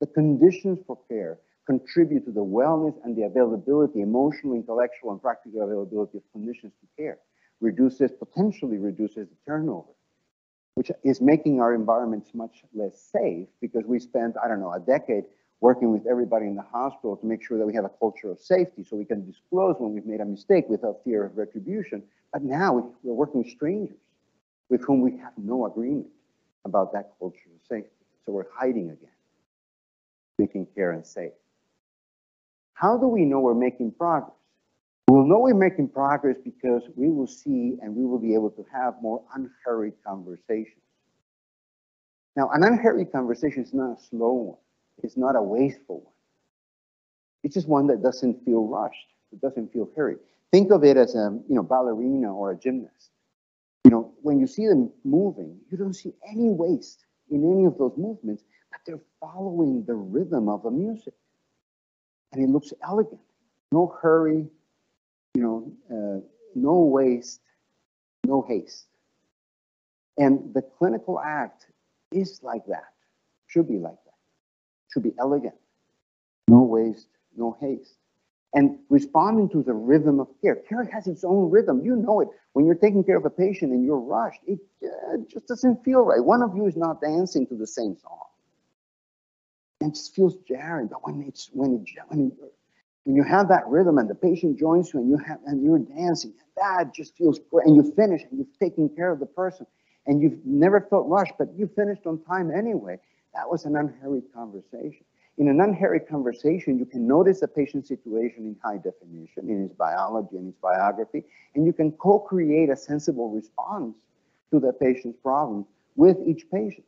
The 0.01 0.07
conditions 0.07 0.79
for 0.85 0.99
care 1.07 1.39
contribute 1.65 2.25
to 2.25 2.31
the 2.31 2.43
wellness 2.43 2.93
and 3.05 3.15
the 3.15 3.23
availability, 3.23 4.01
emotional, 4.01 4.53
intellectual, 4.53 5.11
and 5.11 5.21
practical 5.21 5.61
availability 5.61 6.17
of 6.17 6.23
clinicians 6.35 6.73
to 6.81 6.87
care, 6.97 7.19
reduces, 7.61 8.11
potentially 8.11 8.77
reduces 8.77 9.29
the 9.29 9.35
turnover, 9.47 9.93
which 10.75 10.91
is 11.03 11.21
making 11.21 11.61
our 11.61 11.73
environments 11.73 12.31
much 12.33 12.63
less 12.73 12.99
safe 12.99 13.47
because 13.61 13.83
we 13.85 13.99
spent, 13.99 14.35
I 14.43 14.47
don't 14.47 14.59
know, 14.59 14.73
a 14.73 14.79
decade 14.79 15.25
working 15.61 15.91
with 15.91 16.05
everybody 16.07 16.45
in 16.47 16.55
the 16.55 16.63
hospital 16.63 17.15
to 17.15 17.25
make 17.25 17.41
sure 17.41 17.57
that 17.57 17.65
we 17.65 17.73
have 17.73 17.85
a 17.85 17.91
culture 17.99 18.29
of 18.29 18.39
safety 18.39 18.83
so 18.83 18.97
we 18.97 19.05
can 19.05 19.25
disclose 19.25 19.75
when 19.79 19.93
we've 19.93 20.05
made 20.05 20.19
a 20.19 20.25
mistake 20.25 20.65
without 20.67 20.97
fear 21.05 21.23
of 21.25 21.37
retribution. 21.37 22.03
But 22.33 22.43
now 22.43 22.93
we're 23.03 23.13
working 23.13 23.43
with 23.43 23.49
strangers 23.49 23.97
with 24.69 24.83
whom 24.83 25.01
we 25.01 25.11
have 25.19 25.33
no 25.37 25.65
agreement 25.65 26.07
about 26.65 26.91
that 26.93 27.13
culture 27.19 27.49
of 27.53 27.61
safety. 27.69 27.91
So 28.25 28.31
we're 28.31 28.45
hiding 28.53 28.89
again, 28.89 29.09
making 30.39 30.67
care 30.75 30.91
and 30.91 31.05
safe. 31.05 31.31
How 32.73 32.97
do 32.97 33.07
we 33.07 33.23
know 33.23 33.39
we're 33.39 33.53
making 33.53 33.91
progress? 33.91 34.35
We'll 35.07 35.25
know 35.25 35.39
we're 35.39 35.53
making 35.53 35.89
progress 35.89 36.37
because 36.43 36.83
we 36.95 37.09
will 37.09 37.27
see 37.27 37.77
and 37.81 37.95
we 37.95 38.05
will 38.05 38.19
be 38.19 38.33
able 38.33 38.51
to 38.51 38.65
have 38.73 38.95
more 39.01 39.21
unhurried 39.35 39.93
conversations. 40.05 40.79
Now, 42.35 42.49
an 42.53 42.63
unhurried 42.63 43.11
conversation 43.11 43.63
is 43.63 43.73
not 43.73 43.99
a 43.99 44.01
slow 44.01 44.31
one. 44.33 44.57
It's 45.03 45.17
not 45.17 45.35
a 45.35 45.41
wasteful 45.41 46.01
one. 46.01 46.13
It's 47.43 47.53
just 47.53 47.67
one 47.67 47.87
that 47.87 48.01
doesn't 48.01 48.43
feel 48.45 48.65
rushed. 48.65 49.07
It 49.31 49.41
doesn't 49.41 49.73
feel 49.73 49.89
hurried. 49.95 50.19
Think 50.51 50.71
of 50.71 50.83
it 50.83 50.97
as 50.97 51.15
a 51.15 51.37
you 51.49 51.55
know 51.55 51.63
ballerina 51.63 52.33
or 52.33 52.51
a 52.51 52.57
gymnast. 52.57 53.11
You 53.83 53.91
know, 53.91 54.13
when 54.21 54.39
you 54.39 54.47
see 54.47 54.67
them 54.67 54.91
moving, 55.03 55.57
you 55.69 55.77
don't 55.77 55.93
see 55.93 56.13
any 56.27 56.49
waste 56.49 57.05
in 57.29 57.43
any 57.43 57.65
of 57.65 57.77
those 57.77 57.93
movements, 57.97 58.43
but 58.71 58.79
they're 58.85 59.01
following 59.19 59.83
the 59.85 59.95
rhythm 59.95 60.47
of 60.47 60.63
the 60.63 60.71
music. 60.71 61.13
And 62.31 62.41
it 62.41 62.49
looks 62.49 62.71
elegant. 62.81 63.19
No 63.71 63.93
hurry, 64.01 64.47
you 65.33 65.41
know, 65.41 65.71
uh, 65.91 66.25
no 66.55 66.79
waste, 66.81 67.41
no 68.25 68.41
haste. 68.41 68.87
And 70.17 70.53
the 70.53 70.61
clinical 70.61 71.19
act 71.19 71.67
is 72.11 72.41
like 72.43 72.65
that, 72.67 72.93
should 73.47 73.67
be 73.67 73.77
like 73.79 73.97
that 74.05 74.13
should 74.93 75.03
be 75.03 75.13
elegant. 75.19 75.55
No 76.47 76.61
waste, 76.61 77.07
no 77.35 77.57
haste. 77.59 77.95
And 78.53 78.77
responding 78.89 79.49
to 79.49 79.63
the 79.63 79.73
rhythm 79.73 80.19
of 80.19 80.27
care. 80.41 80.55
Care 80.55 80.83
has 80.83 81.07
its 81.07 81.23
own 81.23 81.49
rhythm. 81.49 81.83
You 81.83 81.95
know 81.95 82.21
it. 82.21 82.27
When 82.53 82.65
you're 82.67 82.75
taking 82.75 83.03
care 83.03 83.17
of 83.17 83.25
a 83.25 83.31
patient 83.31 83.71
and 83.71 83.83
you're 83.83 83.99
rushed, 83.99 84.41
it 84.45 84.59
uh, 84.83 85.17
just 85.27 85.47
doesn't 85.47 85.83
feel 85.83 86.01
right. 86.01 86.23
One 86.23 86.43
of 86.43 86.55
you 86.55 86.67
is 86.67 86.77
not 86.77 87.01
dancing 87.01 87.47
to 87.47 87.55
the 87.55 87.65
same 87.65 87.97
song. 87.97 88.19
And 89.81 89.91
it 89.91 89.95
just 89.95 90.13
feels 90.15 90.35
jarring. 90.47 90.87
But 90.87 91.03
when 91.03 91.23
it's 91.27 91.49
when 91.51 91.73
it, 91.73 91.89
when 92.09 92.27
it, 92.27 92.53
when 93.03 93.15
you 93.15 93.23
have 93.23 93.49
that 93.49 93.67
rhythm 93.67 93.97
and 93.97 94.09
the 94.09 94.15
patient 94.15 94.57
joins 94.57 94.93
you 94.93 94.99
and 94.99 95.09
you 95.09 95.17
have 95.17 95.39
and 95.45 95.63
you're 95.63 95.79
dancing, 95.79 96.33
that 96.57 96.93
just 96.93 97.15
feels 97.17 97.39
great. 97.51 97.67
And 97.67 97.75
you 97.75 97.91
finish 97.95 98.21
and 98.29 98.39
you've 98.39 98.59
taken 98.59 98.89
care 98.89 99.11
of 99.11 99.19
the 99.19 99.25
person 99.25 99.65
and 100.05 100.21
you've 100.21 100.45
never 100.45 100.81
felt 100.81 101.07
rushed, 101.07 101.33
but 101.37 101.49
you 101.55 101.69
finished 101.75 102.05
on 102.05 102.23
time 102.23 102.51
anyway. 102.51 102.97
That 103.33 103.49
was 103.49 103.65
an 103.65 103.75
unhurried 103.75 104.25
conversation. 104.33 105.05
In 105.37 105.47
an 105.47 105.59
unhurried 105.59 106.07
conversation, 106.07 106.77
you 106.77 106.85
can 106.85 107.07
notice 107.07 107.39
the 107.39 107.47
patient's 107.47 107.87
situation 107.87 108.45
in 108.45 108.55
high 108.63 108.77
definition, 108.77 109.49
in 109.49 109.63
his 109.63 109.71
biology 109.71 110.37
and 110.37 110.45
his 110.45 110.55
biography, 110.61 111.23
and 111.55 111.65
you 111.65 111.73
can 111.73 111.91
co-create 111.93 112.69
a 112.69 112.75
sensible 112.75 113.31
response 113.31 113.95
to 114.51 114.59
the 114.59 114.71
patient's 114.71 115.17
problem 115.23 115.65
with 115.95 116.17
each 116.27 116.45
patient. 116.51 116.85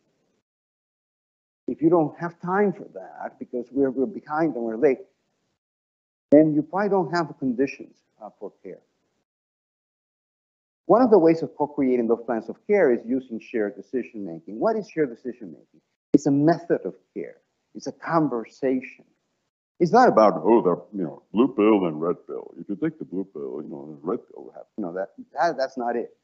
If 1.68 1.82
you 1.82 1.90
don't 1.90 2.18
have 2.20 2.40
time 2.40 2.72
for 2.72 2.88
that 2.94 3.40
because 3.40 3.66
we're, 3.72 3.90
we're 3.90 4.06
behind 4.06 4.54
and 4.56 4.64
we're 4.64 4.78
late, 4.78 5.00
then 6.36 6.54
you 6.54 6.62
probably 6.62 6.90
don't 6.90 7.12
have 7.14 7.28
the 7.28 7.34
conditions 7.36 7.96
uh, 8.22 8.30
for 8.40 8.52
care. 8.64 8.80
One 10.88 11.02
of 11.02 11.10
the 11.10 11.18
ways 11.18 11.42
of 11.42 11.56
co-creating 11.58 12.08
those 12.08 12.22
plans 12.26 12.48
of 12.50 12.58
care 12.68 12.94
is 12.94 13.00
using 13.06 13.40
shared 13.40 13.76
decision 13.76 14.26
making. 14.26 14.60
What 14.60 14.76
is 14.76 14.88
shared 14.88 15.10
decision 15.10 15.48
making? 15.48 15.82
It's 16.14 16.28
a 16.28 16.32
method 16.32 16.82
of 16.86 16.94
care. 17.14 17.38
It's 17.74 17.88
a 17.88 17.92
conversation. 17.92 19.06
It's 19.80 19.92
not 19.92 20.08
about, 20.08 20.42
oh, 20.44 20.62
the, 20.62 20.98
you 20.98 21.04
know, 21.04 21.24
blue 21.34 21.50
pill 21.50 21.88
and 21.88 22.00
red 22.00 22.16
pill. 22.28 22.54
If 22.60 22.70
you 22.70 22.76
take 22.76 22.98
the 23.00 23.06
blue 23.06 23.26
pill, 23.26 23.62
you 23.64 23.70
know, 23.70 24.00
the 24.02 24.08
red 24.08 24.20
pill 24.28 24.46
will 24.46 24.52
happen. 24.52 24.68
Know, 24.78 24.94
that, 24.94 25.10
that, 25.34 25.58
that's 25.58 25.78
not 25.78 25.96
it. 25.96 26.16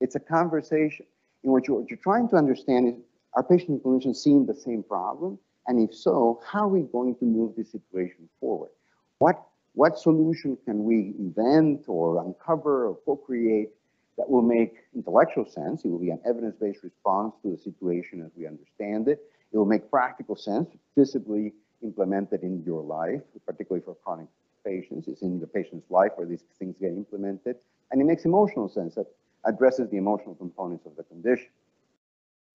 It's 0.00 0.14
a 0.14 0.20
conversation 0.20 1.06
in 1.44 1.50
which 1.50 1.68
what 1.68 1.90
you're 1.90 1.98
trying 1.98 2.28
to 2.30 2.36
understand 2.36 2.88
is, 2.88 2.94
are 3.34 3.42
patient 3.42 3.70
and 3.70 3.82
clinicians 3.82 4.16
seeing 4.16 4.46
the 4.46 4.54
same 4.54 4.82
problem? 4.82 5.38
And 5.66 5.86
if 5.86 5.94
so, 5.94 6.40
how 6.46 6.64
are 6.64 6.68
we 6.68 6.82
going 6.82 7.16
to 7.16 7.24
move 7.24 7.54
this 7.56 7.70
situation 7.70 8.28
forward? 8.40 8.70
What, 9.18 9.42
what 9.74 9.98
solution 9.98 10.56
can 10.64 10.84
we 10.84 11.14
invent 11.18 11.84
or 11.88 12.24
uncover 12.24 12.86
or 12.88 12.98
co-create 13.04 13.70
that 14.16 14.28
will 14.28 14.42
make 14.42 14.74
intellectual 14.94 15.44
sense? 15.44 15.84
It 15.84 15.88
will 15.88 15.98
be 15.98 16.10
an 16.10 16.20
evidence-based 16.26 16.82
response 16.82 17.34
to 17.42 17.50
the 17.50 17.58
situation 17.58 18.22
as 18.24 18.32
we 18.36 18.46
understand 18.46 19.08
it. 19.08 19.20
It 19.52 19.56
will 19.56 19.64
make 19.64 19.90
practical 19.90 20.36
sense, 20.36 20.68
visibly 20.96 21.52
implemented 21.82 22.42
in 22.42 22.62
your 22.64 22.82
life, 22.82 23.22
particularly 23.46 23.84
for 23.84 23.96
chronic 24.04 24.26
patients. 24.64 25.08
It's 25.08 25.22
in 25.22 25.40
the 25.40 25.46
patient's 25.46 25.90
life 25.90 26.12
where 26.16 26.26
these 26.26 26.42
things 26.58 26.76
get 26.80 26.90
implemented. 26.90 27.56
And 27.90 28.00
it 28.00 28.04
makes 28.04 28.24
emotional 28.24 28.68
sense 28.68 28.96
that 28.96 29.06
addresses 29.44 29.88
the 29.90 29.96
emotional 29.96 30.34
components 30.34 30.86
of 30.86 30.96
the 30.96 31.04
condition. 31.04 31.48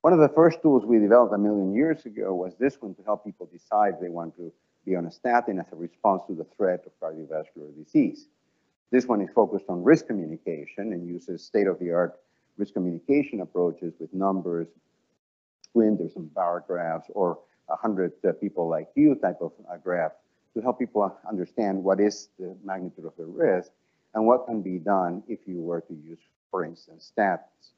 One 0.01 0.13
of 0.13 0.19
the 0.19 0.29
first 0.29 0.61
tools 0.61 0.85
we 0.85 0.99
developed 0.99 1.33
a 1.33 1.37
million 1.37 1.73
years 1.73 2.05
ago 2.05 2.35
was 2.35 2.55
this 2.59 2.81
one 2.81 2.93
to 2.95 3.03
help 3.03 3.23
people 3.23 3.49
decide 3.51 3.93
they 4.01 4.09
want 4.09 4.35
to 4.35 4.51
be 4.85 4.95
on 4.95 5.05
a 5.05 5.11
statin 5.11 5.59
as 5.59 5.65
a 5.71 5.75
response 5.75 6.23
to 6.27 6.35
the 6.35 6.45
threat 6.55 6.85
of 6.85 6.91
cardiovascular 6.99 7.73
disease. 7.75 8.27
This 8.91 9.05
one 9.05 9.21
is 9.21 9.29
focused 9.33 9.65
on 9.69 9.83
risk 9.83 10.07
communication 10.07 10.93
and 10.93 11.07
uses 11.07 11.43
state-of-the-art 11.43 12.19
risk 12.57 12.73
communication 12.73 13.41
approaches 13.41 13.93
with 13.99 14.13
numbers, 14.13 14.67
splinters 15.63 16.15
and 16.15 16.31
bar 16.33 16.63
graphs, 16.67 17.07
or 17.13 17.39
100 17.67 18.11
uh, 18.27 18.33
people 18.33 18.67
like 18.69 18.89
you 18.95 19.15
type 19.15 19.37
of 19.41 19.51
uh, 19.71 19.77
graph 19.77 20.11
to 20.53 20.61
help 20.61 20.77
people 20.77 21.15
understand 21.27 21.83
what 21.83 21.99
is 21.99 22.29
the 22.37 22.55
magnitude 22.63 23.05
of 23.05 23.13
the 23.17 23.25
risk 23.25 23.71
and 24.13 24.25
what 24.25 24.45
can 24.45 24.61
be 24.61 24.77
done 24.77 25.23
if 25.27 25.39
you 25.47 25.61
were 25.61 25.81
to 25.81 25.93
use, 25.93 26.19
for 26.51 26.63
instance, 26.63 27.11
statins. 27.17 27.71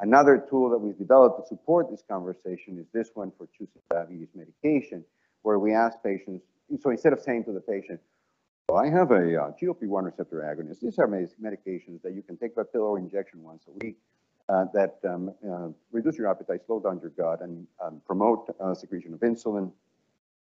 Another 0.00 0.44
tool 0.50 0.68
that 0.70 0.78
we've 0.78 0.98
developed 0.98 1.40
to 1.40 1.46
support 1.46 1.90
this 1.90 2.02
conversation 2.06 2.78
is 2.78 2.86
this 2.92 3.10
one 3.14 3.32
for 3.38 3.48
choosing 3.56 3.80
diabetes 3.90 4.28
medication, 4.34 5.04
where 5.44 5.58
we 5.58 5.72
ask 5.72 6.02
patients, 6.02 6.42
so 6.80 6.90
instead 6.90 7.12
of 7.12 7.20
saying 7.20 7.44
to 7.44 7.52
the 7.52 7.60
patient, 7.60 8.00
well, 8.68 8.78
I 8.78 8.88
have 8.88 9.10
a 9.10 9.42
uh, 9.42 9.52
GLP-1 9.60 10.04
receptor 10.04 10.40
agonist. 10.40 10.80
These 10.80 10.98
are 10.98 11.06
medications 11.06 12.00
that 12.02 12.14
you 12.14 12.22
can 12.22 12.36
take 12.38 12.56
by 12.56 12.62
pill 12.62 12.82
or 12.82 12.98
injection 12.98 13.42
once 13.42 13.64
a 13.68 13.84
week 13.84 13.98
uh, 14.48 14.64
that 14.72 14.98
um, 15.04 15.34
uh, 15.46 15.68
reduce 15.92 16.16
your 16.16 16.30
appetite, 16.30 16.60
slow 16.66 16.80
down 16.80 16.98
your 17.00 17.10
gut, 17.10 17.42
and 17.42 17.66
um, 17.84 18.00
promote 18.06 18.54
uh, 18.58 18.72
secretion 18.74 19.12
of 19.12 19.20
insulin. 19.20 19.70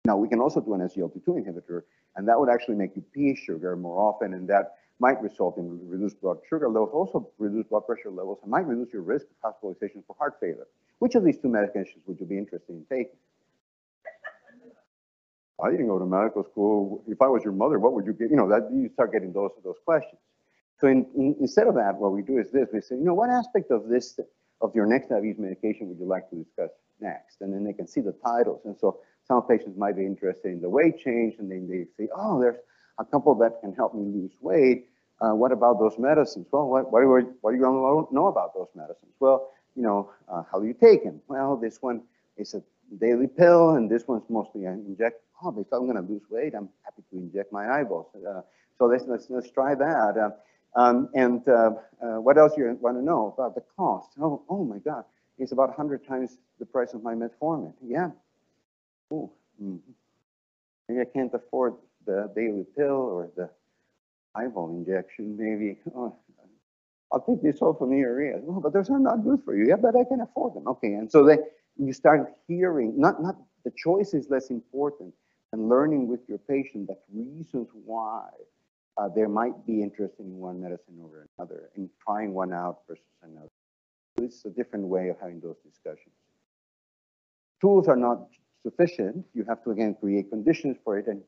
Now, 0.05 0.17
we 0.17 0.29
can 0.29 0.41
also 0.41 0.61
do 0.61 0.75
an 0.75 0.81
SGLT2 0.81 1.27
inhibitor, 1.27 1.83
and 2.15 2.29
that 2.29 2.39
would 2.39 2.49
actually 2.49 2.77
make 2.77 2.95
you 2.95 3.03
pee 3.13 3.35
sugar 3.35 3.75
more 3.75 3.99
often, 3.99 4.33
and 4.35 4.49
that 4.49 4.77
might 5.01 5.21
result 5.21 5.59
in 5.59 5.81
reduced 5.89 6.21
blood 6.21 6.39
sugar 6.49 6.69
levels, 6.69 6.91
also 6.93 7.29
reduce 7.39 7.67
blood 7.67 7.85
pressure 7.85 8.11
levels, 8.11 8.39
and 8.43 8.51
might 8.51 8.67
reduce 8.67 8.93
your 8.93 9.03
risk 9.03 9.27
of 9.27 9.37
hospitalization 9.43 10.05
for 10.07 10.15
heart 10.17 10.37
failure. 10.39 10.69
Which 11.01 11.17
of 11.17 11.25
these 11.25 11.39
two 11.39 11.49
medications 11.49 12.07
would 12.07 12.21
you 12.21 12.27
be 12.27 12.39
interested 12.39 12.71
in 12.71 12.85
taking? 12.89 13.17
I 15.63 15.71
didn't 15.71 15.89
go 15.89 15.99
to 15.99 16.07
medical 16.07 16.45
school. 16.45 17.05
If 17.07 17.23
I 17.23 17.29
was 17.29 17.45
your 17.45 17.53
mother, 17.53 17.79
what 17.79 17.93
would 17.93 18.07
you 18.07 18.13
get? 18.13 18.31
You 18.31 18.37
know, 18.37 18.49
that 18.49 18.71
you 18.73 18.89
start 18.93 19.13
getting 19.13 19.33
those 19.33 19.51
those 19.63 19.79
questions. 19.85 20.21
So 20.81 20.89
in, 20.89 21.07
in, 21.17 21.37
instead 21.41 21.69
of 21.69 21.75
that, 21.77 21.95
what 21.97 22.13
we 22.13 22.23
do 22.23 22.39
is 22.39 22.51
this: 22.51 22.69
we 22.73 22.81
say, 22.81 22.97
you 22.97 23.05
know, 23.05 23.15
what 23.15 23.31
aspect 23.31 23.71
of 23.71 23.89
this 23.89 24.19
of 24.61 24.75
your 24.75 24.87
next 24.87 25.09
diabetes 25.09 25.39
medication 25.39 25.89
would 25.89 25.99
you 25.99 26.07
like 26.07 26.29
to 26.31 26.37
discuss 26.37 26.71
next? 27.01 27.41
And 27.41 27.53
then 27.53 27.65
they 27.65 27.73
can 27.73 27.87
see 27.87 28.01
the 28.01 28.13
titles. 28.25 28.63
And 28.65 28.77
so 28.79 29.01
some 29.27 29.43
patients 29.43 29.77
might 29.79 29.97
be 29.97 30.05
interested 30.05 30.53
in 30.53 30.61
the 30.61 30.69
weight 30.69 30.99
change, 30.99 31.35
and 31.39 31.51
then 31.51 31.69
they 31.69 31.87
say, 31.97 32.09
oh, 32.15 32.41
there's 32.41 32.57
a 32.99 33.05
couple 33.05 33.35
that 33.37 33.61
can 33.61 33.75
help 33.75 33.95
me 33.95 34.05
lose 34.05 34.33
weight. 34.41 34.89
Uh, 35.21 35.35
what 35.35 35.53
about 35.53 35.79
those 35.79 35.99
medicines? 35.99 36.47
Well, 36.51 36.69
what, 36.69 36.91
what, 36.91 37.01
are, 37.01 37.21
what 37.41 37.51
are 37.51 37.55
you 37.55 37.63
going 37.63 38.07
to 38.09 38.15
know 38.15 38.27
about 38.27 38.55
those 38.55 38.69
medicines? 38.75 39.13
Well, 39.21 39.51
you 39.75 39.83
know, 39.83 40.11
uh, 40.29 40.43
how 40.51 40.61
do 40.61 40.67
you 40.67 40.75
take 40.75 41.05
them? 41.05 41.21
Well, 41.29 41.57
this 41.57 41.79
one 41.81 42.03
is 42.37 42.55
a 42.55 42.63
daily 42.99 43.27
pill, 43.27 43.71
and 43.71 43.91
this 43.91 44.07
one's 44.07 44.25
mostly 44.29 44.65
an 44.65 44.85
inject. 44.87 45.21
Oh, 45.43 45.49
if 45.59 45.67
I'm 45.73 45.87
going 45.87 45.97
to 45.97 46.13
lose 46.13 46.23
weight, 46.31 46.55
I'm 46.55 46.69
happy 46.85 47.03
to 47.11 47.17
inject 47.17 47.53
my 47.53 47.69
eyeballs. 47.69 48.07
Uh, 48.15 48.43
so 48.79 48.87
let's, 48.87 49.05
let's, 49.07 49.27
let's 49.31 49.51
try 49.51 49.75
that. 49.75 50.17
Uh, 50.17 50.31
um, 50.77 51.09
and 51.15 51.47
uh, 51.49 51.71
uh, 52.03 52.21
what 52.21 52.39
else 52.39 52.53
you 52.57 52.77
want 52.81 52.97
to 52.97 53.03
know 53.03 53.35
about 53.37 53.55
the 53.55 53.63
cost? 53.77 54.11
Oh, 54.21 54.43
oh 54.49 54.65
my 54.65 54.79
God, 54.79 55.05
it's 55.39 55.53
about 55.53 55.69
100 55.69 56.07
times 56.07 56.39
the 56.59 56.67
price 56.67 56.95
of 56.95 57.03
my 57.03 57.15
metformin. 57.15 57.73
Yeah. 57.83 58.11
Oh, 59.11 59.31
mm 59.61 59.81
-hmm. 59.87 59.95
maybe 60.89 61.01
I 61.03 61.11
can't 61.13 61.35
afford 61.35 61.75
the 62.07 62.31
daily 62.35 62.65
pill 62.65 63.01
or 63.15 63.31
the 63.37 63.49
eyeball 64.35 64.71
injection. 64.71 65.37
Maybe 65.37 65.79
oh, 65.95 66.13
I'll 67.13 67.25
take 67.27 67.41
this 67.43 67.63
off 67.63 67.79
from 67.79 67.91
the 67.91 68.01
area. 68.01 68.41
Oh, 68.49 68.61
but 68.61 68.73
those 68.73 68.93
are 68.93 69.01
not 69.01 69.23
good 69.23 69.41
for 69.45 69.55
you. 69.55 69.67
Yeah, 69.67 69.81
but 69.81 69.95
I 69.95 70.05
can 70.05 70.21
afford 70.21 70.55
them. 70.55 70.67
Okay, 70.67 70.95
and 70.99 71.11
so 71.11 71.25
then 71.25 71.39
you 71.77 71.93
start 71.93 72.21
hearing 72.49 72.99
not 72.99 73.23
not 73.23 73.37
the 73.65 73.73
choice 73.77 74.17
is 74.19 74.29
less 74.29 74.51
important 74.51 75.15
than 75.55 75.69
learning 75.69 76.09
with 76.09 76.21
your 76.29 76.39
patient 76.39 76.89
the 76.89 76.97
reasons 77.13 77.69
why 77.85 78.27
uh, 78.97 79.09
there 79.15 79.29
might 79.29 79.65
be 79.67 79.83
interest 79.83 80.15
in 80.19 80.37
one 80.37 80.61
medicine 80.61 80.99
over 81.03 81.27
another 81.39 81.71
and 81.77 81.89
trying 82.05 82.35
one 82.35 82.53
out 82.53 82.79
versus 82.89 83.05
another. 83.23 83.49
So 84.19 84.25
It's 84.25 84.45
a 84.45 84.51
different 84.51 84.87
way 84.87 85.09
of 85.11 85.17
having 85.21 85.41
those 85.41 85.57
discussions. 85.65 86.15
Tools 87.61 87.87
are 87.87 87.97
not 87.97 88.27
sufficient. 88.65 89.25
You 89.33 89.45
have 89.49 89.63
to, 89.65 89.71
again, 89.71 89.97
create 90.01 90.29
conditions 90.29 90.77
for 90.83 90.99
it. 90.99 91.07
And 91.07 91.23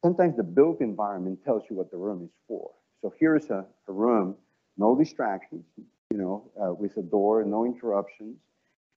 sometimes 0.00 0.36
the 0.36 0.44
built 0.44 0.80
environment 0.80 1.40
tells 1.44 1.64
you 1.68 1.74
what 1.74 1.90
the 1.90 1.96
room 1.96 2.22
is 2.24 2.30
for. 2.46 2.70
So 3.00 3.12
here's 3.18 3.50
a, 3.50 3.64
a 3.88 3.92
room, 3.92 4.36
no 4.76 4.96
distractions, 4.96 5.64
you 5.76 6.18
know, 6.18 6.50
uh, 6.60 6.72
with 6.72 6.96
a 6.98 7.02
door, 7.02 7.44
no 7.44 7.64
interruptions, 7.64 8.36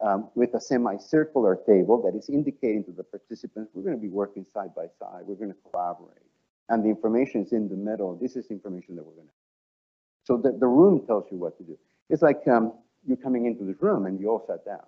um, 0.02 0.30
with 0.36 0.54
a 0.54 0.62
semicircular 0.62 1.58
table 1.68 2.02
that 2.04 2.18
is 2.18 2.30
indicating 2.30 2.84
to 2.86 2.92
the 2.92 3.04
participants, 3.04 3.72
we're 3.74 3.84
going 3.84 3.96
to 3.96 4.02
be 4.02 4.10
working 4.10 4.46
side 4.46 4.76
by 4.76 4.88
side. 5.00 5.24
We're 5.26 5.36
going 5.36 5.54
to 5.54 5.70
collaborate 5.70 6.26
and 6.70 6.84
the 6.84 6.90
information 6.90 7.44
is 7.44 7.52
in 7.52 7.70
the 7.70 7.76
middle. 7.76 8.16
This 8.16 8.36
is 8.36 8.48
information 8.48 8.96
that 8.96 9.06
we're 9.06 9.14
going 9.14 9.28
to. 9.28 9.34
have. 9.34 10.24
So 10.24 10.38
the, 10.38 10.58
the 10.58 10.68
room 10.68 11.06
tells 11.06 11.26
you 11.32 11.38
what 11.38 11.58
to 11.58 11.64
do. 11.64 11.78
It's 12.10 12.22
like 12.22 12.48
um, 12.48 12.74
you 13.08 13.16
coming 13.16 13.46
into 13.46 13.64
this 13.64 13.82
room 13.82 14.06
and 14.06 14.20
you 14.20 14.30
all 14.30 14.44
sat 14.48 14.66
down. 14.66 14.86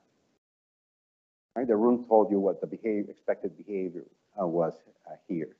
Right? 1.56 1.68
The 1.68 1.76
room 1.76 2.06
told 2.08 2.32
you 2.32 2.40
what 2.40 2.62
the 2.62 2.68
behavior, 2.68 3.12
expected 3.12 3.58
behavior 3.58 4.06
uh, 4.42 4.48
was 4.48 4.74
uh, 5.10 5.16
here. 5.28 5.56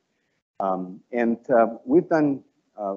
Um, 0.60 1.02
and 1.12 1.38
uh, 1.52 1.68
we've 1.86 2.10
done 2.10 2.44
a 2.76 2.96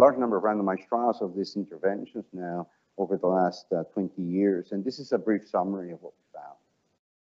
large 0.00 0.18
number 0.18 0.36
of 0.36 0.42
randomized 0.42 0.86
trials 0.88 1.22
of 1.22 1.34
these 1.34 1.56
interventions 1.56 2.26
now 2.32 2.66
over 3.00 3.16
the 3.16 3.26
last 3.26 3.64
uh, 3.72 3.82
20 3.94 4.20
years. 4.20 4.72
And 4.72 4.84
this 4.84 4.98
is 4.98 5.12
a 5.12 5.18
brief 5.18 5.48
summary 5.48 5.90
of 5.90 6.02
what 6.02 6.12
we 6.12 6.38
found. 6.38 6.58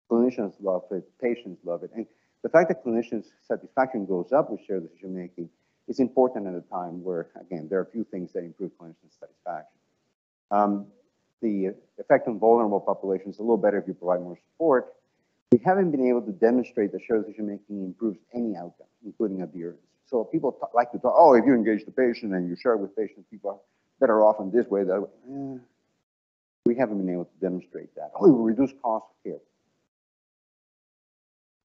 Clinicians 0.09 0.53
love 0.59 0.83
it, 0.89 1.07
patients 1.21 1.61
love 1.63 1.83
it. 1.83 1.91
And 1.95 2.07
the 2.41 2.49
fact 2.49 2.69
that 2.69 2.83
clinicians' 2.83 3.27
satisfaction 3.47 4.07
goes 4.07 4.31
up 4.31 4.49
with 4.49 4.59
shared 4.65 4.89
decision 4.89 5.15
making 5.15 5.49
is 5.87 5.99
important 5.99 6.47
at 6.47 6.55
a 6.55 6.61
time 6.61 7.03
where, 7.03 7.27
again, 7.39 7.67
there 7.69 7.77
are 7.77 7.83
a 7.83 7.91
few 7.91 8.03
things 8.05 8.33
that 8.33 8.39
improve 8.39 8.71
clinician 8.81 9.11
satisfaction. 9.19 9.77
Um, 10.49 10.87
the 11.43 11.75
effect 11.99 12.27
on 12.27 12.39
vulnerable 12.39 12.79
populations 12.79 13.35
is 13.35 13.39
a 13.39 13.43
little 13.43 13.57
better 13.57 13.77
if 13.77 13.87
you 13.87 13.93
provide 13.93 14.21
more 14.21 14.39
support. 14.53 14.95
We 15.51 15.59
haven't 15.63 15.91
been 15.91 16.07
able 16.07 16.23
to 16.23 16.31
demonstrate 16.31 16.91
that 16.93 17.01
shared 17.05 17.25
decision 17.25 17.47
making 17.47 17.83
improves 17.85 18.17
any 18.33 18.55
outcome, 18.55 18.87
including 19.05 19.43
adherence. 19.43 19.79
So 20.07 20.23
people 20.23 20.57
like 20.73 20.91
to 20.93 20.97
talk, 20.97 21.13
oh, 21.15 21.35
if 21.35 21.45
you 21.45 21.53
engage 21.53 21.85
the 21.85 21.91
patient 21.91 22.33
and 22.33 22.49
you 22.49 22.55
share 22.55 22.77
with 22.77 22.95
patients, 22.95 23.27
people 23.29 23.61
better 23.99 24.23
off 24.23 24.39
in 24.39 24.51
this 24.51 24.67
way, 24.67 24.83
that. 24.83 25.07
Eh, 25.29 25.57
we 26.65 26.75
haven't 26.75 26.97
been 26.97 27.13
able 27.13 27.23
to 27.23 27.39
demonstrate 27.39 27.95
that. 27.95 28.11
Oh, 28.19 28.29
we 28.29 28.51
reduce 28.51 28.73
cost 28.83 29.05
of 29.09 29.23
care 29.23 29.39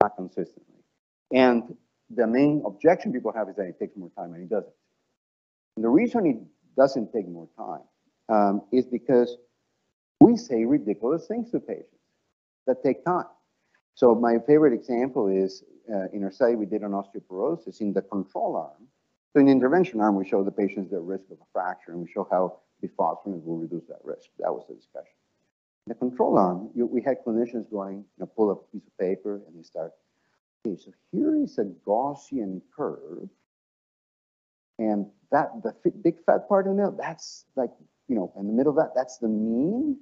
not 0.02 0.16
consistently. 0.16 0.82
And 1.32 1.76
the 2.10 2.26
main 2.26 2.62
objection 2.66 3.12
people 3.12 3.32
have 3.32 3.48
is 3.48 3.56
that 3.56 3.66
it 3.66 3.78
takes 3.78 3.96
more 3.96 4.10
time, 4.16 4.34
and 4.34 4.42
it 4.42 4.50
doesn't. 4.50 4.72
And 5.76 5.84
the 5.84 5.88
reason 5.88 6.26
it 6.26 6.36
doesn't 6.76 7.12
take 7.12 7.28
more 7.28 7.48
time 7.56 7.86
um, 8.28 8.62
is 8.72 8.84
because 8.86 9.36
we 10.20 10.36
say 10.36 10.64
ridiculous 10.64 11.26
things 11.26 11.50
to 11.52 11.60
patients 11.60 11.86
that 12.66 12.82
take 12.82 13.04
time. 13.04 13.26
So 13.94 14.14
my 14.14 14.38
favorite 14.46 14.72
example 14.72 15.28
is 15.28 15.64
uh, 15.92 16.08
in 16.12 16.24
our 16.24 16.30
study 16.30 16.54
we 16.54 16.66
did 16.66 16.84
on 16.84 16.92
osteoporosis 16.92 17.80
in 17.80 17.92
the 17.92 18.02
control 18.02 18.56
arm. 18.56 18.88
So 19.32 19.40
in 19.40 19.46
the 19.46 19.52
intervention 19.52 20.00
arm, 20.00 20.16
we 20.16 20.26
show 20.28 20.44
the 20.44 20.50
patients 20.50 20.90
the 20.90 21.00
risk 21.00 21.24
of 21.30 21.38
a 21.38 21.46
fracture, 21.52 21.92
and 21.92 22.00
we 22.02 22.08
show 22.08 22.28
how 22.30 22.58
bisphosphonates 22.84 23.44
will 23.44 23.56
reduce 23.56 23.86
that 23.86 24.00
risk. 24.04 24.28
That 24.38 24.52
was 24.52 24.64
the 24.68 24.74
discussion. 24.74 25.14
In 25.86 25.90
the 25.90 25.94
control 25.94 26.38
arm, 26.38 26.70
you, 26.74 26.86
we 26.86 27.00
had 27.00 27.24
clinicians 27.26 27.70
going, 27.70 27.96
you 27.96 28.04
know, 28.18 28.26
pull 28.26 28.50
up 28.50 28.64
a 28.68 28.76
piece 28.76 28.86
of 28.86 28.98
paper, 28.98 29.40
and 29.46 29.58
they 29.58 29.62
start, 29.62 29.92
okay, 30.66 30.76
so 30.76 30.92
here 31.12 31.34
is 31.34 31.58
a 31.58 31.64
Gaussian 31.64 32.60
curve, 32.76 33.28
and 34.78 35.06
that 35.30 35.50
the 35.62 35.74
big 36.02 36.16
fat 36.26 36.48
part 36.48 36.66
in 36.66 36.76
the 36.76 36.82
middle, 36.82 36.98
that's 36.98 37.46
like, 37.56 37.70
you 38.08 38.16
know, 38.16 38.32
in 38.38 38.46
the 38.46 38.52
middle 38.52 38.70
of 38.70 38.76
that, 38.76 38.92
that's 38.94 39.16
the 39.18 39.28
mean. 39.28 39.98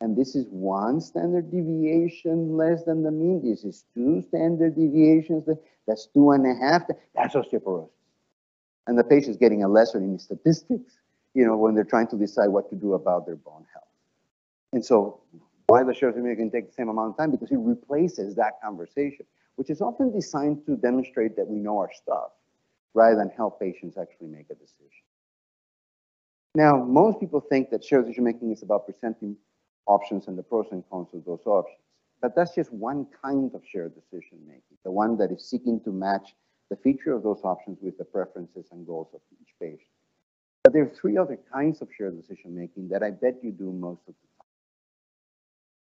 And 0.00 0.16
this 0.16 0.34
is 0.34 0.46
one 0.48 1.00
standard 1.00 1.50
deviation 1.52 2.56
less 2.56 2.82
than 2.82 3.04
the 3.04 3.10
mean. 3.12 3.40
This 3.44 3.62
is 3.62 3.84
two 3.94 4.22
standard 4.22 4.74
deviations. 4.74 5.46
That's 5.86 6.06
two 6.06 6.32
and 6.32 6.44
a 6.44 6.54
half. 6.58 6.82
That's 7.14 7.34
osteoporosis. 7.34 7.90
And 8.86 8.98
the 8.98 9.04
patient's 9.04 9.38
getting 9.38 9.62
a 9.62 9.68
lesson 9.68 10.02
in 10.02 10.18
statistics, 10.18 10.98
you 11.34 11.46
know, 11.46 11.56
when 11.56 11.74
they're 11.74 11.84
trying 11.84 12.08
to 12.08 12.16
decide 12.16 12.48
what 12.48 12.68
to 12.70 12.76
do 12.76 12.94
about 12.94 13.26
their 13.26 13.36
bone 13.36 13.64
health. 13.72 13.84
And 14.72 14.84
so 14.84 15.20
why 15.66 15.84
the 15.84 15.94
shared 15.94 16.14
decision 16.14 16.36
can 16.36 16.50
take 16.50 16.68
the 16.68 16.74
same 16.74 16.88
amount 16.88 17.10
of 17.10 17.16
time? 17.16 17.30
Because 17.30 17.50
it 17.50 17.58
replaces 17.58 18.34
that 18.36 18.60
conversation, 18.62 19.24
which 19.56 19.70
is 19.70 19.80
often 19.80 20.12
designed 20.12 20.66
to 20.66 20.76
demonstrate 20.76 21.36
that 21.36 21.46
we 21.46 21.58
know 21.58 21.78
our 21.78 21.90
stuff 21.92 22.30
rather 22.94 23.16
than 23.16 23.30
help 23.30 23.60
patients 23.60 23.96
actually 23.96 24.28
make 24.28 24.46
a 24.50 24.54
decision. 24.54 25.04
Now, 26.54 26.76
most 26.84 27.20
people 27.20 27.40
think 27.40 27.70
that 27.70 27.82
shared 27.82 28.04
decision 28.04 28.24
making 28.24 28.52
is 28.52 28.62
about 28.62 28.84
presenting 28.84 29.36
options 29.86 30.26
and 30.26 30.36
the 30.36 30.42
pros 30.42 30.66
and 30.70 30.84
cons 30.90 31.08
of 31.14 31.24
those 31.24 31.40
options. 31.46 31.78
But 32.20 32.36
that's 32.36 32.54
just 32.54 32.72
one 32.72 33.06
kind 33.22 33.50
of 33.54 33.62
shared 33.66 33.94
decision 33.94 34.38
making, 34.46 34.76
the 34.84 34.90
one 34.90 35.16
that 35.18 35.32
is 35.32 35.48
seeking 35.48 35.80
to 35.84 35.90
match 35.90 36.34
the 36.72 36.76
feature 36.76 37.12
of 37.12 37.22
those 37.22 37.42
options 37.44 37.76
with 37.82 37.98
the 37.98 38.04
preferences 38.04 38.64
and 38.72 38.86
goals 38.86 39.08
of 39.12 39.20
each 39.30 39.52
patient. 39.60 39.92
But 40.64 40.72
there 40.72 40.84
are 40.84 40.88
three 40.88 41.18
other 41.18 41.38
kinds 41.52 41.82
of 41.82 41.88
shared 41.94 42.18
decision 42.18 42.56
making 42.58 42.88
that 42.88 43.02
I 43.02 43.10
bet 43.10 43.34
you 43.42 43.52
do 43.52 43.70
most 43.70 44.00
of 44.08 44.14
the 44.14 44.28
time. 44.38 44.48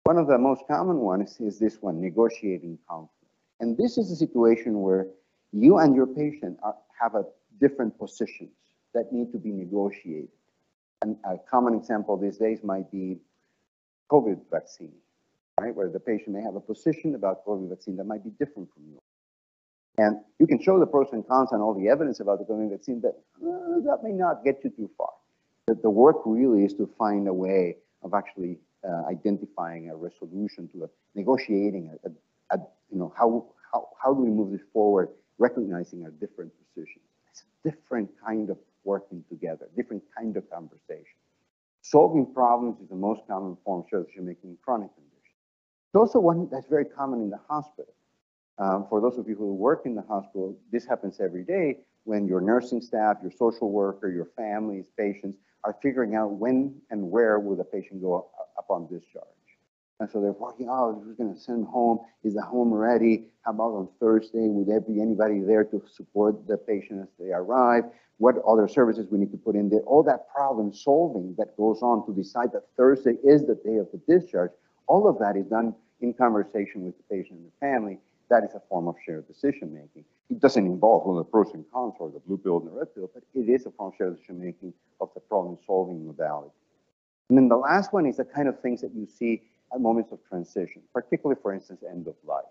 One 0.04 0.18
of 0.20 0.28
the 0.28 0.38
most 0.38 0.68
common 0.68 0.98
ones 0.98 1.38
is 1.40 1.58
this 1.58 1.82
one, 1.82 2.00
negotiating 2.00 2.78
conflict. 2.88 3.12
And 3.60 3.76
this 3.76 3.98
is 3.98 4.12
a 4.12 4.16
situation 4.16 4.82
where 4.82 5.08
you 5.52 5.80
and 5.80 5.96
your 5.96 6.06
patient 6.06 6.60
are, 6.62 6.76
have 7.02 7.16
a 7.16 7.24
different 7.60 7.98
positions 7.98 8.52
that 8.94 9.12
need 9.12 9.32
to 9.32 9.40
be 9.40 9.50
negotiated. 9.50 10.30
And 11.02 11.18
a 11.26 11.38
common 11.50 11.74
example 11.74 12.18
these 12.18 12.38
days 12.38 12.60
might 12.64 12.92
be 12.92 13.18
COVID 14.12 14.42
vaccine, 14.52 14.94
right? 15.60 15.74
Where 15.74 15.90
the 15.90 16.00
patient 16.00 16.36
may 16.36 16.44
have 16.44 16.56
a 16.56 16.62
position 16.62 17.16
about 17.16 17.44
COVID 17.48 17.68
vaccine 17.68 17.98
that 17.98 18.06
might 18.06 18.24
be 18.24 18.30
different 18.38 18.72
from 18.76 18.84
yours. 18.92 19.07
And 19.98 20.18
you 20.40 20.46
can 20.46 20.62
show 20.62 20.80
the 20.80 20.86
pros 20.86 21.08
and 21.12 21.28
cons 21.28 21.50
and 21.52 21.62
all 21.62 21.74
the 21.74 21.90
evidence 21.90 22.20
about 22.20 22.40
the 22.40 22.46
COVID 22.46 22.70
vaccine, 22.70 23.00
but 23.00 23.22
uh, 23.42 23.80
that 23.86 24.00
may 24.04 24.12
not 24.12 24.44
get 24.44 24.64
you 24.64 24.70
too 24.70 24.90
far. 24.98 25.10
The, 25.66 25.76
the 25.76 25.90
work 25.90 26.18
really 26.26 26.64
is 26.64 26.74
to 26.76 26.90
find 26.98 27.28
a 27.28 27.34
way 27.34 27.78
of 28.04 28.14
actually 28.14 28.60
uh, 28.88 29.06
identifying 29.10 29.90
a 29.90 29.96
resolution 29.96 30.70
to 30.74 30.84
a 30.84 30.88
negotiating 31.16 31.92
a, 32.04 32.08
a, 32.08 32.12
a, 32.56 32.58
you 32.92 33.00
know 33.00 33.12
how, 33.18 33.46
how 33.74 33.90
how 34.02 34.14
do 34.14 34.22
we 34.22 34.30
move 34.30 34.52
this 34.52 34.62
forward 34.72 35.10
recognizing 35.40 36.04
our 36.04 36.12
different 36.12 36.52
positions 36.62 37.04
it's 37.32 37.42
a 37.42 37.70
different 37.70 38.08
kind 38.24 38.52
of 38.52 38.58
working 38.84 39.24
together 39.30 39.68
different 39.76 40.04
kind 40.16 40.38
of 40.38 40.48
conversation 40.52 41.18
Solving 41.88 42.34
problems 42.34 42.82
is 42.82 42.90
the 42.90 42.96
most 42.96 43.22
common 43.30 43.56
form 43.64 43.80
of 43.80 44.04
decision 44.04 44.26
making 44.26 44.50
in 44.50 44.58
chronic 44.62 44.94
conditions. 44.94 45.40
It's 45.88 45.96
also 45.96 46.20
one 46.20 46.50
that's 46.52 46.68
very 46.68 46.84
common 46.84 47.22
in 47.22 47.30
the 47.30 47.40
hospital. 47.48 47.94
Um, 48.60 48.88
for 48.90 49.02
those 49.02 49.18
of 49.18 49.28
you 49.28 49.36
who 49.36 49.54
work 49.54 49.84
in 49.86 49.96
the 49.96 50.02
hospital, 50.02 50.58
this 50.72 50.86
happens 50.86 51.20
every 51.20 51.44
day 51.44 51.78
when 52.06 52.28
your 52.28 52.42
nursing 52.42 52.82
staff, 52.82 53.18
your 53.22 53.32
social 53.32 53.72
worker, 53.72 54.10
your 54.10 54.30
families, 54.38 54.86
patients 54.98 55.38
are 55.64 55.76
figuring 55.82 56.16
out 56.16 56.32
when 56.32 56.74
and 56.90 57.12
where 57.12 57.40
will 57.40 57.56
the 57.56 57.64
patient 57.64 58.02
go 58.02 58.30
upon 58.58 58.88
discharge. 58.88 59.26
And 60.00 60.10
so 60.10 60.22
they're 60.22 60.32
working, 60.32 60.68
oh, 60.70 61.02
who's 61.04 61.18
going 61.18 61.34
to 61.34 61.40
send 61.40 61.66
home? 61.66 62.00
Is 62.24 62.36
the 62.36 62.42
home 62.42 62.72
ready? 62.72 63.26
How 63.44 63.52
about 63.52 63.74
on 63.74 63.90
Thursday? 64.00 64.48
Would 64.48 64.68
there 64.68 64.80
be 64.80 65.02
anybody 65.02 65.42
there 65.42 65.64
to 65.66 65.82
support 65.92 66.48
the 66.48 66.58
patient 66.58 67.02
as 67.02 67.08
they 67.20 67.32
arrive? 67.32 67.84
What 68.18 68.36
other 68.48 68.68
services 68.68 69.08
we 69.12 69.18
need 69.18 69.32
to 69.32 69.38
put 69.38 69.56
in 69.56 69.70
there? 69.70 69.82
All 69.82 70.04
that 70.04 70.30
problem 70.34 70.74
solving 70.74 71.36
that 71.38 71.58
goes 71.58 71.82
on 71.82 72.06
to 72.06 72.14
decide 72.14 72.52
that 72.54 72.64
Thursday 72.78 73.16
is 73.24 73.46
the 73.46 73.56
day 73.56 73.78
of 73.78 73.88
the 73.92 74.00
discharge. 74.08 74.52
All 74.88 75.08
of 75.08 75.18
that 75.20 75.36
is 75.36 75.46
done 75.48 75.74
in 76.02 76.14
conversation 76.14 76.84
with 76.84 76.96
the 76.98 77.04
patient 77.16 77.40
and 77.40 77.48
the 77.48 77.58
family. 77.60 77.98
That 78.30 78.44
is 78.44 78.54
a 78.56 78.62
form 78.70 78.88
of 78.88 78.96
shared 79.06 79.28
decision 79.28 79.74
making. 79.74 80.04
It 80.30 80.40
doesn't 80.40 80.66
involve 80.66 81.06
well, 81.06 81.16
the 81.16 81.24
pros 81.24 81.54
and 81.54 81.64
cons 81.72 81.94
or 82.00 82.10
the 82.10 82.20
blue 82.20 82.38
pill 82.38 82.58
and 82.58 82.68
the 82.68 82.72
red 82.72 82.94
pill, 82.94 83.10
but 83.14 83.24
it 83.34 83.50
is 83.50 83.66
a 83.66 83.72
form 83.72 83.94
of 83.94 83.98
shared 83.98 84.16
decision 84.16 84.40
making 84.40 84.74
of 85.00 85.10
the 85.14 85.22
problem 85.22 85.58
solving 85.66 86.06
modality. 86.06 86.52
And 87.30 87.38
then 87.38 87.48
the 87.48 87.58
last 87.58 87.94
one 87.94 88.06
is 88.06 88.18
the 88.18 88.26
kind 88.26 88.48
of 88.48 88.60
things 88.60 88.82
that 88.82 88.94
you 88.94 89.06
see 89.06 89.44
at 89.74 89.82
moments 89.82 90.12
of 90.12 90.20
transition, 90.28 90.82
particularly, 90.94 91.40
for 91.42 91.54
instance, 91.54 91.84
end 91.90 92.08
of 92.08 92.16
life. 92.26 92.46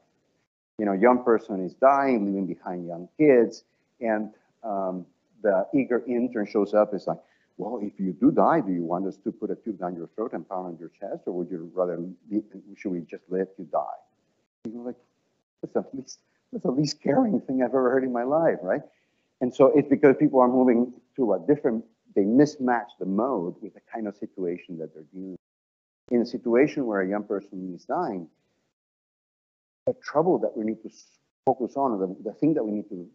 You 0.79 0.85
know, 0.85 0.93
young 0.93 1.25
person 1.25 1.65
is 1.65 1.75
dying, 1.75 2.27
leaving 2.27 2.47
behind 2.47 2.87
young 2.87 3.09
kids, 3.19 3.65
and 4.01 4.31
um, 4.63 5.07
the 5.43 5.67
eager 5.75 6.03
intern 6.07 6.47
shows 6.47 6.75
up. 6.75 6.93
It's 6.93 7.07
like, 7.07 7.19
well, 7.57 7.81
if 7.83 7.99
you 7.99 8.13
do 8.13 8.31
die, 8.31 8.61
do 8.61 8.73
you 8.73 8.83
want 8.83 9.07
us 9.07 9.17
to 9.25 9.33
put 9.33 9.51
a 9.51 9.55
tube 9.55 9.79
down 9.79 9.97
your 9.97 10.09
throat 10.15 10.33
and 10.35 10.47
pound 10.47 10.67
on 10.67 10.77
your 10.79 10.91
chest, 10.91 11.23
or 11.27 11.33
would 11.33 11.51
you 11.51 11.71
rather, 11.75 11.99
should 12.77 12.93
we 12.93 13.01
just 13.01 13.25
let 13.31 13.49
you 13.59 13.65
die? 13.65 13.99
You're 14.71 14.85
like, 14.85 14.97
that's 15.63 15.75
the 15.75 15.85
least, 15.93 16.21
that's 16.53 16.65
the 16.65 16.71
least 16.71 17.03
caring 17.03 17.41
thing 17.41 17.63
I've 17.63 17.71
ever 17.71 17.91
heard 17.91 18.05
in 18.05 18.13
my 18.13 18.25
life, 18.25 18.59
right? 18.63 18.83
And 19.41 19.55
so 19.55 19.67
it's 19.77 19.89
because 19.89 20.17
people 20.19 20.41
are 20.41 20.49
moving 20.49 20.93
to 21.17 21.35
a 21.35 21.41
different, 21.47 21.85
they 22.15 22.23
mismatch 22.23 22.89
the 22.99 23.07
mode 23.07 23.57
with 23.61 23.75
the 23.75 23.81
kind 23.93 24.09
of 24.09 24.17
situation 24.17 24.79
that 24.79 24.95
they're 24.95 25.05
dealing 25.13 25.33
with 25.33 25.41
in 26.11 26.23
a 26.23 26.27
situation 26.27 26.87
where 26.87 27.01
a 27.01 27.09
young 27.09 27.25
person 27.25 27.73
is 27.75 27.85
dying, 27.85 28.29
the 29.87 29.95
trouble 30.03 30.39
that 30.39 30.57
we 30.57 30.65
need 30.65 30.83
to 30.83 30.91
focus 31.45 31.75
on, 31.77 31.99
the, 31.99 32.31
the 32.31 32.37
thing 32.37 32.55
that 32.55 32.65
we 32.65 32.73
need 32.73 32.89
to 32.89 33.09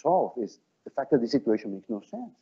solve 0.00 0.32
is 0.36 0.58
the 0.84 0.90
fact 0.90 1.10
that 1.10 1.20
the 1.20 1.28
situation 1.28 1.72
makes 1.72 1.88
no 1.88 2.00
sense. 2.00 2.34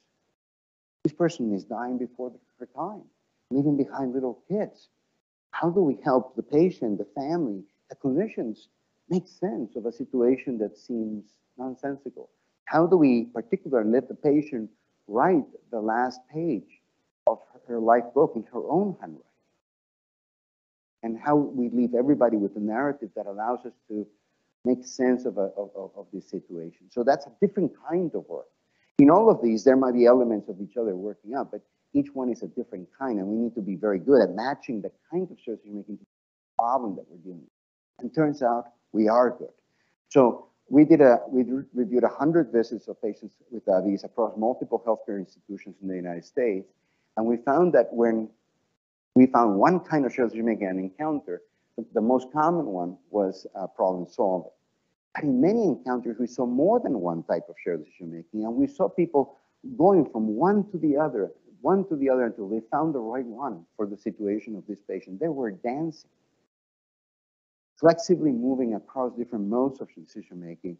This 1.05 1.13
person 1.13 1.53
is 1.55 1.65
dying 1.65 1.99
before 1.99 2.33
her 2.59 2.67
time, 2.75 3.03
leaving 3.51 3.77
behind 3.77 4.15
little 4.15 4.43
kids. 4.49 4.89
How 5.51 5.71
do 5.71 5.81
we 5.81 5.99
help 6.03 6.35
the 6.35 6.43
patient, 6.43 6.99
the 6.99 7.07
family, 7.15 7.63
the 7.89 7.97
clinicians 7.97 8.67
make 9.09 9.29
sense 9.29 9.77
of 9.77 9.87
a 9.87 9.93
situation 9.93 10.59
that 10.59 10.77
seems 10.77 11.25
nonsensical? 11.59 12.31
How 12.65 12.87
do 12.87 12.97
we 12.97 13.27
particularly 13.35 13.91
let 13.91 14.09
the 14.09 14.15
patient 14.15 14.71
write 15.07 15.45
the 15.71 15.81
last 15.81 16.21
page 16.33 16.81
of 17.27 17.39
her 17.69 17.79
life 17.79 18.05
book 18.15 18.33
in 18.37 18.45
her 18.53 18.63
own 18.69 18.97
handwriting? 19.01 19.35
and 21.05 21.19
how 21.23 21.37
we 21.37 21.69
leave 21.69 21.95
everybody 21.95 22.39
with 22.39 22.57
a 22.57 22.61
narrative 22.61 23.11
that 23.15 23.27
allows 23.27 23.65
us 23.67 23.75
to 23.89 24.07
make 24.65 24.85
sense 24.85 25.27
of, 25.27 25.37
a, 25.37 25.51
of, 25.57 25.91
of 25.95 26.07
this 26.15 26.29
situation. 26.29 26.87
So 26.91 27.05
that's 27.05 27.27
a 27.27 27.33
different 27.43 27.73
kind 27.89 28.11
of 28.15 28.25
work. 28.27 28.47
In 28.99 29.11
all 29.11 29.29
of 29.29 29.43
these, 29.43 29.65
there 29.65 29.77
might 29.77 29.93
be 29.93 30.07
elements 30.07 30.49
of 30.49 30.57
each 30.63 30.79
other 30.79 30.97
working 30.97 31.35
out, 31.35 31.51
but 31.53 31.61
each 31.93 32.09
one 32.15 32.31
is 32.31 32.43
a 32.43 32.49
different 32.49 32.89
kind, 32.99 33.19
and 33.19 33.29
we 33.29 33.37
need 33.37 33.55
to 33.55 33.61
be 33.61 33.77
very 33.77 33.99
good 33.99 34.23
at 34.23 34.31
matching 34.31 34.81
the 34.81 34.91
kind 35.11 35.31
of 35.31 35.37
decision 35.37 35.77
making 35.77 35.99
problem 36.59 36.97
that 36.97 37.05
we're 37.09 37.19
dealing 37.19 37.43
with. 37.43 37.51
And 37.99 38.15
turns 38.15 38.43
out 38.43 38.67
we 38.93 39.09
are 39.09 39.31
good. 39.31 39.53
So 40.09 40.49
we 40.69 40.85
did 40.85 41.01
a 41.01 41.21
we 41.29 41.45
reviewed 41.75 42.03
100 42.03 42.53
visits 42.53 42.89
of 42.89 43.01
patients 43.01 43.35
with 43.51 43.65
diabetes 43.67 44.05
across 44.05 44.37
multiple 44.37 44.83
healthcare 44.87 45.19
institutions 45.19 45.77
in 45.83 45.89
the 45.89 45.97
United 45.97 46.25
States, 46.25 46.73
and 47.17 47.27
we 47.27 47.37
found 47.37 47.73
that 47.75 47.93
when 47.93 48.29
we 49.15 49.27
found 49.27 49.57
one 49.57 49.81
kind 49.81 50.05
of 50.05 50.15
an 50.17 50.79
encounter. 50.79 51.43
The, 51.93 52.01
most 52.01 52.29
common 52.33 52.67
one 52.67 52.97
was 53.11 53.47
uh, 53.57 53.67
problem 53.67 54.07
solving. 54.09 54.51
In 55.23 55.41
many 55.41 55.65
encounters, 55.65 56.17
we 56.19 56.27
saw 56.27 56.47
more 56.47 56.81
than 56.81 57.01
one 57.01 57.23
type 57.25 57.45
of 57.49 57.57
shared 57.63 57.85
decision 57.85 58.13
making, 58.13 58.45
and 58.45 58.55
we 58.55 58.67
saw 58.67 58.89
people 58.89 59.39
going 59.77 60.09
from 60.11 60.29
one 60.29 60.71
to 60.71 60.79
the 60.79 60.97
other, 60.97 61.33
one 61.61 61.87
to 61.89 61.97
the 61.97 62.11
other 62.11 62.25
until 62.25 62.49
they 62.49 62.61
found 62.71 62.95
the 62.95 63.01
right 63.01 63.25
one 63.25 63.65
for 63.77 63.87
the 63.87 63.97
situation 63.97 64.55
of 64.57 64.67
this 64.67 64.79
patient. 64.89 65.19
They 65.19 65.29
were 65.29 65.51
dancing, 65.53 66.11
flexibly 67.79 68.33
moving 68.33 68.75
across 68.75 69.13
different 69.13 69.47
modes 69.47 69.81
of 69.81 69.89
decision 69.95 70.41
making 70.41 70.77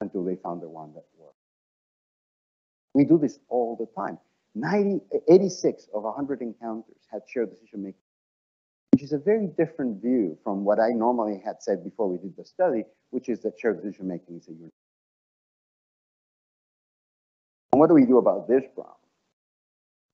until 0.00 0.24
they 0.24 0.36
found 0.36 0.62
the 0.62 0.68
one 0.68 0.92
that 0.94 1.04
worked. 1.18 1.34
We 2.94 3.04
do 3.04 3.18
this 3.18 3.38
all 3.48 3.76
the 3.76 3.86
time. 4.00 4.18
90, 4.54 5.00
86 5.28 5.88
of 5.94 6.02
100 6.02 6.42
encounters 6.42 7.06
had 7.10 7.22
shared 7.28 7.50
decision 7.50 7.82
making, 7.82 8.00
which 8.92 9.02
is 9.02 9.12
a 9.12 9.18
very 9.18 9.46
different 9.46 10.02
view 10.02 10.36
from 10.42 10.64
what 10.64 10.80
I 10.80 10.88
normally 10.88 11.40
had 11.44 11.62
said 11.62 11.84
before 11.84 12.08
we 12.08 12.18
did 12.18 12.36
the 12.36 12.44
study, 12.44 12.84
which 13.10 13.28
is 13.28 13.40
that 13.40 13.58
shared 13.58 13.82
decision 13.82 14.08
making 14.08 14.38
is 14.38 14.48
a 14.48 14.52
unit. 14.52 14.72
And 17.72 17.80
what 17.80 17.88
do 17.88 17.94
we 17.94 18.06
do 18.06 18.18
about 18.18 18.48
this 18.48 18.64
problem? 18.74 18.94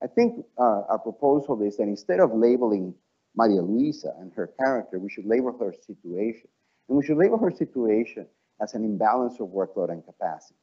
I 0.02 0.06
think 0.06 0.44
uh, 0.58 0.82
our 0.88 0.98
proposal 0.98 1.62
is 1.62 1.78
that 1.78 1.84
instead 1.84 2.20
of 2.20 2.34
labeling 2.34 2.94
Maria 3.36 3.62
Luisa 3.62 4.14
and 4.20 4.32
her 4.34 4.50
character, 4.62 4.98
we 4.98 5.10
should 5.10 5.26
label 5.26 5.56
her 5.58 5.74
situation. 5.86 6.48
And 6.88 6.98
we 6.98 7.04
should 7.04 7.16
label 7.16 7.38
her 7.38 7.50
situation 7.50 8.26
as 8.60 8.74
an 8.74 8.84
imbalance 8.84 9.40
of 9.40 9.48
workload 9.48 9.90
and 9.90 10.04
capacity. 10.04 10.58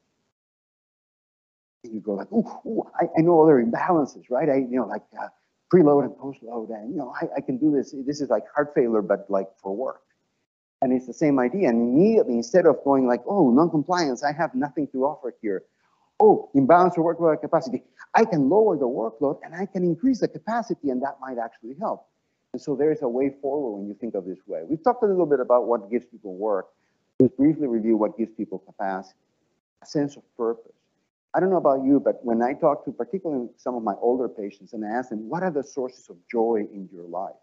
And 1.83 1.93
you 1.93 1.99
go 1.99 2.13
like, 2.13 2.31
ooh, 2.31 2.47
ooh 2.65 2.83
I, 2.99 3.05
I, 3.17 3.21
know 3.21 3.41
other 3.41 3.63
imbalances, 3.63 4.29
right? 4.29 4.47
I, 4.49 4.57
you 4.57 4.77
know, 4.77 4.85
like 4.85 5.03
uh, 5.19 5.27
preload 5.73 6.05
and 6.05 6.13
postload, 6.13 6.69
and 6.69 6.91
you 6.91 6.97
know, 6.97 7.13
I, 7.19 7.25
I 7.37 7.41
can 7.41 7.57
do 7.57 7.71
this. 7.71 7.95
This 8.05 8.21
is 8.21 8.29
like 8.29 8.43
heart 8.53 8.71
failure, 8.75 9.01
but 9.01 9.25
like 9.29 9.47
for 9.61 9.75
work. 9.75 10.01
And 10.81 10.93
it's 10.93 11.07
the 11.07 11.13
same 11.13 11.39
idea. 11.39 11.69
And 11.69 11.95
immediately, 11.95 12.35
instead 12.35 12.65
of 12.65 12.83
going 12.83 13.07
like, 13.07 13.21
oh, 13.27 13.51
non-compliance, 13.51 14.23
I 14.23 14.31
have 14.31 14.55
nothing 14.55 14.87
to 14.93 15.05
offer 15.05 15.35
here. 15.41 15.63
Oh, 16.19 16.49
imbalance 16.53 16.97
of 16.97 17.03
workload 17.03 17.31
and 17.33 17.41
capacity. 17.41 17.83
I 18.13 18.25
can 18.25 18.49
lower 18.49 18.77
the 18.77 18.87
workload 18.87 19.39
and 19.43 19.55
I 19.55 19.65
can 19.65 19.83
increase 19.83 20.19
the 20.21 20.27
capacity, 20.27 20.89
and 20.89 21.01
that 21.01 21.17
might 21.19 21.37
actually 21.37 21.75
help. 21.79 22.07
And 22.53 22.61
so 22.61 22.75
there 22.75 22.91
is 22.91 23.01
a 23.01 23.07
way 23.07 23.31
forward 23.41 23.77
when 23.77 23.87
you 23.87 23.93
think 23.93 24.13
of 24.13 24.25
this 24.25 24.39
way. 24.45 24.63
We've 24.67 24.83
talked 24.83 25.03
a 25.03 25.07
little 25.07 25.25
bit 25.25 25.39
about 25.39 25.67
what 25.67 25.89
gives 25.89 26.05
people 26.05 26.35
work. 26.35 26.67
Let's 27.19 27.33
briefly 27.35 27.67
review 27.67 27.95
what 27.95 28.17
gives 28.17 28.31
people 28.31 28.59
capacity, 28.59 29.19
a 29.81 29.85
sense 29.85 30.17
of 30.17 30.23
purpose. 30.35 30.73
I 31.33 31.39
don't 31.39 31.49
know 31.49 31.57
about 31.57 31.85
you, 31.85 32.01
but 32.01 32.19
when 32.25 32.41
I 32.41 32.53
talk 32.53 32.83
to 32.85 32.91
particularly 32.91 33.47
some 33.55 33.75
of 33.75 33.83
my 33.83 33.93
older 34.01 34.27
patients 34.27 34.73
and 34.73 34.83
I 34.83 34.89
ask 34.89 35.09
them, 35.09 35.29
what 35.29 35.43
are 35.43 35.51
the 35.51 35.63
sources 35.63 36.09
of 36.09 36.17
joy 36.29 36.65
in 36.73 36.89
your 36.91 37.07
life? 37.07 37.35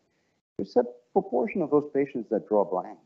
There's 0.58 0.76
a 0.76 0.84
proportion 1.14 1.62
of 1.62 1.70
those 1.70 1.88
patients 1.94 2.28
that 2.30 2.46
draw 2.46 2.64
blank. 2.64 2.98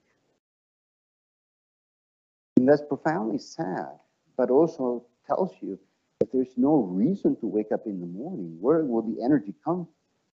And 2.56 2.68
that's 2.68 2.82
profoundly 2.82 3.38
sad, 3.38 3.90
but 4.36 4.50
also 4.50 5.04
tells 5.26 5.52
you 5.60 5.78
that 6.18 6.32
there's 6.32 6.56
no 6.56 6.76
reason 6.78 7.36
to 7.36 7.46
wake 7.46 7.70
up 7.72 7.86
in 7.86 8.00
the 8.00 8.06
morning. 8.06 8.56
Where 8.60 8.84
will 8.84 9.02
the 9.02 9.22
energy 9.22 9.54
come 9.64 9.86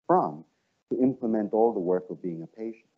from 0.06 0.44
to 0.91 1.01
implement 1.01 1.53
all 1.53 1.72
the 1.72 1.80
work 1.80 2.05
of 2.11 2.22
being 2.22 2.43
a 2.43 2.47
patient? 2.47 2.89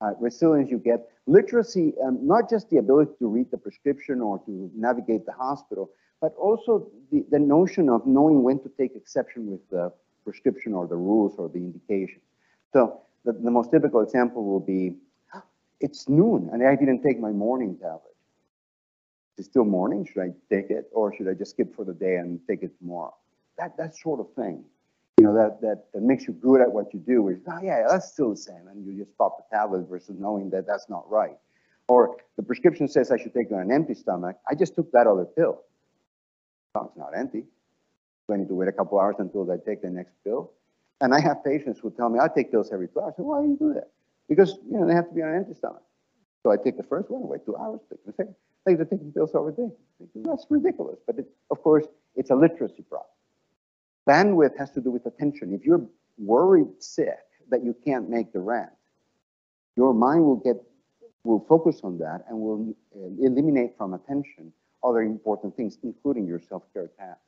Uh, 0.00 0.12
resilience 0.18 0.70
you 0.70 0.78
get, 0.78 1.08
literacy, 1.26 1.94
um, 2.04 2.18
not 2.26 2.50
just 2.50 2.68
the 2.70 2.78
ability 2.78 3.12
to 3.18 3.28
read 3.28 3.50
the 3.50 3.58
prescription 3.58 4.20
or 4.20 4.38
to 4.44 4.70
navigate 4.74 5.24
the 5.26 5.32
hospital, 5.32 5.90
but 6.20 6.34
also 6.36 6.88
the, 7.12 7.24
the 7.30 7.38
notion 7.38 7.88
of 7.88 8.04
knowing 8.06 8.42
when 8.42 8.58
to 8.58 8.70
take 8.78 8.96
exception 8.96 9.50
with 9.50 9.60
the 9.70 9.92
prescription 10.24 10.72
or 10.72 10.86
the 10.86 10.96
rules 10.96 11.34
or 11.38 11.48
the 11.48 11.58
indications. 11.58 12.22
So 12.72 13.00
the, 13.24 13.32
the 13.32 13.50
most 13.50 13.70
typical 13.70 14.00
example 14.00 14.44
will 14.44 14.60
be 14.60 14.96
it's 15.80 16.08
noon 16.08 16.48
and 16.52 16.66
I 16.66 16.76
didn't 16.76 17.02
take 17.02 17.18
my 17.18 17.32
morning 17.32 17.76
tablet. 17.76 18.14
Is 19.36 19.46
it 19.46 19.50
still 19.50 19.64
morning? 19.64 20.06
Should 20.06 20.22
I 20.22 20.28
take 20.48 20.70
it 20.70 20.88
or 20.92 21.14
should 21.14 21.28
I 21.28 21.34
just 21.34 21.52
skip 21.52 21.74
for 21.74 21.84
the 21.84 21.92
day 21.92 22.16
and 22.16 22.40
take 22.48 22.62
it 22.62 22.78
tomorrow? 22.78 23.14
That, 23.58 23.76
that 23.76 23.96
sort 23.96 24.20
of 24.20 24.32
thing, 24.34 24.64
you 25.22 25.28
know, 25.28 25.34
that, 25.34 25.60
that, 25.60 25.84
that 25.94 26.02
makes 26.02 26.26
you 26.26 26.32
good 26.32 26.60
at 26.60 26.72
what 26.72 26.92
you 26.92 26.98
do 26.98 27.28
is, 27.28 27.38
oh 27.46 27.60
yeah, 27.62 27.86
that's 27.88 28.08
still 28.08 28.30
the 28.30 28.36
same. 28.36 28.66
And 28.68 28.84
you 28.84 29.04
just 29.04 29.16
pop 29.16 29.36
the 29.38 29.56
tablet 29.56 29.88
versus 29.88 30.16
knowing 30.18 30.50
that 30.50 30.66
that's 30.66 30.88
not 30.88 31.08
right. 31.08 31.36
Or 31.86 32.16
the 32.36 32.42
prescription 32.42 32.88
says 32.88 33.12
I 33.12 33.18
should 33.18 33.32
take 33.32 33.52
on 33.52 33.60
an 33.60 33.70
empty 33.70 33.94
stomach. 33.94 34.36
I 34.50 34.56
just 34.56 34.74
took 34.74 34.90
that 34.90 35.06
other 35.06 35.24
pill. 35.24 35.62
Stomach's 36.70 36.96
not 36.96 37.10
empty. 37.16 37.42
Do 38.26 38.34
I 38.34 38.36
need 38.38 38.48
to 38.48 38.54
wait 38.54 38.66
a 38.66 38.72
couple 38.72 38.98
hours 38.98 39.14
until 39.20 39.48
I 39.48 39.58
take 39.64 39.82
the 39.82 39.90
next 39.90 40.12
pill? 40.24 40.50
And 41.00 41.14
I 41.14 41.20
have 41.20 41.44
patients 41.44 41.78
who 41.78 41.92
tell 41.92 42.08
me, 42.08 42.18
I 42.18 42.26
take 42.26 42.50
pills 42.50 42.70
every 42.72 42.88
two 42.88 43.00
hours. 43.00 43.14
Why 43.16 43.42
do 43.42 43.48
you 43.48 43.56
do 43.56 43.74
that? 43.74 43.90
Because, 44.28 44.58
you 44.68 44.76
know, 44.76 44.88
they 44.88 44.94
have 44.94 45.08
to 45.08 45.14
be 45.14 45.22
on 45.22 45.28
an 45.28 45.36
empty 45.36 45.54
stomach. 45.54 45.84
So 46.42 46.50
I 46.50 46.56
take 46.56 46.76
the 46.76 46.82
first 46.82 47.10
one, 47.10 47.28
wait 47.28 47.46
two 47.46 47.56
hours, 47.56 47.78
take 47.88 48.04
the 48.04 48.12
second. 48.12 48.34
They 48.66 48.72
are 48.72 48.84
taking 48.84 49.12
pills 49.12 49.36
over 49.36 49.52
there. 49.52 49.70
That's 50.16 50.46
ridiculous. 50.50 50.98
But 51.06 51.20
it, 51.20 51.26
of 51.52 51.62
course, 51.62 51.86
it's 52.16 52.30
a 52.30 52.34
literacy 52.34 52.82
problem. 52.82 53.11
Bandwidth 54.08 54.56
has 54.58 54.70
to 54.72 54.80
do 54.80 54.90
with 54.90 55.06
attention. 55.06 55.52
If 55.52 55.64
you're 55.64 55.86
worried 56.18 56.68
sick 56.80 57.18
that 57.50 57.64
you 57.64 57.74
can't 57.84 58.08
make 58.08 58.32
the 58.32 58.40
rent, 58.40 58.70
your 59.76 59.94
mind 59.94 60.24
will 60.24 60.36
get 60.36 60.56
will 61.24 61.44
focus 61.48 61.80
on 61.84 61.98
that 61.98 62.24
and 62.28 62.38
will 62.38 62.74
uh, 62.96 63.24
eliminate 63.24 63.76
from 63.78 63.94
attention 63.94 64.52
other 64.82 65.02
important 65.02 65.56
things, 65.56 65.78
including 65.84 66.26
your 66.26 66.40
self-care 66.40 66.90
tasks. 66.98 67.22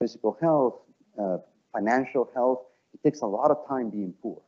Physical 0.00 0.36
health, 0.40 0.80
uh, 1.20 1.36
financial 1.72 2.30
health, 2.34 2.60
it 2.94 3.02
takes 3.06 3.20
a 3.20 3.26
lot 3.26 3.50
of 3.50 3.68
time 3.68 3.90
being 3.90 4.14
poor. 4.22 4.40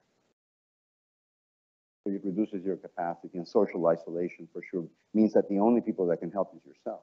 So 2.02 2.12
it 2.12 2.22
reduces 2.24 2.64
your 2.64 2.76
capacity 2.76 3.38
and 3.38 3.46
social 3.46 3.86
isolation 3.86 4.48
for 4.52 4.62
sure 4.70 4.84
means 5.12 5.32
that 5.34 5.48
the 5.48 5.58
only 5.58 5.80
people 5.80 6.06
that 6.06 6.18
can 6.18 6.30
help 6.30 6.54
is 6.56 6.64
yourself. 6.66 7.00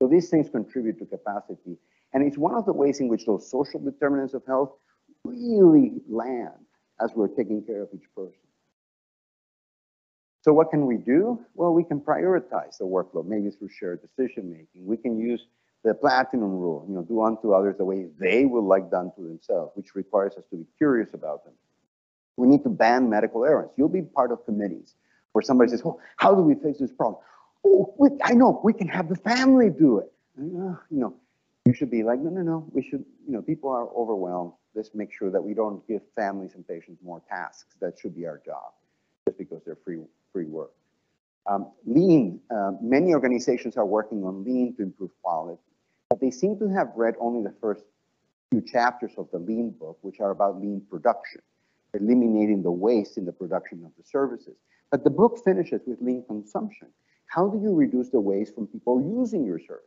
So 0.00 0.08
these 0.08 0.30
things 0.30 0.48
contribute 0.48 0.98
to 0.98 1.06
capacity. 1.06 1.76
And 2.12 2.24
it's 2.24 2.38
one 2.38 2.54
of 2.54 2.66
the 2.66 2.72
ways 2.72 3.00
in 3.00 3.08
which 3.08 3.24
those 3.26 3.48
social 3.48 3.80
determinants 3.80 4.34
of 4.34 4.42
health 4.46 4.72
really 5.24 6.00
land 6.08 6.66
as 7.00 7.12
we're 7.14 7.28
taking 7.28 7.62
care 7.62 7.82
of 7.82 7.88
each 7.94 8.06
person. 8.14 8.34
So 10.42 10.52
what 10.52 10.70
can 10.70 10.86
we 10.86 10.96
do? 10.96 11.38
Well, 11.54 11.74
we 11.74 11.84
can 11.84 12.00
prioritize 12.00 12.78
the 12.78 12.84
workload, 12.84 13.26
maybe 13.26 13.50
through 13.50 13.68
shared 13.68 14.00
decision 14.00 14.50
making. 14.50 14.86
We 14.86 14.96
can 14.96 15.18
use 15.18 15.46
the 15.84 15.94
platinum 15.94 16.50
rule, 16.50 16.84
you 16.88 16.94
know, 16.94 17.02
do 17.02 17.22
unto 17.22 17.52
others 17.52 17.76
the 17.78 17.84
way 17.84 18.06
they 18.18 18.44
would 18.44 18.64
like 18.64 18.90
done 18.90 19.12
to 19.16 19.22
themselves, 19.22 19.72
which 19.74 19.94
requires 19.94 20.34
us 20.36 20.44
to 20.50 20.56
be 20.56 20.66
curious 20.78 21.10
about 21.14 21.44
them. 21.44 21.54
We 22.36 22.48
need 22.48 22.62
to 22.64 22.70
ban 22.70 23.08
medical 23.08 23.44
errors. 23.44 23.70
You'll 23.76 23.88
be 23.88 24.02
part 24.02 24.32
of 24.32 24.44
committees 24.44 24.94
where 25.32 25.42
somebody 25.42 25.70
says, 25.70 25.84
well, 25.84 26.00
how 26.16 26.34
do 26.34 26.42
we 26.42 26.54
fix 26.54 26.78
this 26.78 26.92
problem? 26.92 27.22
Oh, 27.66 27.94
we, 27.98 28.08
I 28.24 28.32
know, 28.32 28.60
we 28.64 28.72
can 28.72 28.88
have 28.88 29.08
the 29.08 29.16
family 29.16 29.68
do 29.68 29.98
it. 29.98 30.12
Uh, 30.38 30.76
you 30.90 31.00
know, 31.00 31.14
you 31.66 31.74
should 31.74 31.90
be 31.90 32.02
like, 32.02 32.20
no, 32.20 32.30
no, 32.30 32.42
no, 32.42 32.66
we 32.72 32.82
should, 32.82 33.04
you 33.26 33.32
know, 33.32 33.42
people 33.42 33.70
are 33.70 33.88
overwhelmed. 33.88 34.52
Let's 34.74 34.90
make 34.94 35.12
sure 35.12 35.30
that 35.30 35.42
we 35.42 35.54
don't 35.54 35.86
give 35.86 36.02
families 36.16 36.54
and 36.54 36.66
patients 36.66 37.00
more 37.02 37.22
tasks. 37.28 37.74
That 37.80 37.98
should 37.98 38.14
be 38.14 38.26
our 38.26 38.40
job, 38.44 38.72
just 39.26 39.38
because 39.38 39.62
they're 39.64 39.78
free, 39.84 39.98
free 40.32 40.46
work. 40.46 40.72
Um, 41.46 41.72
lean, 41.86 42.40
uh, 42.54 42.72
many 42.80 43.14
organizations 43.14 43.76
are 43.76 43.86
working 43.86 44.24
on 44.24 44.44
lean 44.44 44.74
to 44.76 44.82
improve 44.82 45.10
quality, 45.22 45.58
but 46.08 46.20
they 46.20 46.30
seem 46.30 46.58
to 46.58 46.68
have 46.68 46.92
read 46.96 47.14
only 47.20 47.42
the 47.42 47.54
first 47.60 47.82
few 48.50 48.60
chapters 48.60 49.12
of 49.16 49.28
the 49.32 49.38
lean 49.38 49.70
book, 49.70 49.98
which 50.02 50.20
are 50.20 50.30
about 50.30 50.60
lean 50.60 50.82
production 50.90 51.40
eliminating 51.94 52.62
the 52.62 52.70
waste 52.70 53.18
in 53.18 53.24
the 53.24 53.32
production 53.32 53.82
of 53.84 53.90
the 53.96 54.04
services. 54.04 54.56
But 54.90 55.04
the 55.04 55.10
book 55.10 55.40
finishes 55.44 55.82
with 55.86 56.00
lean 56.00 56.24
consumption. 56.26 56.88
How 57.26 57.48
do 57.48 57.60
you 57.60 57.74
reduce 57.74 58.10
the 58.10 58.20
waste 58.20 58.54
from 58.54 58.66
people 58.66 59.00
using 59.00 59.44
your 59.44 59.58
services? 59.58 59.86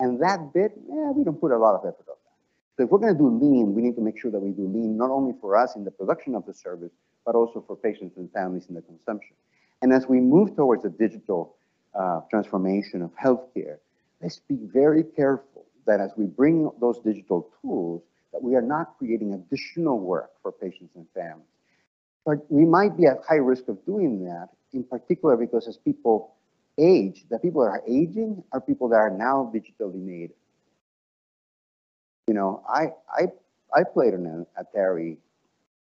And 0.00 0.20
that 0.20 0.52
bit, 0.52 0.72
yeah, 0.88 1.10
we 1.10 1.24
don't 1.24 1.40
put 1.40 1.52
a 1.52 1.58
lot 1.58 1.74
of 1.74 1.80
effort 1.80 2.06
on 2.08 2.16
that. 2.24 2.76
So 2.76 2.84
if 2.84 2.90
we're 2.90 2.98
going 2.98 3.12
to 3.12 3.18
do 3.18 3.28
lean, 3.28 3.74
we 3.74 3.82
need 3.82 3.94
to 3.96 4.02
make 4.02 4.20
sure 4.20 4.30
that 4.30 4.40
we 4.40 4.50
do 4.50 4.66
lean 4.66 4.96
not 4.96 5.10
only 5.10 5.34
for 5.40 5.56
us 5.56 5.76
in 5.76 5.84
the 5.84 5.90
production 5.90 6.34
of 6.34 6.44
the 6.46 6.52
service, 6.52 6.92
but 7.24 7.34
also 7.34 7.64
for 7.66 7.76
patients 7.76 8.16
and 8.16 8.30
families 8.32 8.66
in 8.68 8.74
the 8.74 8.82
consumption. 8.82 9.36
And 9.82 9.92
as 9.92 10.06
we 10.06 10.20
move 10.20 10.56
towards 10.56 10.84
a 10.84 10.90
digital 10.90 11.56
uh, 11.94 12.20
transformation 12.30 13.02
of 13.02 13.12
healthcare, 13.22 13.78
let's 14.20 14.40
be 14.40 14.58
very 14.60 15.04
careful 15.04 15.66
that 15.86 16.00
as 16.00 16.12
we 16.16 16.26
bring 16.26 16.70
those 16.80 16.98
digital 17.00 17.50
tools, 17.60 18.02
that 18.32 18.42
we 18.42 18.56
are 18.56 18.62
not 18.62 18.98
creating 18.98 19.34
additional 19.34 19.98
work 20.00 20.30
for 20.42 20.50
patients 20.50 20.96
and 20.96 21.06
families. 21.14 21.46
But 22.26 22.50
we 22.50 22.64
might 22.64 22.96
be 22.96 23.06
at 23.06 23.18
high 23.28 23.36
risk 23.36 23.68
of 23.68 23.84
doing 23.84 24.24
that, 24.24 24.48
in 24.72 24.82
particular 24.82 25.36
because 25.36 25.68
as 25.68 25.76
people 25.76 26.33
age, 26.78 27.24
the 27.30 27.38
people 27.38 27.62
that 27.62 27.68
are 27.68 27.82
aging 27.88 28.42
are 28.52 28.60
people 28.60 28.88
that 28.88 28.96
are 28.96 29.10
now 29.10 29.50
digitally 29.54 30.00
native. 30.00 30.36
You 32.26 32.34
know, 32.34 32.62
I, 32.68 32.92
I, 33.12 33.26
I 33.74 33.84
played 33.84 34.14
on 34.14 34.26
an 34.26 34.46
Atari 34.58 35.18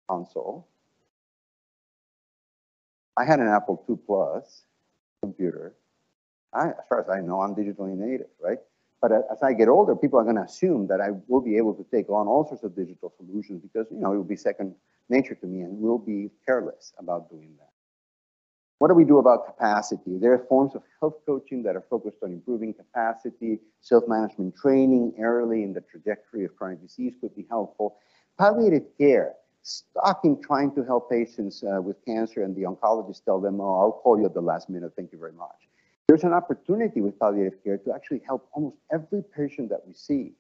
console. 0.10 0.68
I 3.18 3.26
had 3.26 3.40
an 3.40 3.48
Apple 3.48 3.84
II 3.90 3.98
Plus 4.06 4.64
computer. 5.22 5.76
I, 6.54 6.70
as 6.70 6.88
far 6.90 7.02
as 7.02 7.10
I 7.10 7.22
know, 7.22 7.42
I'm 7.42 7.56
digitally 7.56 7.96
native, 7.96 8.28
right? 8.42 8.58
But 9.02 9.12
as 9.12 9.42
I 9.42 9.54
get 9.54 9.68
older, 9.68 9.96
people 9.96 10.20
are 10.20 10.24
going 10.24 10.36
to 10.36 10.44
assume 10.44 10.88
that 10.88 11.02
I 11.02 11.10
will 11.28 11.42
be 11.42 11.58
able 11.58 11.74
to 11.74 11.86
take 11.92 12.10
on 12.10 12.28
all 12.28 12.48
sorts 12.48 12.64
of 12.64 12.76
digital 12.76 13.12
solutions 13.18 13.62
because, 13.62 13.88
you 13.92 14.00
know, 14.00 14.14
it 14.14 14.18
will 14.18 14.24
be 14.24 14.36
second 14.36 14.76
nature 15.10 15.36
to 15.36 15.48
me 15.48 15.62
and 15.62 15.78
we'll 15.80 15.98
be 15.98 16.30
careless 16.46 16.94
about 17.00 17.30
doing 17.30 17.54
that. 17.58 17.71
What 18.82 18.88
do 18.88 18.96
we 18.96 19.06
do 19.06 19.20
about 19.20 19.46
capacity? 19.46 20.18
There 20.18 20.34
are 20.34 20.44
forms 20.50 20.74
of 20.74 20.82
health 21.00 21.18
coaching 21.28 21.62
that 21.62 21.76
are 21.76 21.86
focused 21.88 22.18
on 22.24 22.32
improving 22.32 22.74
capacity, 22.74 23.60
self-management 23.80 24.56
training 24.56 25.14
early 25.22 25.62
in 25.62 25.72
the 25.72 25.82
trajectory 25.82 26.46
of 26.46 26.56
chronic 26.56 26.82
disease 26.82 27.14
could 27.22 27.36
be 27.36 27.46
helpful. 27.48 27.98
Palliative 28.40 28.86
care, 28.98 29.34
stuck 29.62 30.22
in 30.26 30.42
trying 30.42 30.74
to 30.74 30.84
help 30.84 31.12
patients 31.12 31.64
uh, 31.64 31.80
with 31.80 32.04
cancer 32.06 32.42
and 32.42 32.56
the 32.56 32.64
oncologists 32.64 33.24
tell 33.24 33.40
them, 33.40 33.62
oh, 33.62 33.82
I'll 33.82 33.92
call 33.92 34.18
you 34.18 34.26
at 34.26 34.34
the 34.34 34.42
last 34.42 34.68
minute, 34.68 34.94
thank 34.96 35.12
you 35.12 35.20
very 35.20 35.34
much. 35.34 35.70
There's 36.08 36.24
an 36.24 36.34
opportunity 36.34 37.02
with 37.02 37.20
palliative 37.20 37.64
care 37.64 37.78
to 37.78 37.94
actually 37.94 38.24
help 38.26 38.50
almost 38.54 38.78
every 38.92 39.22
patient 39.22 39.70
that 39.70 39.86
we 39.86 39.94
see 39.94 40.34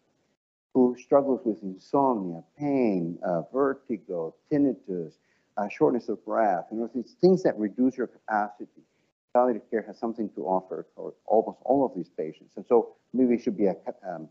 who 0.73 0.95
struggles 0.99 1.41
with 1.45 1.61
insomnia, 1.61 2.41
pain, 2.57 3.19
uh, 3.23 3.43
vertigo, 3.53 4.33
tinnitus, 4.51 5.13
uh, 5.57 5.67
shortness 5.69 6.09
of 6.09 6.23
breath, 6.25 6.65
you 6.71 6.77
know, 6.77 6.89
these 6.93 7.15
things 7.21 7.43
that 7.43 7.57
reduce 7.57 7.97
your 7.97 8.07
capacity. 8.07 8.81
palliative 9.33 9.69
care 9.69 9.83
has 9.85 9.97
something 9.97 10.29
to 10.35 10.41
offer 10.43 10.87
for 10.95 11.13
almost 11.25 11.59
all 11.63 11.85
of 11.85 11.91
these 11.95 12.09
patients. 12.09 12.53
And 12.57 12.65
so 12.65 12.95
maybe 13.13 13.35
it 13.35 13.41
should 13.41 13.57
be 13.57 13.67
a, 13.67 13.75
um, 14.07 14.29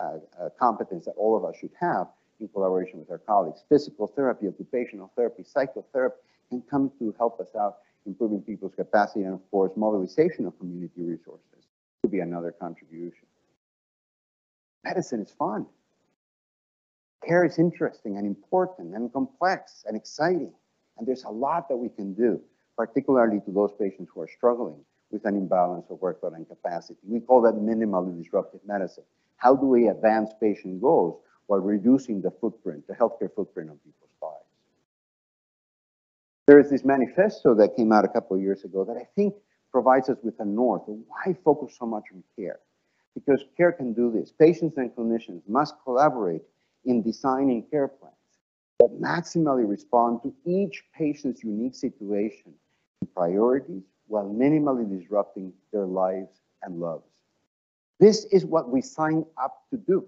a, 0.00 0.46
a 0.46 0.50
competence 0.58 1.04
that 1.04 1.14
all 1.16 1.36
of 1.36 1.44
us 1.44 1.56
should 1.60 1.72
have 1.80 2.06
in 2.40 2.48
collaboration 2.48 2.98
with 2.98 3.10
our 3.10 3.18
colleagues. 3.18 3.64
Physical 3.68 4.06
therapy, 4.06 4.48
occupational 4.48 5.12
therapy, 5.16 5.42
psychotherapy 5.44 6.16
can 6.48 6.62
come 6.62 6.90
to 6.98 7.14
help 7.18 7.40
us 7.40 7.48
out 7.58 7.76
improving 8.06 8.40
people's 8.40 8.74
capacity 8.74 9.24
and 9.24 9.34
of 9.34 9.50
course 9.50 9.72
mobilization 9.76 10.46
of 10.46 10.58
community 10.58 11.02
resources 11.02 11.66
could 12.00 12.10
be 12.10 12.20
another 12.20 12.50
contribution. 12.50 13.26
Medicine 14.84 15.20
is 15.20 15.30
fun. 15.30 15.66
Care 17.26 17.44
is 17.44 17.58
interesting 17.58 18.16
and 18.16 18.26
important 18.26 18.94
and 18.94 19.12
complex 19.12 19.84
and 19.86 19.96
exciting. 19.96 20.52
And 20.98 21.06
there's 21.06 21.24
a 21.24 21.30
lot 21.30 21.68
that 21.68 21.76
we 21.76 21.88
can 21.88 22.14
do, 22.14 22.40
particularly 22.76 23.40
to 23.40 23.52
those 23.52 23.72
patients 23.78 24.10
who 24.14 24.22
are 24.22 24.28
struggling 24.28 24.80
with 25.10 25.24
an 25.24 25.36
imbalance 25.36 25.86
of 25.90 25.98
workload 26.00 26.36
and 26.36 26.48
capacity. 26.48 27.00
We 27.06 27.20
call 27.20 27.42
that 27.42 27.54
minimally 27.54 28.16
disruptive 28.22 28.60
medicine. 28.66 29.04
How 29.36 29.56
do 29.56 29.66
we 29.66 29.88
advance 29.88 30.30
patient 30.40 30.80
goals 30.80 31.20
while 31.46 31.60
reducing 31.60 32.22
the 32.22 32.30
footprint, 32.30 32.86
the 32.86 32.94
healthcare 32.94 33.34
footprint 33.34 33.70
of 33.70 33.82
people's 33.84 34.10
lives? 34.22 34.44
There 36.46 36.60
is 36.60 36.70
this 36.70 36.84
manifesto 36.84 37.54
that 37.54 37.76
came 37.76 37.92
out 37.92 38.04
a 38.04 38.08
couple 38.08 38.36
of 38.36 38.42
years 38.42 38.64
ago 38.64 38.84
that 38.84 38.96
I 38.96 39.06
think 39.16 39.34
provides 39.72 40.08
us 40.08 40.18
with 40.22 40.38
a 40.40 40.44
north. 40.44 40.82
Why 40.86 41.36
focus 41.44 41.76
so 41.78 41.86
much 41.86 42.04
on 42.12 42.22
care? 42.36 42.60
Because 43.14 43.44
care 43.56 43.72
can 43.72 43.92
do 43.92 44.10
this. 44.10 44.32
Patients 44.32 44.76
and 44.76 44.90
clinicians 44.94 45.42
must 45.48 45.74
collaborate 45.84 46.42
in 46.84 47.02
designing 47.02 47.64
care 47.70 47.88
plans 47.88 48.14
that 48.78 49.00
maximally 49.00 49.68
respond 49.68 50.20
to 50.22 50.34
each 50.46 50.84
patient's 50.96 51.42
unique 51.44 51.74
situation 51.74 52.52
and 53.00 53.14
priorities 53.14 53.82
while 54.06 54.24
minimally 54.24 54.88
disrupting 54.88 55.52
their 55.72 55.86
lives 55.86 56.40
and 56.62 56.80
loves. 56.80 57.04
This 57.98 58.24
is 58.32 58.44
what 58.44 58.70
we 58.70 58.80
sign 58.80 59.24
up 59.36 59.64
to 59.70 59.76
do. 59.76 60.06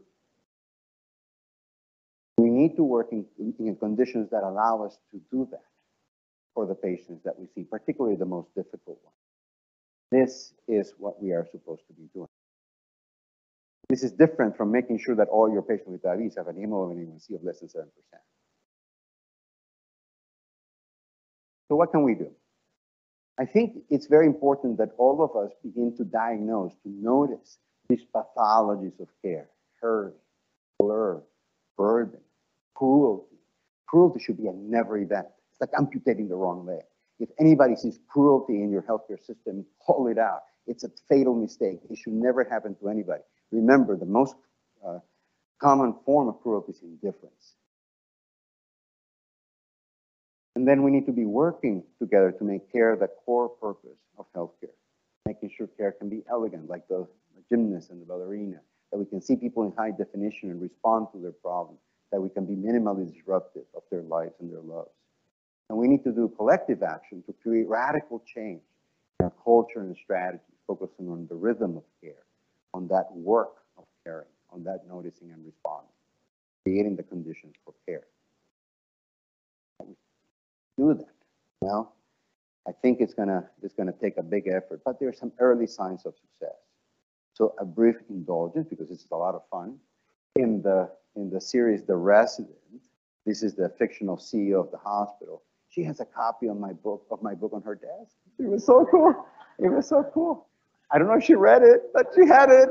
We 2.39 2.49
need 2.51 2.77
to 2.77 2.83
work 2.83 3.09
in, 3.13 3.27
in 3.39 3.77
conditions 3.77 4.31
that 4.31 4.43
allow 4.43 4.85
us 4.85 4.99
to 5.13 5.21
do 5.31 5.47
that 5.51 5.65
for 6.55 6.67
the 6.67 6.75
patients 6.75 7.23
that 7.25 7.39
we 7.39 7.47
see, 7.55 7.65
particularly 7.65 8.17
the 8.17 8.25
most 8.27 8.55
difficult 8.55 8.99
ones. 9.05 9.17
This 10.11 10.55
is 10.67 10.95
what 10.99 11.23
we 11.23 11.33
are 11.33 11.47
supposed 11.51 11.87
to 11.87 11.93
be 11.93 12.09
doing. 12.15 12.29
This 13.93 14.03
is 14.03 14.13
different 14.13 14.57
from 14.57 14.73
making 14.73 15.01
sure 15.01 15.15
that 15.17 15.29
all 15.29 15.53
your 15.53 15.61
patients 15.61 15.91
with 15.91 16.03
diabetes 16.03 16.37
have 16.39 16.49
an 16.49 16.57
hemoglobin 16.57 16.97
A1C 16.97 17.35
of 17.35 17.45
less 17.45 17.61
than 17.61 17.69
7%. 17.69 17.85
So 21.69 21.77
what 21.77 21.91
can 21.91 22.03
we 22.03 22.15
do? 22.15 22.31
I 23.39 23.45
think 23.45 23.83
it's 23.91 24.07
very 24.07 24.25
important 24.25 24.79
that 24.79 24.93
all 24.97 25.23
of 25.23 25.37
us 25.37 25.53
begin 25.63 25.95
to 25.99 26.05
diagnose, 26.05 26.73
to 26.85 26.89
notice 26.89 27.59
these 27.91 28.01
pathologies 28.17 28.99
of 28.99 29.09
care, 29.21 29.51
hurry, 29.79 30.13
blur, 30.79 31.23
burden, 31.77 32.21
cruelty. 32.73 33.37
Cruelty 33.87 34.21
should 34.21 34.39
be 34.39 34.47
a 34.47 34.55
never 34.55 34.97
event. 34.97 35.27
It's 35.51 35.61
like 35.61 35.79
amputating 35.79 36.31
the 36.31 36.37
wrong 36.37 36.65
leg. 36.65 36.81
If 37.21 37.29
anybody 37.39 37.77
sees 37.77 37.99
cruelty 38.09 38.63
in 38.63 38.71
your 38.71 38.85
healthcare 38.85 39.23
system, 39.23 39.67
call 39.85 40.07
it 40.07 40.17
out. 40.17 40.45
It's 40.67 40.83
a 40.83 40.89
fatal 41.11 41.35
mistake. 41.35 41.81
It 41.91 41.99
should 41.99 42.15
never 42.15 42.43
happen 42.43 42.75
to 42.77 42.89
anybody. 42.89 43.21
Remember, 43.53 43.97
the 43.97 44.07
most 44.07 44.35
uh, 44.87 44.99
common 45.61 45.95
form 46.05 46.29
of 46.29 46.41
cruelty 46.43 46.73
is 46.73 46.83
indifference. 46.83 47.55
And 50.57 50.67
then 50.67 50.83
we 50.83 50.91
need 50.91 51.07
to 51.07 51.13
be 51.13 51.25
working 51.25 51.83
together 51.99 52.33
to 52.33 52.45
make 52.45 52.71
care 52.73 52.97
the 52.97 53.09
core 53.25 53.49
purpose 53.49 53.99
of 54.19 54.27
healthcare, 54.35 54.75
making 55.27 55.51
sure 55.57 55.67
care 55.67 55.93
can 55.93 56.09
be 56.09 56.23
elegant, 56.31 56.69
like 56.69 56.87
the, 56.89 57.07
the 57.37 57.43
gymnast 57.49 57.91
and 57.91 58.03
the 58.03 58.07
ballerina, 58.07 58.61
that 58.91 58.99
we 58.99 59.05
can 59.07 59.21
see 59.21 59.37
people 59.37 59.65
in 59.65 59.73
high 59.77 59.91
definition 59.91 60.51
and 60.51 60.61
respond 60.61 61.07
to 61.13 61.19
their 61.19 61.33
problems, 61.33 61.81
that 62.11 62.21
we 62.21 62.29
can 62.29 62.45
be 62.45 62.55
minimally 62.55 63.11
disruptive 63.11 63.65
of 63.75 63.83
their 63.91 64.03
lives 64.03 64.35
and 64.41 64.53
their 64.53 64.61
loves. 64.61 64.91
And 65.71 65.79
we 65.79 65.89
need 65.89 66.05
to 66.05 66.13
do 66.13 66.29
collective 66.37 66.83
action 66.83 67.23
to 67.27 67.33
create 67.43 67.67
radical 67.67 68.23
change 68.27 68.61
in 69.21 69.25
our 69.25 69.33
culture 69.43 69.81
and 69.81 69.97
strategy, 69.97 70.43
focusing 70.67 71.09
on 71.09 71.27
the 71.29 71.35
rhythm 71.35 71.79
of 71.79 71.85
care, 72.03 72.25
on 72.75 72.89
that 72.89 73.07
work 73.13 73.57
of 73.77 73.85
caring, 74.05 74.27
on 74.51 74.65
that 74.65 74.81
noticing 74.89 75.31
and 75.31 75.45
responding, 75.45 75.93
creating 76.65 76.97
the 76.97 77.03
conditions 77.03 77.55
for 77.65 77.75
care. 77.87 78.05
Do 80.79 80.95
that. 80.95 81.15
Well, 81.61 81.95
I 82.67 82.73
think 82.73 83.01
it's 83.01 83.15
gonna 83.15 83.49
it's 83.63 83.75
gonna 83.75 83.93
take 83.93 84.17
a 84.17 84.23
big 84.23 84.49
effort, 84.49 84.83
but 84.85 84.99
there 84.99 85.09
are 85.09 85.13
some 85.13 85.33
early 85.39 85.67
signs 85.67 86.07
of 86.07 86.15
success. 86.17 86.57
So 87.35 87.55
a 87.59 87.65
brief 87.65 87.97
indulgence 88.09 88.69
because 88.69 88.91
is 88.91 89.07
a 89.11 89.17
lot 89.17 89.35
of 89.35 89.43
fun. 89.51 89.79
In 90.37 90.63
the 90.63 90.91
in 91.17 91.31
the 91.31 91.41
series 91.41 91.83
The 91.83 91.97
Resident, 91.97 92.57
this 93.27 93.43
is 93.43 93.55
the 93.55 93.69
fictional 93.79 94.17
CEO 94.17 94.61
of 94.61 94.71
the 94.71 94.79
hospital. 94.79 95.43
She 95.69 95.83
has 95.85 96.01
a 96.01 96.05
copy 96.05 96.47
of 96.49 96.59
my 96.59 96.73
book 96.73 97.07
of 97.11 97.23
my 97.23 97.35
book 97.35 97.53
on 97.53 97.63
her 97.63 97.75
desk. 97.75 98.17
It 98.39 98.49
was 98.49 98.65
so 98.65 98.87
cool. 98.91 99.27
It 99.59 99.69
was 99.69 99.89
so 99.89 100.05
cool. 100.15 100.47
I 100.93 100.99
don't 100.99 101.09
know 101.09 101.15
if 101.15 101.25
she 101.25 101.35
read 101.35 101.63
it, 101.63 101.93
but 101.95 102.09
she 102.15 102.27
had 102.27 102.51
it. 102.51 102.69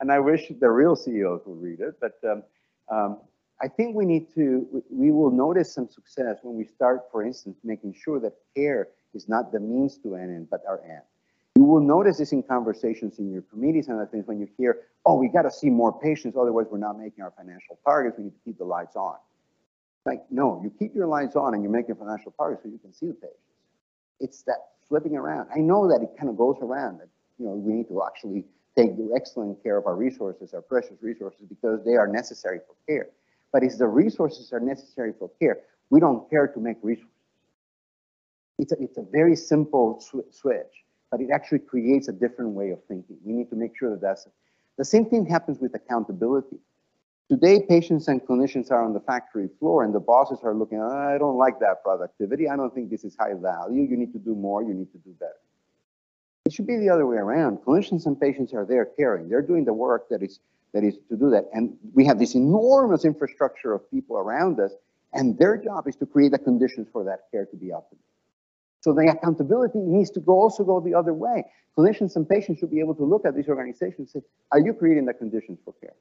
And 0.00 0.10
I 0.10 0.20
wish 0.20 0.50
the 0.60 0.70
real 0.70 0.96
CEOs 0.96 1.42
would 1.44 1.60
read 1.60 1.80
it. 1.80 1.94
But 2.00 2.18
um, 2.24 2.42
um, 2.88 3.18
I 3.60 3.68
think 3.68 3.94
we 3.94 4.06
need 4.06 4.32
to, 4.34 4.82
we 4.90 5.10
will 5.10 5.30
notice 5.30 5.74
some 5.74 5.88
success 5.88 6.38
when 6.42 6.56
we 6.56 6.64
start, 6.64 7.02
for 7.12 7.24
instance, 7.24 7.58
making 7.62 7.94
sure 7.94 8.18
that 8.20 8.34
care 8.56 8.88
is 9.12 9.28
not 9.28 9.52
the 9.52 9.60
means 9.60 9.98
to 9.98 10.14
an 10.14 10.34
end, 10.34 10.48
but 10.50 10.62
our 10.66 10.80
end. 10.82 11.02
You 11.56 11.64
will 11.64 11.80
notice 11.80 12.18
this 12.18 12.32
in 12.32 12.42
conversations 12.42 13.18
in 13.18 13.30
your 13.30 13.42
committees 13.42 13.88
and 13.88 13.96
other 13.96 14.06
things 14.06 14.26
when 14.26 14.38
you 14.38 14.48
hear, 14.56 14.78
oh, 15.04 15.16
we 15.16 15.28
got 15.28 15.42
to 15.42 15.50
see 15.50 15.68
more 15.68 15.92
patients, 15.92 16.36
otherwise 16.40 16.66
we're 16.70 16.78
not 16.78 16.98
making 16.98 17.22
our 17.22 17.32
financial 17.36 17.78
targets, 17.84 18.16
we 18.16 18.24
need 18.24 18.34
to 18.34 18.40
keep 18.44 18.56
the 18.56 18.64
lights 18.64 18.96
on. 18.96 19.16
Like, 20.06 20.22
no, 20.30 20.60
you 20.62 20.70
keep 20.78 20.94
your 20.94 21.06
lights 21.06 21.36
on 21.36 21.52
and 21.52 21.62
you're 21.62 21.72
making 21.72 21.96
financial 21.96 22.32
targets 22.32 22.62
so 22.62 22.70
you 22.70 22.78
can 22.78 22.94
see 22.94 23.08
the 23.08 23.14
patients. 23.14 23.36
It's 24.20 24.42
that 24.42 24.68
flipping 24.88 25.16
around. 25.16 25.48
I 25.54 25.58
know 25.58 25.88
that 25.88 26.02
it 26.02 26.10
kind 26.16 26.30
of 26.30 26.36
goes 26.38 26.56
around 26.62 27.00
that, 27.00 27.08
you 27.40 27.46
know, 27.46 27.52
we 27.52 27.72
need 27.72 27.88
to 27.88 28.02
actually 28.06 28.44
take 28.76 28.90
excellent 29.16 29.62
care 29.62 29.78
of 29.78 29.86
our 29.86 29.96
resources, 29.96 30.52
our 30.52 30.60
precious 30.60 31.02
resources, 31.02 31.40
because 31.48 31.84
they 31.84 31.96
are 31.96 32.06
necessary 32.06 32.60
for 32.66 32.74
care. 32.86 33.08
But 33.52 33.64
if 33.64 33.78
the 33.78 33.86
resources 33.86 34.52
are 34.52 34.60
necessary 34.60 35.12
for 35.18 35.30
care, 35.40 35.60
we 35.88 35.98
don't 36.00 36.28
care 36.30 36.46
to 36.46 36.60
make 36.60 36.76
resources. 36.82 37.10
It's 38.58 38.72
a, 38.72 38.76
it's 38.80 38.98
a 38.98 39.06
very 39.10 39.34
simple 39.34 40.00
sw 40.00 40.20
switch, 40.30 40.84
but 41.10 41.20
it 41.20 41.30
actually 41.32 41.60
creates 41.60 42.08
a 42.08 42.12
different 42.12 42.50
way 42.50 42.70
of 42.70 42.84
thinking. 42.84 43.16
We 43.24 43.32
need 43.32 43.48
to 43.50 43.56
make 43.56 43.76
sure 43.76 43.90
that 43.90 44.02
that's 44.02 44.26
it. 44.26 44.32
The 44.76 44.84
same 44.84 45.06
thing 45.06 45.24
happens 45.26 45.58
with 45.58 45.74
accountability. 45.74 46.58
Today, 47.30 47.62
patients 47.66 48.08
and 48.08 48.20
clinicians 48.20 48.70
are 48.70 48.84
on 48.84 48.92
the 48.92 49.00
factory 49.00 49.48
floor 49.58 49.84
and 49.84 49.94
the 49.94 50.00
bosses 50.00 50.40
are 50.42 50.54
looking, 50.54 50.80
I 50.80 51.16
don't 51.16 51.36
like 51.36 51.58
that 51.60 51.82
productivity. 51.82 52.48
I 52.48 52.56
don't 52.56 52.74
think 52.74 52.90
this 52.90 53.04
is 53.04 53.16
high 53.18 53.34
value. 53.34 53.82
You 53.82 53.96
need 53.96 54.12
to 54.12 54.18
do 54.18 54.34
more. 54.34 54.62
You 54.62 54.74
need 54.74 54.92
to 54.92 54.98
do 54.98 55.14
better. 55.18 55.40
It 56.50 56.54
should 56.54 56.66
be 56.66 56.78
the 56.78 56.90
other 56.90 57.06
way 57.06 57.16
around. 57.16 57.58
Clinicians 57.58 58.06
and 58.06 58.20
patients 58.20 58.52
are 58.52 58.64
there 58.64 58.84
caring. 58.84 59.28
They're 59.28 59.40
doing 59.40 59.64
the 59.64 59.72
work 59.72 60.08
that 60.08 60.20
is 60.20 60.40
that 60.72 60.82
is 60.82 60.96
to 61.08 61.16
do 61.16 61.30
that. 61.30 61.44
And 61.52 61.76
we 61.94 62.04
have 62.06 62.18
this 62.18 62.34
enormous 62.34 63.04
infrastructure 63.04 63.72
of 63.72 63.88
people 63.88 64.16
around 64.16 64.58
us, 64.58 64.72
and 65.12 65.38
their 65.38 65.56
job 65.56 65.86
is 65.86 65.94
to 65.96 66.06
create 66.06 66.32
the 66.32 66.40
conditions 66.40 66.88
for 66.92 67.04
that 67.04 67.20
care 67.30 67.46
to 67.46 67.56
be 67.56 67.66
optimal. 67.66 68.02
So 68.80 68.92
the 68.92 69.08
accountability 69.12 69.78
needs 69.78 70.10
to 70.10 70.20
go 70.20 70.32
also 70.40 70.64
go 70.64 70.80
the 70.80 70.92
other 70.92 71.14
way. 71.14 71.44
Clinicians 71.78 72.16
and 72.16 72.28
patients 72.28 72.58
should 72.58 72.72
be 72.72 72.80
able 72.80 72.96
to 72.96 73.04
look 73.04 73.24
at 73.24 73.36
these 73.36 73.48
organizations 73.48 74.12
and 74.12 74.24
say, 74.24 74.28
are 74.50 74.58
you 74.58 74.74
creating 74.74 75.04
the 75.04 75.14
conditions 75.14 75.60
for 75.64 75.72
care? 75.74 75.94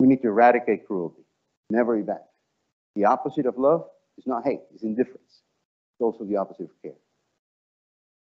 We 0.00 0.08
need 0.08 0.20
to 0.22 0.28
eradicate 0.28 0.84
cruelty, 0.88 1.22
never 1.70 1.96
event. 1.96 2.22
The 2.96 3.04
opposite 3.04 3.46
of 3.46 3.56
love 3.56 3.84
is 4.18 4.26
not 4.26 4.42
hate, 4.42 4.62
it's 4.74 4.82
indifference. 4.82 5.42
It's 5.92 6.00
also 6.00 6.24
the 6.24 6.38
opposite 6.38 6.64
of 6.64 6.82
care. 6.82 6.94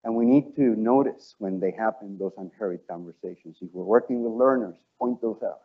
And 0.07 0.15
we 0.15 0.25
need 0.25 0.55
to 0.55 0.77
notice 0.77 1.35
when 1.41 1.59
they 1.59 1.73
happen, 1.73 2.17
those 2.17 2.31
unhurried 2.39 2.87
conversations. 2.89 3.57
If 3.61 3.71
we're 3.73 3.83
working 3.83 4.23
with 4.23 4.35
learners, 4.35 4.77
point 5.01 5.21
those 5.21 5.43
out. 5.43 5.63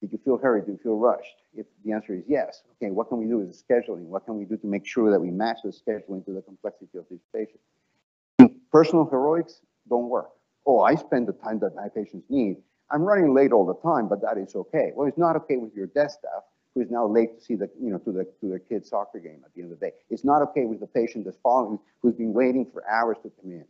Did 0.00 0.12
you 0.12 0.20
feel 0.24 0.38
hurried? 0.38 0.66
Did 0.66 0.74
you 0.74 0.78
feel 0.80 0.96
rushed? 0.96 1.42
If 1.52 1.66
the 1.84 1.90
answer 1.90 2.14
is 2.14 2.22
yes, 2.28 2.62
okay, 2.76 2.92
what 2.92 3.08
can 3.08 3.18
we 3.18 3.26
do 3.26 3.38
with 3.38 3.50
the 3.50 3.58
scheduling? 3.58 4.02
What 4.02 4.26
can 4.26 4.38
we 4.38 4.44
do 4.44 4.56
to 4.56 4.66
make 4.68 4.86
sure 4.86 5.10
that 5.10 5.18
we 5.18 5.32
match 5.32 5.58
the 5.64 5.70
scheduling 5.70 6.24
to 6.26 6.32
the 6.32 6.42
complexity 6.42 6.98
of 6.98 7.04
these 7.10 7.24
patients? 7.34 8.54
Personal 8.70 9.06
heroics 9.06 9.60
don't 9.88 10.08
work. 10.08 10.30
Oh, 10.64 10.82
I 10.82 10.94
spend 10.94 11.26
the 11.26 11.32
time 11.32 11.58
that 11.60 11.74
my 11.74 11.88
patients 11.88 12.26
need. 12.30 12.58
I'm 12.92 13.02
running 13.02 13.34
late 13.34 13.50
all 13.50 13.66
the 13.66 13.74
time, 13.82 14.06
but 14.06 14.22
that 14.22 14.38
is 14.38 14.54
okay. 14.54 14.92
Well, 14.94 15.08
it's 15.08 15.18
not 15.18 15.34
okay 15.34 15.56
with 15.56 15.74
your 15.74 15.88
desk 15.88 16.20
staff 16.20 16.44
who 16.74 16.80
is 16.80 16.90
now 16.90 17.06
late 17.06 17.38
to 17.38 17.44
see 17.44 17.54
the, 17.54 17.68
you 17.80 17.90
know, 17.90 17.98
to 17.98 18.12
the 18.12 18.24
to 18.40 18.48
their 18.48 18.58
kid's 18.58 18.88
soccer 18.88 19.18
game 19.18 19.42
at 19.44 19.54
the 19.54 19.62
end 19.62 19.72
of 19.72 19.78
the 19.78 19.86
day. 19.86 19.92
It's 20.10 20.24
not 20.24 20.42
okay 20.42 20.64
with 20.64 20.80
the 20.80 20.86
patient 20.86 21.24
that's 21.24 21.36
following, 21.42 21.78
who's 22.00 22.14
been 22.14 22.32
waiting 22.32 22.66
for 22.72 22.88
hours 22.88 23.18
to 23.22 23.30
come 23.40 23.52
in. 23.52 23.64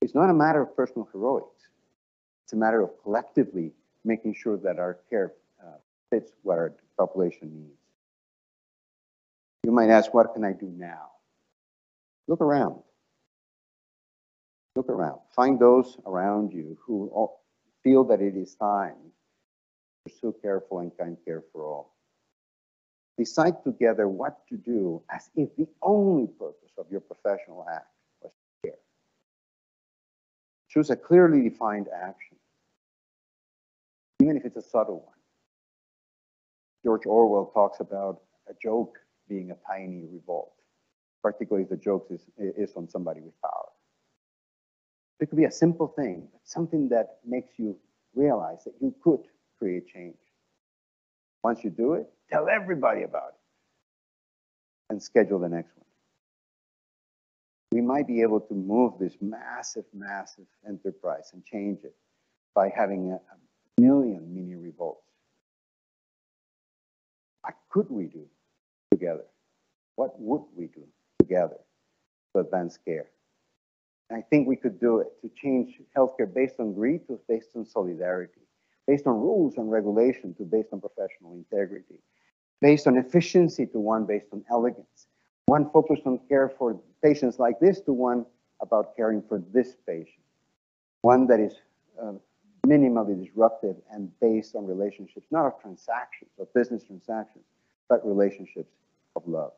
It's 0.00 0.14
not 0.14 0.30
a 0.30 0.34
matter 0.34 0.62
of 0.62 0.74
personal 0.76 1.08
heroics. 1.12 1.68
It's 2.44 2.52
a 2.52 2.56
matter 2.56 2.80
of 2.82 2.90
collectively 3.02 3.72
making 4.04 4.34
sure 4.34 4.56
that 4.58 4.78
our 4.78 4.98
care 5.08 5.32
uh, 5.62 5.76
fits 6.10 6.32
what 6.42 6.58
our 6.58 6.74
population 6.98 7.50
needs. 7.54 7.78
You 9.64 9.70
might 9.70 9.90
ask, 9.90 10.12
what 10.12 10.34
can 10.34 10.44
I 10.44 10.52
do 10.52 10.72
now? 10.76 11.10
Look 12.26 12.40
around. 12.40 12.82
Look 14.74 14.88
around. 14.88 15.20
Find 15.36 15.58
those 15.58 15.98
around 16.06 16.52
you 16.52 16.76
who 16.84 17.30
feel 17.84 18.04
that 18.04 18.20
it 18.20 18.36
is 18.36 18.54
time 18.54 18.94
to 18.94 20.12
pursue 20.12 20.34
careful 20.42 20.80
and 20.80 20.96
kind 20.98 21.16
care 21.24 21.44
for 21.52 21.64
all. 21.64 21.94
Decide 23.18 23.62
together 23.62 24.08
what 24.08 24.46
to 24.48 24.56
do 24.56 25.02
as 25.10 25.30
if 25.36 25.54
the 25.56 25.68
only 25.82 26.26
purpose 26.26 26.72
of 26.78 26.86
your 26.90 27.00
professional 27.00 27.66
act 27.70 27.86
was 28.22 28.32
care. 28.64 28.74
Choose 30.68 30.90
a 30.90 30.96
clearly 30.96 31.48
defined 31.48 31.88
action, 31.94 32.36
even 34.22 34.36
if 34.36 34.44
it's 34.44 34.56
a 34.56 34.62
subtle 34.62 35.00
one. 35.00 35.14
George 36.84 37.06
Orwell 37.06 37.46
talks 37.52 37.80
about 37.80 38.22
a 38.48 38.54
joke 38.60 38.96
being 39.28 39.50
a 39.50 39.56
tiny 39.70 40.04
revolt, 40.10 40.54
particularly 41.22 41.64
if 41.64 41.70
the 41.70 41.76
joke 41.76 42.08
is, 42.10 42.22
is 42.38 42.72
on 42.76 42.88
somebody 42.88 43.20
with 43.20 43.38
power. 43.42 43.68
It 45.20 45.26
could 45.28 45.38
be 45.38 45.44
a 45.44 45.50
simple 45.52 45.86
thing, 45.86 46.28
but 46.32 46.40
something 46.44 46.88
that 46.88 47.18
makes 47.24 47.58
you 47.58 47.76
realize 48.14 48.64
that 48.64 48.74
you 48.80 48.94
could 49.04 49.20
create 49.58 49.86
change. 49.86 50.16
Once 51.44 51.62
you 51.62 51.70
do 51.70 51.94
it, 51.94 52.10
tell 52.32 52.48
everybody 52.48 53.02
about 53.02 53.28
it 53.28 53.40
and 54.90 55.02
schedule 55.02 55.38
the 55.38 55.48
next 55.48 55.76
one. 55.76 55.86
We 57.72 57.80
might 57.80 58.06
be 58.06 58.22
able 58.22 58.40
to 58.40 58.54
move 58.54 58.94
this 58.98 59.16
massive, 59.20 59.84
massive 59.94 60.46
enterprise 60.66 61.30
and 61.32 61.44
change 61.44 61.80
it 61.84 61.94
by 62.54 62.72
having 62.74 63.12
a, 63.12 63.20
million 63.80 64.34
mini 64.34 64.54
revolts. 64.54 65.06
What 67.40 67.54
could 67.70 67.86
we 67.90 68.04
do 68.04 68.26
together? 68.90 69.24
What 69.96 70.20
would 70.20 70.42
we 70.54 70.66
do 70.66 70.84
together 71.18 71.56
to 72.34 72.40
advance 72.42 72.78
care? 72.84 73.06
I 74.12 74.20
think 74.20 74.46
we 74.46 74.56
could 74.56 74.78
do 74.78 74.98
it 74.98 75.08
to 75.22 75.30
change 75.34 75.80
healthcare 75.96 76.32
based 76.32 76.56
on 76.60 76.74
greed 76.74 77.06
to 77.06 77.18
based 77.26 77.48
on 77.56 77.64
solidarity, 77.64 78.42
based 78.86 79.06
on 79.06 79.14
rules 79.14 79.56
and 79.56 79.70
regulation 79.70 80.34
to 80.34 80.44
based 80.44 80.68
on 80.72 80.80
professional 80.82 81.32
integrity, 81.32 81.98
based 82.62 82.86
on 82.86 82.96
efficiency 82.96 83.66
to 83.66 83.78
one 83.78 84.06
based 84.06 84.28
on 84.32 84.42
elegance, 84.48 85.08
one 85.46 85.68
focused 85.70 86.04
on 86.06 86.18
care 86.28 86.48
for 86.48 86.80
patients 87.02 87.38
like 87.38 87.58
this 87.60 87.80
to 87.80 87.92
one 87.92 88.24
about 88.62 88.96
caring 88.96 89.20
for 89.28 89.42
this 89.52 89.74
patient, 89.86 90.24
one 91.02 91.26
that 91.26 91.40
is 91.40 91.52
uh, 92.00 92.12
minimally 92.66 93.20
disruptive 93.22 93.76
and 93.90 94.08
based 94.20 94.54
on 94.54 94.64
relationships, 94.64 95.26
not 95.32 95.44
of 95.44 95.60
transactions, 95.60 96.30
of 96.38 96.46
business 96.54 96.84
transactions, 96.84 97.44
but 97.88 98.06
relationships 98.06 98.72
of 99.16 99.26
love. 99.26 99.52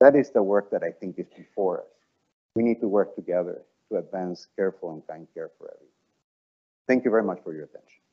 That 0.00 0.16
is 0.16 0.30
the 0.30 0.42
work 0.42 0.70
that 0.70 0.82
I 0.82 0.90
think 0.90 1.18
is 1.18 1.26
before 1.36 1.80
us. 1.80 1.86
We 2.56 2.62
need 2.62 2.80
to 2.80 2.88
work 2.88 3.14
together 3.14 3.60
to 3.90 3.98
advance 3.98 4.46
careful 4.56 4.92
and 4.92 5.06
kind 5.06 5.26
care 5.34 5.50
for 5.58 5.68
everyone. 5.68 5.92
Thank 6.88 7.04
you 7.04 7.10
very 7.10 7.22
much 7.22 7.40
for 7.44 7.52
your 7.52 7.64
attention. 7.64 8.03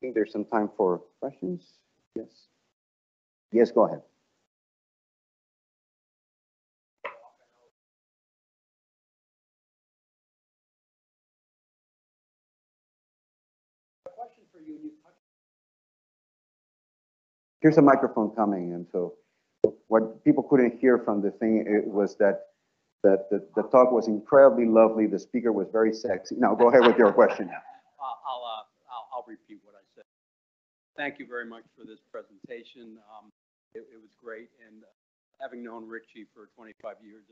Think 0.00 0.14
there's 0.14 0.32
some 0.32 0.44
time 0.44 0.70
for 0.76 1.02
questions. 1.20 1.74
Yes. 2.14 2.46
Yes, 3.52 3.70
go 3.70 3.86
ahead. 3.86 4.02
Here's 17.60 17.76
a 17.76 17.82
microphone 17.82 18.30
coming, 18.34 18.72
and 18.72 18.86
so 18.90 19.16
what 19.88 20.24
people 20.24 20.42
couldn't 20.42 20.80
hear 20.80 20.96
from 20.96 21.20
the 21.20 21.30
thing 21.30 21.66
it 21.68 21.86
was 21.86 22.16
that 22.16 22.46
that 23.02 23.28
the, 23.30 23.46
the 23.54 23.62
talk 23.64 23.92
was 23.92 24.08
incredibly 24.08 24.64
lovely. 24.64 25.06
The 25.06 25.18
speaker 25.18 25.52
was 25.52 25.68
very 25.70 25.92
sexy. 25.92 26.36
Now 26.38 26.54
go 26.54 26.68
ahead 26.70 26.86
with 26.86 26.96
your 26.96 27.12
question. 27.12 27.50
I'll, 28.00 28.42
uh, 28.44 28.62
I'll, 28.88 29.08
I'll 29.12 29.24
repeat 29.28 29.58
what 29.62 29.74
I. 29.74 29.79
Thank 30.96 31.18
you 31.18 31.26
very 31.26 31.46
much 31.46 31.64
for 31.78 31.84
this 31.84 32.00
presentation. 32.10 32.98
Um, 33.08 33.30
it, 33.74 33.86
it 33.92 34.00
was 34.00 34.10
great, 34.22 34.50
and 34.66 34.82
uh, 34.82 34.86
having 35.40 35.62
known 35.62 35.88
Richie 35.88 36.26
for 36.34 36.48
25 36.56 36.96
years, 37.02 37.22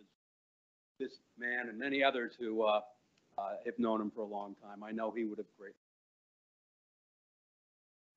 this 0.98 1.18
man 1.38 1.68
and 1.68 1.78
many 1.78 2.02
others 2.02 2.32
who 2.38 2.62
uh, 2.62 2.80
uh, 3.36 3.42
have 3.64 3.78
known 3.78 4.00
him 4.00 4.10
for 4.14 4.22
a 4.22 4.26
long 4.26 4.54
time, 4.62 4.82
I 4.82 4.92
know 4.92 5.10
he 5.10 5.24
would 5.24 5.38
have 5.38 5.46
great. 5.58 5.74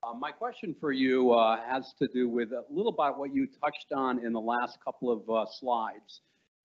Uh, 0.04 0.14
my 0.14 0.32
question 0.32 0.76
for 0.80 0.92
you 0.92 1.32
uh, 1.32 1.60
has 1.68 1.94
to 2.00 2.08
do 2.08 2.28
with 2.28 2.52
a 2.54 2.64
little 2.72 2.92
about 2.92 3.20
what 3.20 3.34
you 3.34 3.48
touched 3.62 3.92
on 3.96 4.26
in 4.26 4.34
the 4.34 4.42
last 4.42 4.80
couple 4.84 5.12
of 5.12 5.30
uh, 5.30 5.46
slides, 5.46 6.22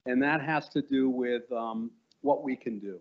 and 0.06 0.22
that 0.22 0.40
has 0.40 0.68
to 0.70 0.80
do 0.80 1.10
with 1.10 1.50
um, 1.52 1.90
what 2.22 2.42
we 2.42 2.56
can 2.56 2.78
do 2.78 2.98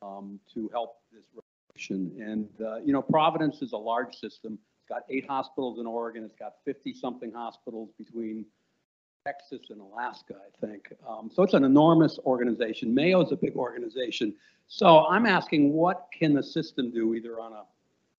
um, 0.00 0.40
to 0.54 0.70
help 0.72 0.96
this 1.12 1.24
revolution. 1.34 2.12
And 2.18 2.86
you 2.86 2.92
know, 2.92 3.02
Providence 3.02 3.60
is 3.60 3.72
a 3.72 3.78
large 3.78 4.14
system. 4.14 4.58
It's 4.84 4.88
got 4.90 5.04
eight 5.08 5.26
hospitals 5.26 5.78
in 5.78 5.86
Oregon. 5.86 6.24
It's 6.24 6.36
got 6.36 6.56
50-something 6.68 7.32
hospitals 7.32 7.88
between 7.96 8.44
Texas 9.24 9.70
and 9.70 9.80
Alaska, 9.80 10.34
I 10.34 10.66
think. 10.66 10.92
Um, 11.08 11.30
so 11.32 11.42
it's 11.42 11.54
an 11.54 11.64
enormous 11.64 12.18
organization. 12.26 12.94
Mayo 12.94 13.24
is 13.24 13.32
a 13.32 13.36
big 13.36 13.56
organization. 13.56 14.34
So 14.66 15.06
I'm 15.06 15.24
asking, 15.24 15.72
what 15.72 16.08
can 16.12 16.34
the 16.34 16.42
system 16.42 16.90
do, 16.90 17.14
either 17.14 17.40
on 17.40 17.54
a, 17.54 17.62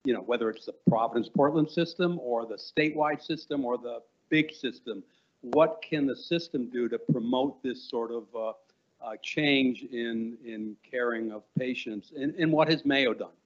you 0.06 0.14
know, 0.16 0.22
whether 0.22 0.50
it's 0.50 0.66
the 0.66 0.74
Providence 0.90 1.30
Portland 1.30 1.70
system 1.70 2.18
or 2.20 2.48
the 2.48 2.56
statewide 2.56 3.22
system 3.22 3.64
or 3.64 3.78
the 3.78 4.00
big 4.30 4.52
system? 4.52 5.04
What 5.42 5.84
can 5.88 6.08
the 6.08 6.16
system 6.16 6.72
do 6.72 6.90
to 6.90 6.98
promote 6.98 7.62
this 7.62 7.88
sort 7.88 8.10
of 8.12 8.24
uh, 8.36 8.54
uh, 9.06 9.18
change 9.22 9.84
in 9.84 10.36
in 10.44 10.76
caring 10.82 11.32
of 11.32 11.44
patients? 11.60 12.12
And, 12.18 12.34
and 12.34 12.52
what 12.52 12.72
has 12.72 12.86
Mayo 12.86 13.14
done? 13.14 13.38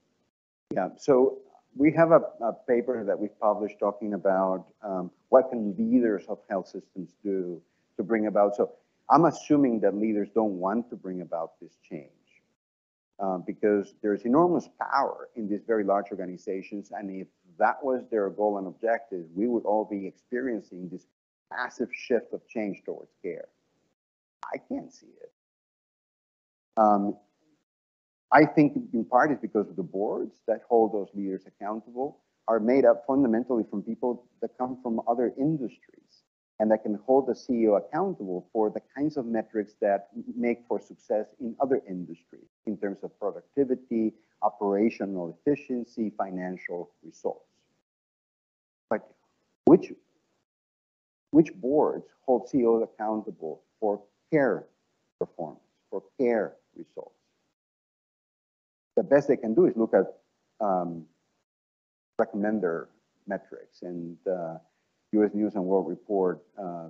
Yeah, 0.72 0.90
so 0.98 1.40
we 1.80 1.94
have 1.94 2.12
a, 2.12 2.22
a 2.44 2.52
paper 2.68 3.06
that 3.06 3.18
we've 3.18 3.40
published 3.40 3.80
talking 3.80 4.14
about 4.14 4.66
um, 4.84 5.10
what 5.30 5.50
can 5.50 5.74
leaders 5.78 6.26
of 6.28 6.38
health 6.50 6.68
systems 6.68 7.16
do 7.24 7.62
to 7.96 8.04
bring 8.04 8.28
about. 8.28 8.54
So 8.58 8.74
I'm 9.10 9.24
assuming 9.24 9.80
that 9.80 9.96
leaders 9.96 10.28
don't 10.36 10.60
want 10.60 10.90
to 10.90 10.98
bring 10.98 11.22
about 11.22 11.54
this 11.62 11.78
change 11.90 12.10
uh, 13.18 13.38
because 13.38 13.94
there's 14.04 14.26
enormous 14.26 14.68
power 14.92 15.30
in 15.38 15.48
these 15.48 15.62
very 15.66 15.86
large 15.86 16.08
organizations. 16.12 16.92
And 16.94 17.10
if 17.10 17.28
that 17.58 17.78
was 17.82 18.04
their 18.12 18.30
goal 18.30 18.58
and 18.58 18.68
objective, 18.68 19.26
we 19.34 19.48
would 19.48 19.64
all 19.64 19.86
be 19.86 20.06
experiencing 20.06 20.90
this 20.92 21.08
massive 21.50 21.88
shift 21.94 22.34
of 22.34 22.46
change 22.50 22.84
towards 22.84 23.14
care. 23.24 23.48
I 24.54 24.58
can't 24.58 24.92
see 24.92 25.08
it. 25.22 25.32
Um, 26.76 27.16
I 28.32 28.46
think 28.46 28.74
in 28.94 29.06
part 29.06 29.32
is 29.32 29.40
because 29.42 29.68
the 29.76 29.84
boards 29.84 30.42
that 30.48 30.62
hold 30.70 30.94
those 30.94 31.10
leaders 31.16 31.44
accountable 31.48 32.20
are 32.48 32.60
made 32.60 32.86
up 32.86 33.04
fundamentally 33.08 33.64
from 33.70 33.82
people 33.82 34.26
that 34.42 34.58
come 34.58 34.80
from 34.84 35.02
other 35.08 35.34
industries 35.38 36.24
and 36.60 36.70
that 36.70 36.84
can 36.84 37.00
hold 37.06 37.28
the 37.28 37.34
CEO 37.34 37.78
accountable 37.78 38.48
for 38.52 38.70
the 38.70 38.82
kinds 38.96 39.18
of 39.18 39.26
metrics 39.26 39.76
that 39.82 40.10
make 40.36 40.60
for 40.68 40.80
success 40.80 41.28
in 41.40 41.56
other 41.62 41.82
industries 41.88 42.50
in 42.66 42.78
terms 42.78 43.00
of 43.04 43.18
productivity, 43.20 44.14
operational 44.42 45.38
efficiency, 45.40 46.12
financial 46.18 46.92
results. 47.04 47.46
But 48.90 49.10
which, 49.66 49.94
which 51.32 51.54
boards 51.56 52.08
hold 52.26 52.50
CEOs 52.50 52.84
accountable 52.84 53.62
for 53.80 54.02
care 54.32 54.66
performance, 55.18 55.62
for 55.90 56.04
care 56.20 56.56
results? 56.76 57.19
The 59.00 59.04
best 59.04 59.30
they 59.30 59.38
can 59.38 59.54
do 59.54 59.66
is 59.66 59.78
look 59.78 59.94
at 59.94 60.08
um, 60.60 61.06
recommender 62.20 62.88
metrics 63.28 63.82
and 63.82 64.18
uh, 64.28 64.56
U.S. 65.14 65.32
News 65.34 65.56
and 65.56 65.64
World 65.64 65.88
Report 65.88 66.42
uh, 66.62 66.88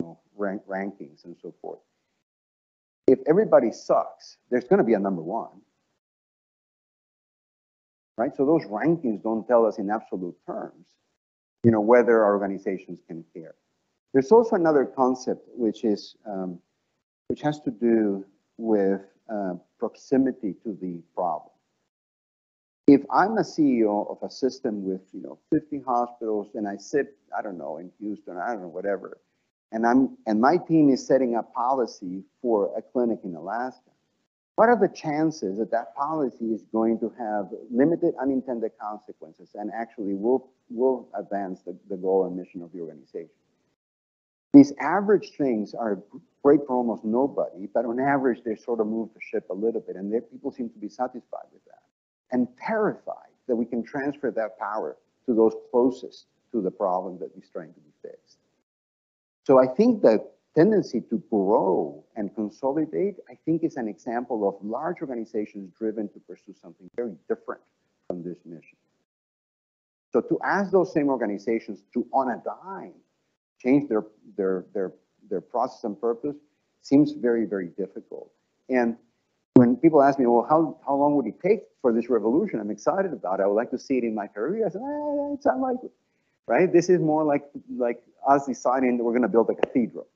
you 0.00 0.06
know, 0.06 0.18
rank, 0.36 0.62
rankings 0.68 1.24
and 1.24 1.36
so 1.40 1.54
forth. 1.62 1.78
If 3.06 3.20
everybody 3.28 3.70
sucks, 3.70 4.38
there's 4.50 4.64
going 4.64 4.78
to 4.78 4.84
be 4.84 4.94
a 4.94 4.98
number 4.98 5.22
one, 5.22 5.60
right? 8.18 8.34
So 8.36 8.44
those 8.44 8.64
rankings 8.64 9.22
don't 9.22 9.46
tell 9.46 9.66
us 9.66 9.78
in 9.78 9.90
absolute 9.90 10.34
terms, 10.44 10.86
you 11.62 11.70
know, 11.70 11.80
whether 11.80 12.24
our 12.24 12.34
organizations 12.34 12.98
can 13.06 13.24
care. 13.32 13.54
There's 14.12 14.32
also 14.32 14.56
another 14.56 14.84
concept 14.84 15.46
which 15.54 15.84
is 15.84 16.16
um, 16.26 16.58
which 17.28 17.40
has 17.42 17.60
to 17.60 17.70
do 17.70 18.24
with 18.58 19.00
uh, 19.32 19.54
proximity 19.78 20.54
to 20.64 20.76
the 20.80 21.00
problem. 21.14 21.50
If 22.86 23.02
I'm 23.10 23.38
a 23.38 23.42
CEO 23.42 24.10
of 24.10 24.18
a 24.22 24.30
system 24.30 24.84
with, 24.84 25.00
you 25.12 25.22
know, 25.22 25.38
50 25.50 25.80
hospitals 25.86 26.48
and 26.54 26.68
I 26.68 26.76
sit, 26.76 27.16
I 27.36 27.40
don't 27.40 27.56
know, 27.56 27.78
in 27.78 27.90
Houston, 27.98 28.36
I 28.36 28.48
don't 28.48 28.60
know, 28.60 28.68
whatever, 28.68 29.18
and 29.72 29.86
I'm 29.86 30.16
and 30.26 30.40
my 30.40 30.56
team 30.56 30.90
is 30.90 31.04
setting 31.06 31.34
up 31.34 31.52
policy 31.54 32.22
for 32.42 32.70
a 32.76 32.82
clinic 32.82 33.20
in 33.24 33.34
Alaska, 33.34 33.90
what 34.56 34.68
are 34.68 34.78
the 34.78 34.88
chances 34.88 35.58
that 35.58 35.72
that 35.72 35.94
policy 35.96 36.52
is 36.52 36.62
going 36.72 37.00
to 37.00 37.12
have 37.18 37.48
limited 37.70 38.14
unintended 38.20 38.72
consequences 38.80 39.50
and 39.54 39.70
actually 39.74 40.14
will, 40.14 40.48
will 40.70 41.08
advance 41.14 41.62
the, 41.62 41.76
the 41.88 41.96
goal 41.96 42.26
and 42.26 42.36
mission 42.36 42.62
of 42.62 42.72
the 42.72 42.80
organization? 42.80 43.30
These 44.54 44.72
average 44.78 45.32
things 45.36 45.74
are 45.74 46.00
great 46.44 46.60
for 46.64 46.76
almost 46.76 47.04
nobody, 47.04 47.66
but 47.74 47.84
on 47.84 47.98
average, 47.98 48.38
they 48.44 48.54
sort 48.54 48.78
of 48.78 48.86
move 48.86 49.08
the 49.12 49.20
ship 49.20 49.46
a 49.50 49.54
little 49.54 49.80
bit, 49.80 49.96
and 49.96 50.12
people 50.30 50.52
seem 50.52 50.70
to 50.70 50.78
be 50.78 50.88
satisfied 50.88 51.48
with 51.52 51.64
that 51.64 51.82
and 52.30 52.46
terrified 52.64 53.34
that 53.48 53.56
we 53.56 53.64
can 53.64 53.82
transfer 53.82 54.30
that 54.30 54.56
power 54.58 54.96
to 55.26 55.34
those 55.34 55.54
closest 55.72 56.26
to 56.52 56.62
the 56.62 56.70
problem 56.70 57.18
that 57.18 57.30
is 57.36 57.48
trying 57.50 57.74
to 57.74 57.80
be 57.80 57.90
fixed. 58.00 58.38
So 59.42 59.58
I 59.58 59.66
think 59.66 60.02
that 60.02 60.20
tendency 60.54 61.00
to 61.10 61.20
grow 61.30 62.04
and 62.14 62.32
consolidate, 62.34 63.16
I 63.28 63.36
think 63.44 63.64
is 63.64 63.76
an 63.76 63.88
example 63.88 64.48
of 64.48 64.54
large 64.64 65.00
organizations 65.00 65.72
driven 65.76 66.08
to 66.10 66.20
pursue 66.20 66.54
something 66.54 66.88
very 66.94 67.16
different 67.28 67.60
from 68.06 68.22
this 68.22 68.38
mission. 68.44 68.78
So 70.12 70.20
to 70.20 70.38
ask 70.44 70.70
those 70.70 70.92
same 70.92 71.08
organizations 71.08 71.82
to, 71.92 72.06
on 72.12 72.30
a 72.30 72.40
dime, 72.44 72.94
change 73.60 73.88
their, 73.88 74.04
their, 74.36 74.64
their, 74.74 74.92
their 75.30 75.40
process 75.40 75.84
and 75.84 76.00
purpose 76.00 76.36
seems 76.82 77.12
very, 77.12 77.44
very 77.44 77.68
difficult. 77.68 78.30
And 78.68 78.96
when 79.54 79.76
people 79.76 80.02
ask 80.02 80.18
me, 80.18 80.26
well, 80.26 80.46
how, 80.48 80.78
how 80.86 80.94
long 80.94 81.14
would 81.16 81.26
it 81.26 81.40
take 81.40 81.62
for 81.80 81.92
this 81.92 82.08
revolution? 82.10 82.60
I'm 82.60 82.70
excited 82.70 83.12
about 83.12 83.40
it. 83.40 83.44
I 83.44 83.46
would 83.46 83.54
like 83.54 83.70
to 83.70 83.78
see 83.78 83.98
it 83.98 84.04
in 84.04 84.14
my 84.14 84.26
career. 84.26 84.66
I 84.66 84.70
said, 84.70 84.82
eh, 84.82 85.34
it's 85.34 85.46
unlikely, 85.46 85.90
right? 86.46 86.72
This 86.72 86.88
is 86.88 87.00
more 87.00 87.24
like, 87.24 87.44
like 87.76 88.02
us 88.28 88.46
deciding 88.46 88.98
that 88.98 89.04
we're 89.04 89.12
going 89.12 89.22
to 89.22 89.28
build 89.28 89.48
a 89.50 89.54
cathedral 89.54 90.06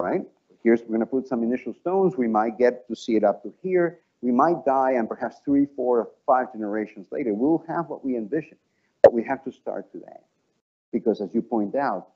right? 0.00 0.22
Here's, 0.62 0.82
we're 0.82 0.96
gonna 0.96 1.06
put 1.06 1.28
some 1.28 1.42
initial 1.42 1.74
stones. 1.74 2.16
We 2.16 2.28
might 2.28 2.58
get 2.58 2.86
to 2.88 2.96
see 2.96 3.16
it 3.16 3.24
up 3.24 3.42
to 3.42 3.52
here. 3.62 4.00
We 4.22 4.32
might 4.32 4.64
die 4.64 4.92
and 4.92 5.08
perhaps 5.08 5.36
three, 5.44 5.66
four, 5.76 6.08
five 6.26 6.52
generations 6.52 7.06
later, 7.10 7.34
we'll 7.34 7.64
have 7.68 7.88
what 7.88 8.04
we 8.04 8.16
envision. 8.16 8.56
But 9.02 9.12
we 9.12 9.22
have 9.24 9.44
to 9.44 9.52
start 9.52 9.92
today. 9.92 10.20
Because 10.92 11.20
as 11.20 11.34
you 11.34 11.42
point 11.42 11.74
out, 11.74 12.08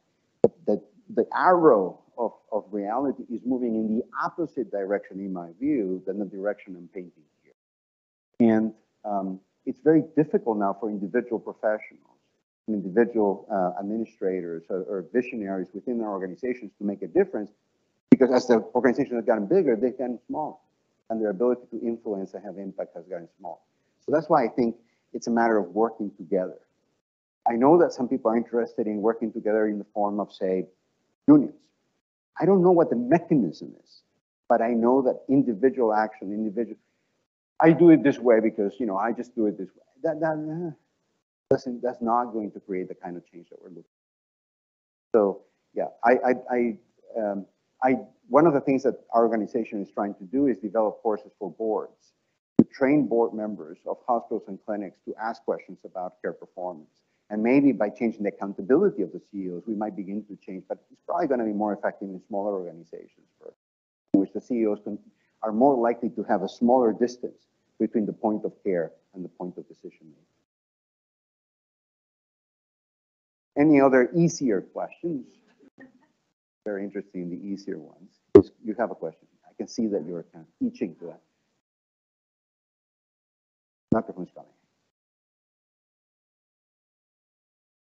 the, 0.66 0.82
the 1.14 1.26
arrow 1.34 2.00
of, 2.16 2.32
of 2.52 2.64
reality 2.70 3.24
is 3.30 3.42
moving 3.44 3.74
in 3.74 3.96
the 3.96 4.04
opposite 4.24 4.70
direction, 4.70 5.20
in 5.20 5.32
my 5.32 5.50
view, 5.60 6.02
than 6.06 6.18
the 6.18 6.24
direction 6.24 6.74
I'm 6.76 6.88
painting 6.92 7.22
here. 7.42 7.54
And 8.40 8.72
um, 9.04 9.40
it's 9.66 9.80
very 9.80 10.04
difficult 10.16 10.58
now 10.58 10.76
for 10.78 10.90
individual 10.90 11.38
professionals, 11.38 12.18
and 12.66 12.76
individual 12.76 13.46
uh, 13.50 13.80
administrators 13.80 14.64
or, 14.68 14.82
or 14.82 15.06
visionaries 15.12 15.68
within 15.72 15.98
their 15.98 16.08
organizations 16.08 16.72
to 16.78 16.84
make 16.84 17.02
a 17.02 17.06
difference 17.06 17.50
because 18.10 18.30
as 18.32 18.46
the 18.46 18.56
organization 18.74 19.16
has 19.16 19.24
gotten 19.24 19.46
bigger, 19.46 19.76
they've 19.76 19.96
gotten 19.96 20.18
smaller. 20.26 20.56
And 21.10 21.22
their 21.22 21.30
ability 21.30 21.62
to 21.70 21.80
influence 21.80 22.34
and 22.34 22.44
have 22.44 22.58
impact 22.58 22.90
has 22.94 23.06
gotten 23.06 23.28
small. 23.38 23.66
So 24.04 24.12
that's 24.12 24.28
why 24.28 24.44
I 24.44 24.48
think 24.48 24.76
it's 25.14 25.26
a 25.26 25.30
matter 25.30 25.56
of 25.56 25.68
working 25.68 26.10
together. 26.16 26.58
I 27.48 27.54
know 27.54 27.78
that 27.78 27.92
some 27.92 28.08
people 28.08 28.30
are 28.30 28.36
interested 28.36 28.86
in 28.86 29.00
working 29.00 29.32
together 29.32 29.66
in 29.68 29.78
the 29.78 29.86
form 29.94 30.20
of, 30.20 30.32
say, 30.32 30.66
unions. 31.26 31.54
I 32.40 32.44
don't 32.44 32.62
know 32.62 32.70
what 32.72 32.90
the 32.90 32.96
mechanism 32.96 33.74
is, 33.82 34.02
but 34.48 34.60
I 34.60 34.68
know 34.68 35.02
that 35.02 35.22
individual 35.28 35.92
action, 35.94 36.32
individual, 36.32 36.78
I 37.60 37.72
do 37.72 37.90
it 37.90 38.02
this 38.02 38.18
way 38.18 38.40
because, 38.40 38.74
you 38.78 38.86
know, 38.86 38.96
I 38.96 39.12
just 39.12 39.34
do 39.34 39.46
it 39.46 39.58
this 39.58 39.68
way. 39.68 39.82
That, 40.02 40.20
that 40.20 40.34
uh, 40.34 40.70
doesn't, 41.50 41.82
that's 41.82 42.00
not 42.00 42.26
going 42.26 42.52
to 42.52 42.60
create 42.60 42.88
the 42.88 42.94
kind 42.94 43.16
of 43.16 43.26
change 43.30 43.48
that 43.50 43.60
we're 43.60 43.70
looking 43.70 43.84
for. 45.12 45.18
So, 45.18 45.40
yeah, 45.74 45.86
I, 46.04 46.12
I, 46.12 46.34
I 46.50 46.78
um, 47.18 47.46
I, 47.82 47.96
one 48.28 48.46
of 48.46 48.54
the 48.54 48.60
things 48.60 48.82
that 48.82 49.00
our 49.12 49.22
organization 49.22 49.80
is 49.82 49.90
trying 49.90 50.14
to 50.14 50.24
do 50.24 50.46
is 50.48 50.58
develop 50.58 51.00
courses 51.02 51.32
for 51.38 51.50
boards 51.50 52.12
to 52.58 52.64
train 52.66 53.06
board 53.06 53.32
members 53.32 53.78
of 53.86 53.98
hospitals 54.06 54.44
and 54.48 54.58
clinics 54.66 54.98
to 55.04 55.14
ask 55.22 55.44
questions 55.44 55.78
about 55.84 56.20
care 56.20 56.32
performance. 56.32 56.90
And 57.30 57.42
maybe 57.42 57.72
by 57.72 57.90
changing 57.90 58.22
the 58.22 58.30
accountability 58.30 59.02
of 59.02 59.12
the 59.12 59.20
CEOs, 59.30 59.64
we 59.66 59.74
might 59.74 59.94
begin 59.94 60.24
to 60.24 60.36
change, 60.36 60.64
but 60.68 60.78
it's 60.90 61.02
probably 61.06 61.26
going 61.26 61.40
to 61.40 61.46
be 61.46 61.52
more 61.52 61.74
effective 61.74 62.08
in 62.08 62.20
smaller 62.26 62.52
organizations 62.54 63.28
first, 63.42 63.58
in 64.14 64.20
which 64.20 64.32
the 64.32 64.40
CEOs 64.40 64.80
can, 64.82 64.98
are 65.42 65.52
more 65.52 65.76
likely 65.76 66.08
to 66.10 66.22
have 66.24 66.42
a 66.42 66.48
smaller 66.48 66.92
distance 66.92 67.46
between 67.78 68.06
the 68.06 68.12
point 68.12 68.44
of 68.44 68.52
care 68.64 68.92
and 69.14 69.24
the 69.24 69.28
point 69.28 69.58
of 69.58 69.68
decision 69.68 70.00
making. 70.00 70.24
Any 73.56 73.80
other 73.80 74.10
easier 74.14 74.62
questions? 74.62 75.26
very 76.68 76.84
interesting, 76.84 77.30
the 77.30 77.48
easier 77.48 77.78
ones. 77.78 78.10
You 78.62 78.74
have 78.78 78.90
a 78.90 78.94
question. 78.94 79.26
I 79.48 79.54
can 79.56 79.66
see 79.66 79.86
that 79.86 80.04
you're 80.06 80.26
kind 80.34 80.44
of 80.44 80.66
itching 80.66 80.94
to 80.96 81.06
that. 81.06 81.20
Microphone's 83.90 84.28
coming. 84.34 84.57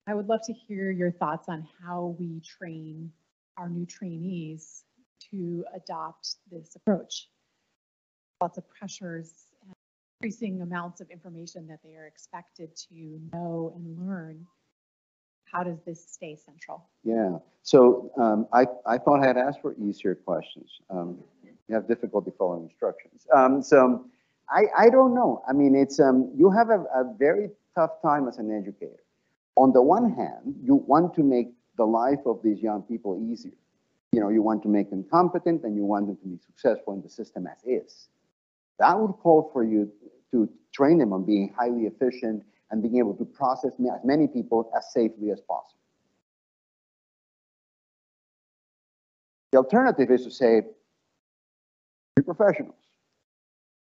I 0.07 0.13
would 0.13 0.27
love 0.27 0.41
to 0.45 0.53
hear 0.53 0.91
your 0.91 1.11
thoughts 1.11 1.49
on 1.49 1.67
how 1.83 2.15
we 2.19 2.39
train 2.41 3.11
our 3.57 3.69
new 3.69 3.85
trainees 3.85 4.83
to 5.31 5.65
adopt 5.73 6.35
this 6.51 6.75
approach. 6.75 7.29
Lots 8.39 8.57
of 8.59 8.69
pressures 8.69 9.45
and 9.63 9.73
increasing 10.21 10.61
amounts 10.61 11.01
of 11.01 11.09
information 11.09 11.65
that 11.67 11.79
they 11.83 11.95
are 11.95 12.05
expected 12.05 12.75
to 12.89 13.19
know 13.33 13.73
and 13.75 14.07
learn 14.07 14.45
how 15.51 15.63
does 15.63 15.79
this 15.85 16.05
stay 16.07 16.35
central? 16.35 16.89
Yeah, 17.03 17.37
so 17.63 18.11
um, 18.19 18.47
I, 18.51 18.65
I 18.85 18.97
thought 18.97 19.23
I 19.23 19.27
had 19.27 19.37
asked 19.37 19.61
for 19.61 19.75
easier 19.75 20.13
questions. 20.13 20.69
Um, 20.89 21.17
you 21.43 21.73
have 21.73 21.87
difficulty 21.87 22.31
following 22.37 22.63
instructions. 22.63 23.25
Um, 23.33 23.61
so 23.63 24.05
I, 24.49 24.65
I 24.77 24.89
don't 24.89 25.15
know. 25.15 25.41
I 25.47 25.53
mean, 25.53 25.75
it's 25.75 25.99
um, 25.99 26.31
you 26.35 26.51
have 26.51 26.69
a, 26.69 26.81
a 26.93 27.15
very 27.17 27.49
tough 27.75 28.01
time 28.01 28.27
as 28.27 28.37
an 28.37 28.51
educator. 28.51 29.04
On 29.57 29.71
the 29.71 29.81
one 29.81 30.11
hand, 30.11 30.55
you 30.61 30.75
want 30.75 31.13
to 31.15 31.23
make 31.23 31.53
the 31.77 31.85
life 31.85 32.19
of 32.25 32.41
these 32.43 32.59
young 32.59 32.81
people 32.83 33.19
easier. 33.31 33.57
You 34.11 34.19
know, 34.21 34.29
you 34.29 34.41
want 34.41 34.63
to 34.63 34.69
make 34.69 34.89
them 34.89 35.05
competent 35.09 35.63
and 35.63 35.75
you 35.75 35.83
want 35.85 36.07
them 36.07 36.17
to 36.17 36.27
be 36.27 36.37
successful 36.37 36.93
in 36.93 37.01
the 37.01 37.09
system 37.09 37.47
as 37.47 37.63
is. 37.65 38.09
That 38.79 38.99
would 38.99 39.13
call 39.13 39.49
for 39.53 39.63
you 39.63 39.91
to 40.31 40.49
train 40.73 40.97
them 40.97 41.13
on 41.13 41.25
being 41.25 41.53
highly 41.57 41.85
efficient 41.85 42.43
and 42.71 42.81
being 42.81 42.97
able 42.97 43.13
to 43.15 43.25
process 43.25 43.71
as 43.73 43.99
many 44.03 44.27
people 44.27 44.71
as 44.75 44.91
safely 44.91 45.31
as 45.31 45.39
possible. 45.41 45.79
The 49.51 49.59
alternative 49.59 50.11
is 50.11 50.25
to 50.25 50.31
say, 50.31 50.61
be 52.15 52.23
professionals. 52.23 52.75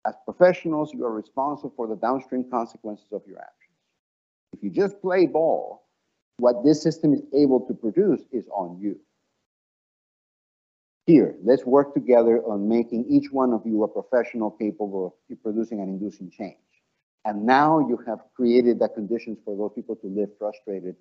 As 0.07 0.15
professionals, 0.23 0.93
you 0.93 1.03
are 1.05 1.11
responsible 1.11 1.73
for 1.75 1.87
the 1.87 1.95
downstream 1.95 2.49
consequences 2.49 3.07
of 3.11 3.23
your 3.27 3.39
actions. 3.39 3.64
If 4.55 4.63
you 4.63 4.69
just 4.69 5.01
play 5.01 5.27
ball, 5.27 5.83
what 6.37 6.63
this 6.63 6.81
system 6.81 7.13
is 7.13 7.21
able 7.33 7.59
to 7.67 7.73
produce 7.73 8.21
is 8.31 8.47
on 8.47 8.79
you. 8.79 8.97
Here, 11.07 11.35
let's 11.43 11.65
work 11.65 11.93
together 11.93 12.41
on 12.43 12.69
making 12.69 13.05
each 13.09 13.31
one 13.31 13.51
of 13.51 13.63
you 13.65 13.83
a 13.83 13.87
professional 13.89 14.51
capable 14.51 15.07
of 15.29 15.43
producing 15.43 15.81
and 15.81 15.89
inducing 15.89 16.31
change. 16.31 16.55
And 17.25 17.45
now 17.45 17.79
you 17.79 17.99
have 18.07 18.19
created 18.33 18.79
the 18.79 18.87
conditions 18.87 19.39
for 19.43 19.57
those 19.57 19.71
people 19.75 19.97
to 19.97 20.07
live 20.07 20.29
frustrated 20.39 20.95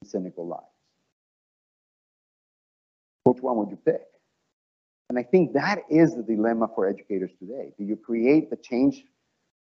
and 0.00 0.10
cynical 0.10 0.48
lives. 0.48 0.64
Which 3.22 3.40
one 3.40 3.56
would 3.58 3.70
you 3.70 3.78
pick? 3.84 4.02
And 5.10 5.18
I 5.18 5.22
think 5.22 5.52
that 5.52 5.82
is 5.88 6.16
the 6.16 6.24
dilemma 6.24 6.68
for 6.74 6.88
educators 6.88 7.30
today. 7.38 7.72
Do 7.78 7.84
you 7.84 7.96
create 7.96 8.50
the 8.50 8.56
change 8.56 9.04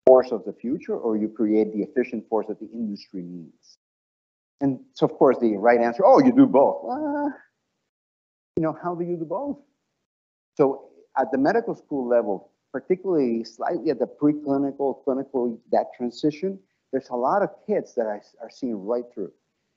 force 0.10 0.32
of 0.32 0.44
the 0.44 0.54
future 0.54 0.98
or 0.98 1.18
you 1.18 1.30
create 1.30 1.72
the 1.72 1.82
efficient 1.84 2.28
force 2.28 2.48
that 2.48 2.60
the 2.60 2.70
industry 2.74 3.22
needs? 3.22 3.78
And 4.60 4.80
so, 4.96 5.06
of 5.06 5.14
course, 5.14 5.38
the 5.40 5.56
right 5.56 5.80
answer, 5.80 6.04
oh, 6.04 6.20
you 6.20 6.34
do 6.34 6.48
both. 6.48 6.78
Uh, 6.92 7.30
you 8.56 8.64
know, 8.64 8.76
how 8.84 8.96
do 8.96 9.06
you 9.06 9.18
do 9.18 9.26
both? 9.26 9.58
So 10.58 10.90
at 11.16 11.32
the 11.32 11.38
medical 11.38 11.76
school 11.76 12.08
level, 12.08 12.50
particularly 12.74 13.44
slightly 13.44 13.92
at 13.92 14.00
the 14.00 14.08
preclinical, 14.08 15.04
clinical, 15.04 15.62
that 15.72 15.88
transition, 15.96 16.58
there's 16.92 17.10
a 17.10 17.16
lot 17.16 17.44
of 17.44 17.50
kids 17.68 17.94
that 17.94 18.08
I 18.08 18.20
are 18.42 18.50
seeing 18.50 18.84
right 18.84 19.06
through. 19.14 19.32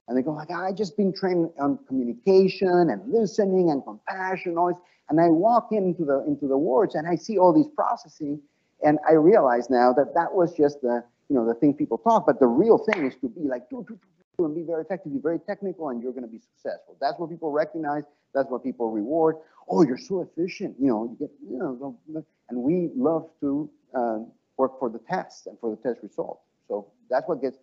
And 0.08 0.16
they 0.16 0.22
go 0.22 0.32
like, 0.32 0.50
I 0.50 0.72
just 0.72 0.96
been 0.96 1.12
trained 1.12 1.50
on 1.60 1.78
communication 1.86 2.88
and 2.90 3.00
listening 3.06 3.70
and 3.70 3.84
compassion, 3.84 4.54
this. 4.54 4.76
And 5.10 5.20
I 5.20 5.28
walk 5.28 5.68
into 5.72 6.06
the 6.06 6.24
into 6.26 6.48
the 6.48 6.56
wards 6.56 6.94
and 6.94 7.06
I 7.06 7.16
see 7.16 7.36
all 7.38 7.52
these 7.52 7.68
processing, 7.76 8.40
and 8.84 8.98
I 9.08 9.12
realize 9.12 9.70
now 9.70 9.92
that 9.94 10.14
that 10.14 10.32
was 10.34 10.54
just 10.54 10.80
the 10.82 11.04
you 11.28 11.36
know 11.36 11.46
the 11.46 11.54
thing 11.54 11.74
people 11.74 11.98
talk, 11.98 12.26
but 12.26 12.40
the 12.40 12.46
real 12.46 12.78
thing 12.78 13.06
is 13.06 13.14
to 13.16 13.28
be 13.28 13.48
like 13.48 13.68
do 13.70 13.84
do 13.88 13.94
do, 13.94 14.08
do 14.38 14.44
and 14.44 14.54
be 14.54 14.62
very 14.62 14.82
effective, 14.82 15.12
be 15.12 15.20
very 15.20 15.38
technical, 15.38 15.88
and 15.90 16.02
you're 16.02 16.12
going 16.12 16.24
to 16.24 16.30
be 16.30 16.40
successful. 16.40 16.96
That's 17.00 17.18
what 17.18 17.30
people 17.30 17.50
recognize. 17.50 18.04
That's 18.34 18.48
what 18.48 18.62
people 18.64 18.90
reward. 18.90 19.36
Oh, 19.68 19.82
you're 19.82 19.98
so 19.98 20.22
efficient. 20.22 20.76
You 20.80 20.88
know, 20.88 21.04
you 21.04 21.16
get 21.18 21.30
you 21.48 21.58
know 21.58 22.24
and 22.52 22.62
we 22.62 22.90
love 22.94 23.30
to 23.40 23.70
uh, 23.94 24.18
work 24.58 24.78
for 24.78 24.90
the 24.90 24.98
test 24.98 25.46
and 25.46 25.58
for 25.58 25.70
the 25.70 25.76
test 25.76 26.02
result. 26.02 26.40
So 26.68 26.88
that's 27.10 27.26
what 27.26 27.40
gets, 27.40 27.56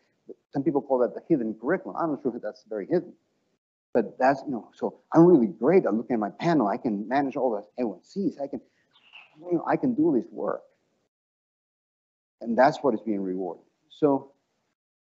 some 0.51 0.63
people 0.63 0.82
call 0.82 0.97
that 0.99 1.13
the 1.13 1.22
hidden 1.30 1.55
curriculum. 1.61 1.95
I'm 1.99 2.11
not 2.11 2.22
sure 2.24 2.36
if 2.36 2.41
that's 2.41 2.63
very 2.67 2.88
hidden. 2.88 3.13
But 3.93 4.17
that's, 4.20 4.41
you 4.45 4.51
know, 4.51 4.70
so 4.74 4.99
I'm 5.13 5.26
really 5.26 5.47
great 5.47 5.86
at 5.86 5.93
looking 5.93 6.15
at 6.15 6.20
my 6.20 6.30
panel. 6.32 6.67
I 6.67 6.78
can 6.78 7.07
manage 7.07 7.36
all 7.36 7.51
the 7.51 7.84
A1Cs. 7.84 8.41
I 8.41 8.47
can, 8.47 8.61
you 9.39 9.53
know, 9.53 9.65
I 9.67 9.76
can 9.78 9.93
do 9.93 10.11
this 10.15 10.30
work. 10.32 10.61
And 12.41 12.57
that's 12.57 12.79
what 12.79 12.93
is 12.93 13.01
being 13.01 13.21
rewarded. 13.21 13.63
So, 13.89 14.31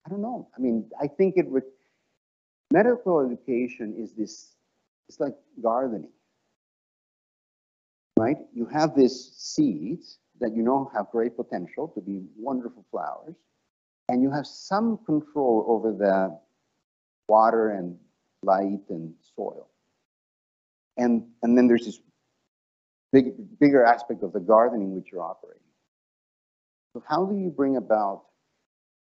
I 0.05 0.09
don't 0.09 0.21
know. 0.21 0.47
I 0.57 0.61
mean, 0.61 0.89
I 1.01 1.07
think 1.07 1.35
it 1.37 1.47
would, 1.49 1.63
medical 2.71 3.19
education 3.19 3.95
is 3.97 4.13
this, 4.13 4.55
it's 5.09 5.19
like 5.19 5.35
gardening. 5.61 6.11
Right? 8.17 8.37
You 8.53 8.65
have 8.67 8.95
these 8.95 9.33
seeds 9.35 10.19
that 10.39 10.55
you 10.55 10.63
know 10.63 10.89
have 10.93 11.11
great 11.11 11.35
potential 11.35 11.87
to 11.89 12.01
be 12.01 12.23
wonderful 12.35 12.85
flowers, 12.89 13.35
and 14.09 14.21
you 14.21 14.31
have 14.31 14.47
some 14.47 14.99
control 15.05 15.65
over 15.67 15.91
the 15.91 16.39
water 17.27 17.71
and 17.71 17.97
light 18.43 18.81
and 18.89 19.13
soil. 19.35 19.67
And, 20.97 21.27
and 21.43 21.57
then 21.57 21.67
there's 21.67 21.85
this 21.85 21.99
big, 23.11 23.59
bigger 23.59 23.83
aspect 23.83 24.23
of 24.23 24.33
the 24.33 24.39
gardening 24.39 24.95
which 24.95 25.11
you're 25.11 25.21
operating. 25.21 25.61
How 27.07 27.25
do 27.25 27.35
you 27.35 27.49
bring 27.49 27.77
about 27.77 28.23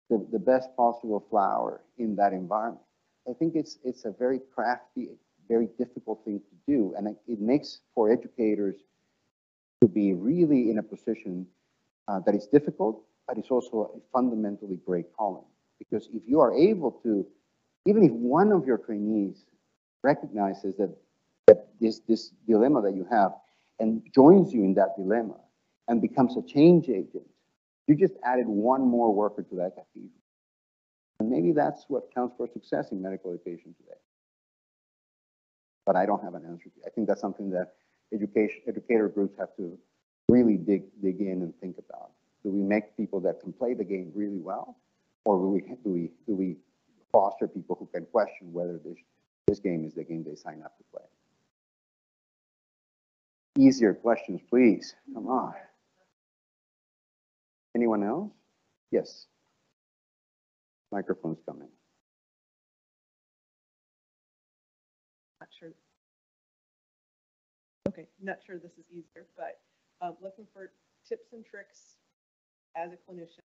the, 0.09 0.27
the 0.33 0.39
best 0.39 0.69
possible 0.77 1.25
flower 1.31 1.83
in 1.99 2.17
that 2.17 2.33
environment? 2.33 2.85
I 3.29 3.33
think 3.35 3.55
it's, 3.55 3.79
it's 3.85 4.05
a 4.05 4.11
very 4.11 4.41
crafty, 4.55 5.11
very 5.49 5.69
difficult 5.79 6.25
thing 6.25 6.41
to 6.41 6.73
do. 6.73 6.95
And 6.97 7.09
it, 7.09 7.17
it 7.27 7.41
makes 7.41 7.81
for 7.95 8.11
educators 8.11 8.77
to 9.81 9.89
be 9.89 10.13
really 10.15 10.71
in 10.71 10.79
a 10.79 10.83
position 10.83 11.47
uh, 12.09 12.21
that 12.21 12.35
is 12.35 12.47
difficult, 12.47 13.03
but 13.27 13.39
it's 13.39 13.51
also 13.51 13.93
a 13.95 14.01
fundamentally 14.13 14.79
great 14.85 15.07
calling. 15.17 15.45
Because 15.79 16.09
if 16.13 16.23
you 16.27 16.41
are 16.41 16.55
able 16.55 16.93
to, 17.03 17.27
even 17.87 18.03
if 18.03 18.13
one 18.13 18.53
of 18.53 18.67
your 18.67 18.79
trainees 18.79 19.45
recognizes 20.03 20.77
that, 20.77 20.95
that 21.47 21.69
this, 21.81 22.01
this 22.09 22.33
dilemma 22.47 22.83
that 22.83 22.95
you 22.95 23.07
have 23.11 23.33
and 23.79 24.03
joins 24.15 24.53
you 24.53 24.65
in 24.65 24.75
that 24.75 24.97
dilemma 24.97 25.37
and 25.89 26.03
becomes 26.03 26.37
a 26.37 26.43
change 26.43 26.89
agent, 26.89 27.27
you 27.87 27.95
just 27.97 28.15
added 28.25 28.47
one 28.47 28.83
more 28.83 29.13
worker 29.13 29.43
to 29.43 29.55
that 29.57 29.73
cathedral. 29.77 30.21
And 31.19 31.29
maybe 31.29 31.53
that's 31.53 31.85
what 31.89 32.15
counts 32.15 32.35
for 32.37 32.49
success 32.49 32.93
in 32.93 33.03
medical 33.03 33.33
education 33.33 33.75
today. 33.79 33.99
But 35.85 35.97
I 35.97 36.07
don't 36.07 36.23
have 36.23 36.35
an 36.35 36.45
answer. 36.47 36.71
I 36.87 36.91
think 36.91 37.09
that's 37.09 37.21
something 37.21 37.51
that 37.51 37.75
education 38.13 38.61
educator 38.67 39.09
groups 39.09 39.37
have 39.39 39.55
to 39.57 39.79
really 40.29 40.57
dig 40.57 40.85
dig 41.03 41.21
in 41.21 41.43
and 41.43 41.53
think 41.61 41.77
about. 41.79 42.11
Do 42.43 42.51
we 42.51 42.63
make 42.63 42.97
people 42.97 43.21
that 43.21 43.41
can 43.41 43.53
play 43.53 43.75
the 43.75 43.85
game 43.85 44.13
really 44.15 44.39
well, 44.39 44.77
or 45.25 45.37
do 45.37 45.49
we 45.49 45.61
do 45.61 45.91
we 45.91 46.11
do 46.27 46.35
we 46.35 46.57
foster 47.13 47.49
people 47.49 47.77
who 47.79 47.87
can 47.93 48.07
question 48.07 48.53
whether 48.53 48.79
this 48.79 48.99
this 49.47 49.59
game 49.59 49.85
is 49.85 49.95
the 49.95 50.05
game 50.05 50.25
they 50.25 50.37
sign 50.37 50.63
up 50.65 50.77
to 50.79 50.85
play? 50.93 51.05
Easier 53.59 53.95
questions, 53.95 54.41
please. 54.49 54.95
Come 55.13 55.27
on. 55.27 55.55
Anyone 57.77 58.03
else? 58.03 58.31
Yes. 58.91 59.27
Microphone's 60.93 61.39
coming. 61.47 61.69
Not 65.41 65.49
sure. 65.59 65.71
Okay, 67.89 68.07
not 68.23 68.37
sure 68.45 68.59
this 68.59 68.73
is 68.73 68.85
easier, 68.91 69.27
but 69.37 69.61
um, 70.05 70.17
looking 70.21 70.47
for 70.53 70.73
tips 71.09 71.33
and 71.33 71.45
tricks 71.45 71.97
as 72.77 72.91
a 72.93 72.97
clinician. 73.11 73.39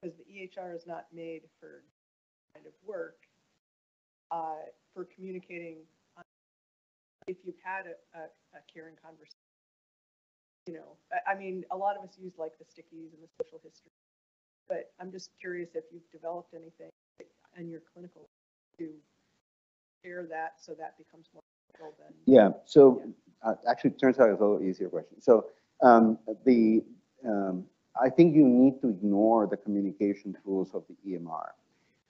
Because 0.00 0.16
the 0.16 0.24
EHR 0.24 0.74
is 0.74 0.86
not 0.86 1.06
made 1.12 1.42
for 1.60 1.82
kind 2.54 2.66
of 2.66 2.72
work, 2.84 3.16
uh, 4.30 4.66
for 4.94 5.06
communicating. 5.14 5.78
uh, 6.16 6.22
If 7.26 7.36
you've 7.44 7.60
had 7.62 7.86
a, 7.86 8.18
a, 8.18 8.22
a 8.58 8.60
caring 8.72 8.94
conversation, 9.02 9.36
you 10.66 10.74
know, 10.74 10.96
I, 11.12 11.32
I 11.32 11.38
mean, 11.38 11.64
a 11.70 11.76
lot 11.76 11.96
of 11.96 12.04
us 12.04 12.16
use 12.20 12.34
like 12.38 12.52
the 12.58 12.64
stickies 12.64 13.12
and 13.12 13.22
the 13.22 13.28
social 13.42 13.60
history. 13.62 13.90
But 14.68 14.92
I'm 15.00 15.10
just 15.10 15.30
curious 15.40 15.70
if 15.74 15.84
you've 15.92 16.08
developed 16.12 16.54
anything 16.54 16.90
in 17.58 17.68
your 17.68 17.80
clinical 17.92 18.28
to 18.78 18.88
share 20.04 20.26
that 20.30 20.54
so 20.60 20.72
that 20.74 20.96
becomes 20.96 21.26
more 21.34 21.90
than. 21.98 22.14
Yeah, 22.26 22.50
so 22.66 23.02
uh, 23.42 23.54
actually, 23.68 23.90
it 23.90 23.98
turns 23.98 24.18
out 24.18 24.30
it's 24.30 24.40
a 24.40 24.44
little 24.44 24.62
easier 24.62 24.88
question. 24.88 25.20
So 25.20 25.46
um, 25.82 26.18
the, 26.44 26.84
um, 27.26 27.64
I 28.00 28.10
think 28.10 28.34
you 28.34 28.44
need 28.44 28.80
to 28.82 28.88
ignore 28.88 29.46
the 29.46 29.56
communication 29.56 30.36
tools 30.44 30.70
of 30.74 30.84
the 30.88 31.12
EMR. 31.12 31.48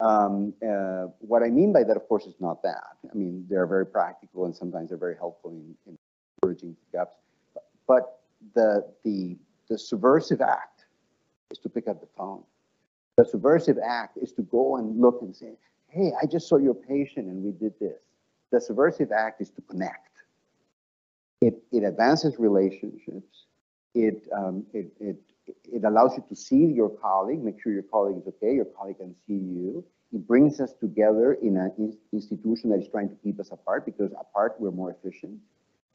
Um, 0.01 0.55
uh, 0.67 1.09
what 1.19 1.43
I 1.43 1.49
mean 1.49 1.73
by 1.73 1.85
that, 1.85 1.97
of 1.97 2.09
course, 2.09 2.25
is 2.25 2.35
not 2.41 2.63
that. 2.63 2.97
I 3.11 3.15
mean, 3.15 3.47
they're 3.49 3.67
very 3.67 3.87
practical 3.87 4.47
and 4.47 4.57
sometimes 4.57 4.89
they're 4.89 4.99
very 4.99 5.17
helpful 5.17 5.51
in, 5.51 5.75
in 5.87 5.99
bridging 6.41 6.75
gaps. 6.93 7.17
But 7.87 8.20
the, 8.55 8.87
the, 9.05 9.37
the 9.69 9.79
subversive 9.79 10.41
act 10.41 10.85
is 11.51 11.59
to 11.59 11.69
pick 11.69 11.89
up 11.89 12.01
the 12.01 12.09
phone. 12.17 12.43
The 13.17 13.25
subversive 13.25 13.79
act 13.85 14.17
is 14.17 14.33
to 14.33 14.43
go 14.43 14.77
and 14.77 15.01
look 15.01 15.19
and 15.23 15.35
say, 15.35 15.53
hey, 15.89 16.13
I 16.21 16.27
just 16.27 16.49
saw 16.49 16.57
your 16.57 16.75
patient 16.75 17.27
and 17.27 17.43
we 17.43 17.53
did 17.53 17.75
this. 17.81 18.01
The 18.51 18.61
subversive 18.61 19.13
act 19.13 19.41
is 19.41 19.51
to 19.51 19.63
connect. 19.63 20.09
It, 21.41 21.63
it 21.73 21.85
advances 21.85 22.39
relationships. 22.39 23.47
It, 23.95 24.29
um, 24.37 24.65
it, 24.73 24.93
it, 25.01 25.17
it 25.65 25.85
allows 25.85 26.17
you 26.17 26.25
to 26.29 26.37
see 26.37 26.65
your 26.65 26.91
colleague, 26.91 27.43
make 27.43 27.61
sure 27.63 27.73
your 27.73 27.83
colleague 27.83 28.19
is 28.19 28.27
okay, 28.29 28.55
your 28.55 28.67
colleague 28.67 28.99
can 28.99 29.15
see 29.27 29.35
you. 29.35 29.85
It 30.13 30.27
brings 30.27 30.61
us 30.61 30.73
together 30.81 31.35
in 31.35 31.57
an 31.57 31.97
institution 32.13 32.71
that 32.71 32.81
is 32.81 32.89
trying 32.89 33.09
to 33.11 33.15
keep 33.17 33.39
us 33.41 33.51
apart 33.53 33.85
because 33.85 34.11
apart 34.19 34.57
we're 34.59 34.71
more 34.73 34.91
efficient. 34.91 35.39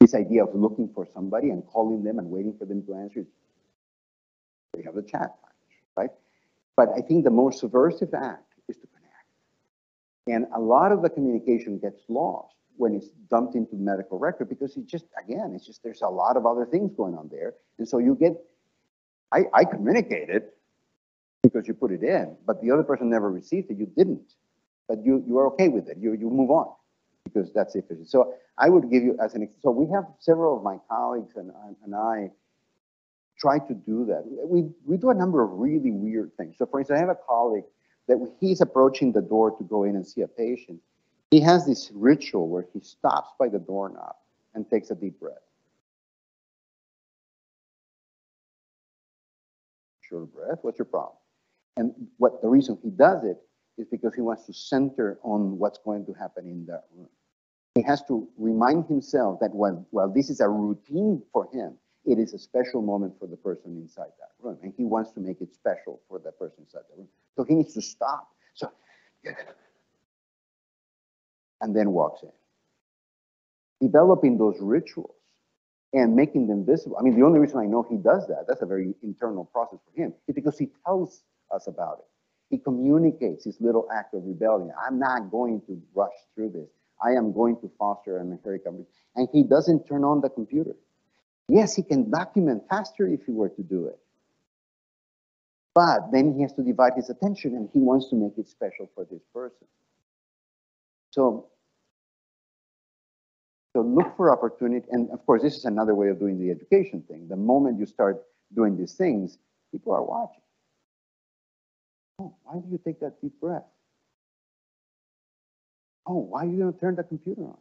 This 0.00 0.14
idea 0.14 0.44
of 0.44 0.54
looking 0.54 0.90
for 0.94 1.06
somebody 1.12 1.50
and 1.50 1.66
calling 1.66 2.04
them 2.04 2.18
and 2.18 2.30
waiting 2.30 2.54
for 2.58 2.66
them 2.66 2.84
to 2.86 2.94
answer, 2.94 3.24
we 4.76 4.82
have 4.84 4.94
the 4.94 5.02
chat, 5.02 5.34
right? 5.96 6.10
But 6.76 6.90
I 6.96 7.00
think 7.00 7.24
the 7.24 7.30
most 7.30 7.60
subversive 7.60 8.12
act 8.14 8.52
is 8.68 8.76
to 8.76 8.86
connect. 8.86 9.26
And 10.28 10.46
a 10.54 10.60
lot 10.60 10.92
of 10.92 11.02
the 11.02 11.08
communication 11.08 11.78
gets 11.78 12.02
lost 12.08 12.54
when 12.76 12.94
it's 12.94 13.08
dumped 13.30 13.54
into 13.54 13.74
medical 13.76 14.18
record 14.18 14.50
because 14.50 14.76
it 14.76 14.86
just, 14.86 15.06
again, 15.22 15.52
it's 15.54 15.66
just, 15.66 15.82
there's 15.82 16.02
a 16.02 16.08
lot 16.08 16.36
of 16.36 16.44
other 16.44 16.66
things 16.66 16.92
going 16.94 17.14
on 17.14 17.28
there. 17.32 17.54
And 17.78 17.88
so 17.88 17.98
you 17.98 18.14
get, 18.14 18.34
I, 19.32 19.44
I 19.54 19.64
communicated 19.64 20.42
because 21.42 21.66
you 21.66 21.74
put 21.74 21.90
it 21.90 22.02
in, 22.02 22.36
but 22.46 22.60
the 22.60 22.70
other 22.70 22.82
person 22.82 23.08
never 23.08 23.30
received 23.30 23.70
it, 23.70 23.78
you 23.78 23.86
didn't. 23.96 24.34
But 24.88 25.04
you, 25.04 25.24
you 25.26 25.38
are 25.38 25.46
okay 25.48 25.68
with 25.68 25.88
it, 25.88 25.96
you, 25.98 26.12
you 26.12 26.28
move 26.28 26.50
on 26.50 26.68
because 27.26 27.52
that's 27.52 27.74
efficient. 27.74 28.08
So 28.08 28.34
I 28.56 28.68
would 28.68 28.90
give 28.90 29.02
you 29.02 29.16
as 29.22 29.34
an, 29.34 29.48
so 29.60 29.70
we 29.70 29.92
have 29.92 30.04
several 30.20 30.56
of 30.56 30.62
my 30.62 30.78
colleagues 30.88 31.36
and, 31.36 31.50
and 31.84 31.94
I 31.94 32.30
try 33.38 33.58
to 33.58 33.74
do 33.74 34.06
that. 34.06 34.22
We, 34.44 34.68
we 34.84 34.96
do 34.96 35.10
a 35.10 35.14
number 35.14 35.42
of 35.42 35.50
really 35.52 35.90
weird 35.90 36.30
things. 36.36 36.56
So 36.58 36.66
for 36.66 36.80
instance, 36.80 36.98
I 36.98 37.00
have 37.00 37.10
a 37.10 37.18
colleague 37.28 37.64
that 38.08 38.18
he's 38.40 38.60
approaching 38.60 39.12
the 39.12 39.20
door 39.20 39.50
to 39.50 39.64
go 39.64 39.84
in 39.84 39.96
and 39.96 40.06
see 40.06 40.22
a 40.22 40.28
patient, 40.28 40.80
he 41.30 41.40
has 41.40 41.66
this 41.66 41.90
ritual 41.92 42.48
where 42.48 42.66
he 42.72 42.80
stops 42.80 43.32
by 43.38 43.48
the 43.48 43.58
doorknob 43.58 44.14
and 44.54 44.68
takes 44.70 44.90
a 44.90 44.94
deep 44.94 45.18
breath. 45.18 45.34
Short 50.08 50.32
breath, 50.32 50.58
what's 50.62 50.78
your 50.78 50.86
problem? 50.86 51.16
And 51.76 51.92
what 52.18 52.40
the 52.40 52.48
reason 52.48 52.78
he 52.82 52.90
does 52.90 53.24
it 53.24 53.38
is 53.76 53.86
because 53.90 54.14
he 54.14 54.22
wants 54.22 54.46
to 54.46 54.52
center 54.54 55.18
on 55.22 55.58
what's 55.58 55.78
going 55.78 56.06
to 56.06 56.12
happen 56.12 56.46
in 56.46 56.64
that 56.66 56.84
room. 56.96 57.08
He 57.76 57.82
has 57.82 58.02
to 58.04 58.26
remind 58.38 58.86
himself 58.86 59.38
that 59.40 59.52
while, 59.52 59.86
while 59.90 60.08
this 60.08 60.30
is 60.30 60.40
a 60.40 60.48
routine 60.48 61.22
for 61.30 61.46
him, 61.52 61.74
it 62.06 62.18
is 62.18 62.32
a 62.32 62.38
special 62.38 62.80
moment 62.80 63.12
for 63.20 63.26
the 63.26 63.36
person 63.36 63.76
inside 63.76 64.12
that 64.18 64.30
room. 64.40 64.56
And 64.62 64.72
he 64.78 64.84
wants 64.84 65.10
to 65.12 65.20
make 65.20 65.42
it 65.42 65.52
special 65.52 66.00
for 66.08 66.18
the 66.18 66.32
person 66.32 66.60
inside 66.60 66.84
the 66.90 66.96
room. 66.96 67.08
So 67.36 67.44
he 67.44 67.54
needs 67.54 67.74
to 67.74 67.82
stop. 67.82 68.28
So, 68.54 68.72
and 71.60 71.76
then 71.76 71.90
walks 71.90 72.22
in. 72.22 72.30
Developing 73.86 74.38
those 74.38 74.56
rituals 74.58 75.14
and 75.92 76.16
making 76.16 76.46
them 76.46 76.64
visible. 76.64 76.96
I 76.98 77.02
mean, 77.02 77.14
the 77.14 77.26
only 77.26 77.40
reason 77.40 77.58
I 77.58 77.66
know 77.66 77.82
he 77.82 77.98
does 77.98 78.26
that, 78.28 78.46
that's 78.48 78.62
a 78.62 78.66
very 78.66 78.94
internal 79.02 79.44
process 79.44 79.80
for 79.84 80.00
him, 80.00 80.14
is 80.28 80.34
because 80.34 80.58
he 80.58 80.70
tells 80.86 81.24
us 81.54 81.66
about 81.66 81.98
it. 81.98 82.06
He 82.48 82.56
communicates 82.56 83.44
his 83.44 83.60
little 83.60 83.86
act 83.94 84.14
of 84.14 84.24
rebellion. 84.24 84.72
I'm 84.82 84.98
not 84.98 85.30
going 85.30 85.60
to 85.66 85.78
rush 85.94 86.14
through 86.34 86.52
this. 86.52 86.70
I 87.02 87.10
am 87.10 87.32
going 87.32 87.60
to 87.60 87.70
foster 87.78 88.18
an 88.18 88.32
empiric 88.32 88.62
And 89.14 89.28
he 89.32 89.42
doesn't 89.42 89.86
turn 89.86 90.04
on 90.04 90.20
the 90.20 90.30
computer. 90.30 90.76
Yes, 91.48 91.74
he 91.74 91.82
can 91.82 92.10
document 92.10 92.64
faster 92.68 93.06
if 93.06 93.24
he 93.24 93.32
were 93.32 93.50
to 93.50 93.62
do 93.62 93.86
it. 93.86 93.98
But 95.74 96.10
then 96.10 96.34
he 96.34 96.42
has 96.42 96.54
to 96.54 96.62
divide 96.62 96.94
his 96.96 97.10
attention 97.10 97.54
and 97.54 97.68
he 97.72 97.80
wants 97.80 98.08
to 98.08 98.16
make 98.16 98.38
it 98.38 98.48
special 98.48 98.90
for 98.94 99.04
this 99.04 99.20
person. 99.32 99.66
So, 101.10 101.48
so 103.74 103.82
look 103.82 104.16
for 104.16 104.32
opportunity. 104.32 104.86
And 104.90 105.10
of 105.10 105.24
course, 105.26 105.42
this 105.42 105.56
is 105.56 105.66
another 105.66 105.94
way 105.94 106.08
of 106.08 106.18
doing 106.18 106.40
the 106.40 106.50
education 106.50 107.02
thing. 107.06 107.28
The 107.28 107.36
moment 107.36 107.78
you 107.78 107.86
start 107.86 108.22
doing 108.54 108.76
these 108.76 108.94
things, 108.94 109.38
people 109.70 109.92
are 109.92 110.02
watching. 110.02 110.42
Oh, 112.18 112.34
why 112.44 112.54
do 112.54 112.68
you 112.70 112.80
take 112.82 113.00
that 113.00 113.20
deep 113.20 113.38
breath? 113.38 113.64
Oh, 116.06 116.18
why 116.18 116.44
are 116.44 116.48
you 116.48 116.58
going 116.58 116.72
to 116.72 116.78
turn 116.78 116.94
the 116.96 117.02
computer 117.02 117.42
on? 117.42 117.58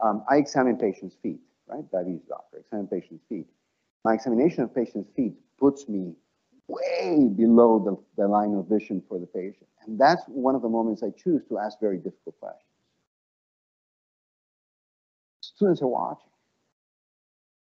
Um, 0.00 0.24
I 0.28 0.36
examine 0.36 0.76
patients' 0.76 1.16
feet, 1.22 1.40
right? 1.68 1.88
Diabetes 1.92 2.22
doctor, 2.28 2.58
examine 2.58 2.88
patients' 2.88 3.24
feet. 3.28 3.46
My 4.04 4.14
examination 4.14 4.64
of 4.64 4.74
patients' 4.74 5.10
feet 5.14 5.34
puts 5.58 5.88
me 5.88 6.14
way 6.66 7.28
below 7.36 7.78
the, 7.78 8.22
the 8.22 8.28
line 8.28 8.54
of 8.54 8.66
vision 8.66 9.02
for 9.08 9.18
the 9.18 9.26
patient. 9.26 9.66
And 9.86 9.98
that's 9.98 10.22
one 10.26 10.54
of 10.54 10.62
the 10.62 10.68
moments 10.68 11.02
I 11.02 11.10
choose 11.10 11.42
to 11.48 11.58
ask 11.58 11.78
very 11.80 11.98
difficult 11.98 12.38
questions. 12.40 12.64
Students 15.40 15.82
are 15.82 15.88
watching. 15.88 16.30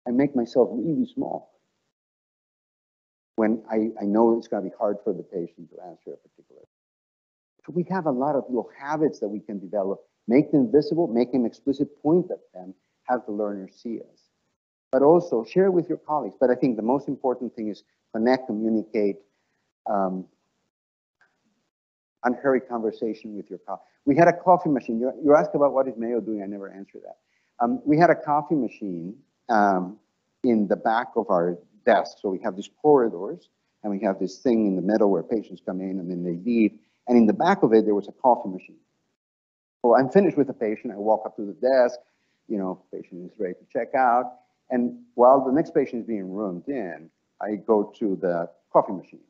I 0.07 0.11
make 0.11 0.36
myself 0.36 0.70
really 0.72 1.05
small 1.05 1.51
when 3.36 3.63
I, 3.70 3.89
I 4.01 4.05
know 4.05 4.38
it's 4.38 4.47
going 4.47 4.63
to 4.63 4.70
be 4.70 4.76
hard 4.78 4.97
for 5.03 5.13
the 5.13 5.24
patient 5.24 5.70
to 5.72 5.82
answer 5.84 6.13
a 6.13 6.18
particular. 6.18 6.61
So 7.66 7.72
we 7.74 7.86
have 7.89 8.05
a 8.05 8.11
lot 8.11 8.36
of 8.36 8.43
little 8.47 8.70
habits 8.78 9.20
that 9.20 9.28
we 9.28 9.39
can 9.39 9.59
develop. 9.59 9.99
Make 10.28 10.51
them 10.51 10.72
visible, 10.72 11.07
make 11.07 11.32
them 11.32 11.45
explicit, 11.45 12.01
point 12.01 12.30
at 12.32 12.39
them, 12.53 12.74
have 13.03 13.26
the 13.26 13.32
learner 13.32 13.68
see 13.74 13.99
us. 13.99 14.20
But 14.91 15.01
also 15.01 15.43
share 15.43 15.72
with 15.72 15.89
your 15.89 15.97
colleagues. 15.97 16.36
But 16.39 16.51
I 16.51 16.55
think 16.55 16.76
the 16.76 16.84
most 16.84 17.07
important 17.07 17.55
thing 17.55 17.70
is 17.70 17.84
connect, 18.13 18.47
communicate, 18.47 19.18
um, 19.89 20.26
unhurried 22.24 22.68
conversation 22.70 23.36
with 23.36 23.49
your 23.49 23.59
colleagues. 23.59 23.84
We 24.05 24.16
had 24.16 24.28
a 24.28 24.34
coffee 24.34 24.70
machine. 24.70 24.99
You, 24.99 25.11
you 25.24 25.36
asked 25.36 25.55
about 25.55 25.74
what 25.74 25.88
is 25.88 25.95
Mayo 25.97 26.20
doing. 26.22 26.43
I 26.43 26.45
never 26.45 26.72
answered 26.72 27.01
that. 27.03 27.18
Um, 27.59 27.82
we 27.86 27.97
had 27.97 28.09
a 28.09 28.16
coffee 28.16 28.55
machine 28.55 29.16
um, 29.49 29.97
in 30.43 30.68
the 30.68 30.76
back 30.76 31.07
of 31.16 31.30
our 31.30 31.57
desk. 31.86 32.18
So 32.22 32.30
we 32.30 32.39
have 32.43 32.55
these 32.55 32.70
corridors 32.82 33.49
and 33.84 33.91
we 33.91 34.03
have 34.03 34.20
this 34.20 34.39
thing 34.39 34.68
in 34.68 34.76
the 34.76 34.82
middle 34.82 35.11
where 35.11 35.24
patients 35.24 35.61
come 35.66 35.82
in 35.82 35.99
and 35.99 36.09
then 36.09 36.24
they 36.24 36.38
leave. 36.43 36.80
And 37.07 37.17
in 37.17 37.25
the 37.25 37.33
back 37.33 37.63
of 37.63 37.73
it, 37.73 37.85
there 37.85 37.95
was 37.95 38.07
a 38.07 38.11
coffee 38.11 38.49
machine. 38.49 38.79
So 39.81 39.95
I'm 39.95 40.09
finished 40.09 40.37
with 40.37 40.47
the 40.47 40.53
patient. 40.53 40.93
I 40.93 40.97
walk 40.97 41.23
up 41.25 41.35
to 41.35 41.45
the 41.45 41.53
desk, 41.53 41.99
you 42.47 42.57
know, 42.57 42.83
patient 42.91 43.31
is 43.31 43.39
ready 43.39 43.53
to 43.53 43.65
check 43.71 43.93
out. 43.95 44.39
And 44.69 44.97
while 45.13 45.45
the 45.45 45.51
next 45.51 45.73
patient 45.73 46.01
is 46.01 46.07
being 46.07 46.31
roomed 46.31 46.67
in, 46.67 47.09
I 47.41 47.55
go 47.55 47.93
to 47.99 48.15
the 48.15 48.49
coffee 48.73 48.93
machine. 48.93 49.21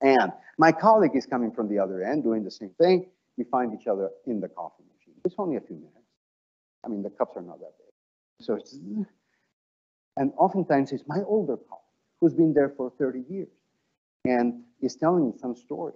And 0.00 0.32
my 0.58 0.70
colleague 0.70 1.16
is 1.16 1.26
coming 1.26 1.50
from 1.50 1.68
the 1.68 1.78
other 1.78 2.04
end 2.04 2.22
doing 2.22 2.44
the 2.44 2.50
same 2.50 2.70
thing. 2.80 3.06
We 3.36 3.44
find 3.44 3.74
each 3.78 3.86
other 3.86 4.10
in 4.26 4.40
the 4.40 4.48
coffee 4.48 4.84
machine. 4.96 5.14
It's 5.24 5.34
only 5.38 5.56
a 5.56 5.60
few 5.60 5.76
minutes. 5.76 5.98
I 6.84 6.88
mean, 6.88 7.02
the 7.02 7.10
cups 7.10 7.36
are 7.36 7.42
not 7.42 7.58
that 7.60 7.72
big. 7.78 8.46
So 8.46 8.54
it's, 8.54 8.78
and 10.16 10.32
oftentimes 10.36 10.92
it's 10.92 11.04
my 11.08 11.22
older 11.26 11.56
colleague 11.56 11.80
who's 12.20 12.34
been 12.34 12.52
there 12.54 12.72
for 12.76 12.92
30 12.98 13.24
years 13.28 13.48
and 14.24 14.62
is 14.80 14.94
telling 14.96 15.26
me 15.26 15.32
some 15.38 15.56
story, 15.56 15.94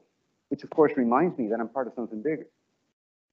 which 0.49 0.62
of 0.64 0.70
course 0.70 0.92
reminds 0.96 1.38
me 1.38 1.49
that 1.49 1.61
I'm 1.61 1.68
part 1.68 1.86
of 1.86 1.94
something 1.94 2.22
bigger. 2.22 2.46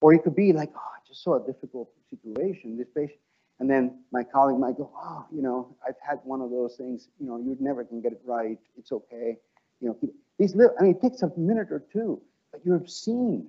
Or 0.02 0.14
it 0.14 0.24
could 0.24 0.36
be 0.36 0.54
like, 0.54 0.72
oh, 0.76 0.80
I 0.80 1.00
just 1.08 1.24
saw 1.24 1.42
a 1.42 1.46
difficult 1.46 1.90
situation, 2.10 2.78
this 2.78 2.88
patient. 2.96 3.20
And 3.60 3.70
then 3.70 4.04
my 4.12 4.24
colleague 4.24 4.60
might 4.60 4.78
go, 4.78 4.92
oh, 4.96 5.26
you 5.34 5.42
know, 5.42 5.76
I've 5.88 5.96
had 6.06 6.20
one 6.24 6.42
of 6.42 6.50
those 6.50 6.76
things, 6.76 7.08
you 7.20 7.28
know, 7.28 7.38
you 7.38 7.56
never 7.60 7.86
can 7.86 8.02
get 8.02 8.12
it 8.12 8.22
right. 8.26 8.60
It's 8.78 8.92
okay. 8.92 9.38
You 9.80 9.90
know, 9.90 10.10
these 10.38 10.56
little, 10.56 10.76
I 10.80 10.84
mean, 10.84 10.96
it 10.96 11.02
takes 11.02 11.22
a 11.22 11.32
minute 11.38 11.68
or 11.72 11.84
two, 11.92 12.22
but 12.52 12.62
you're 12.66 12.86
seen. 12.86 13.48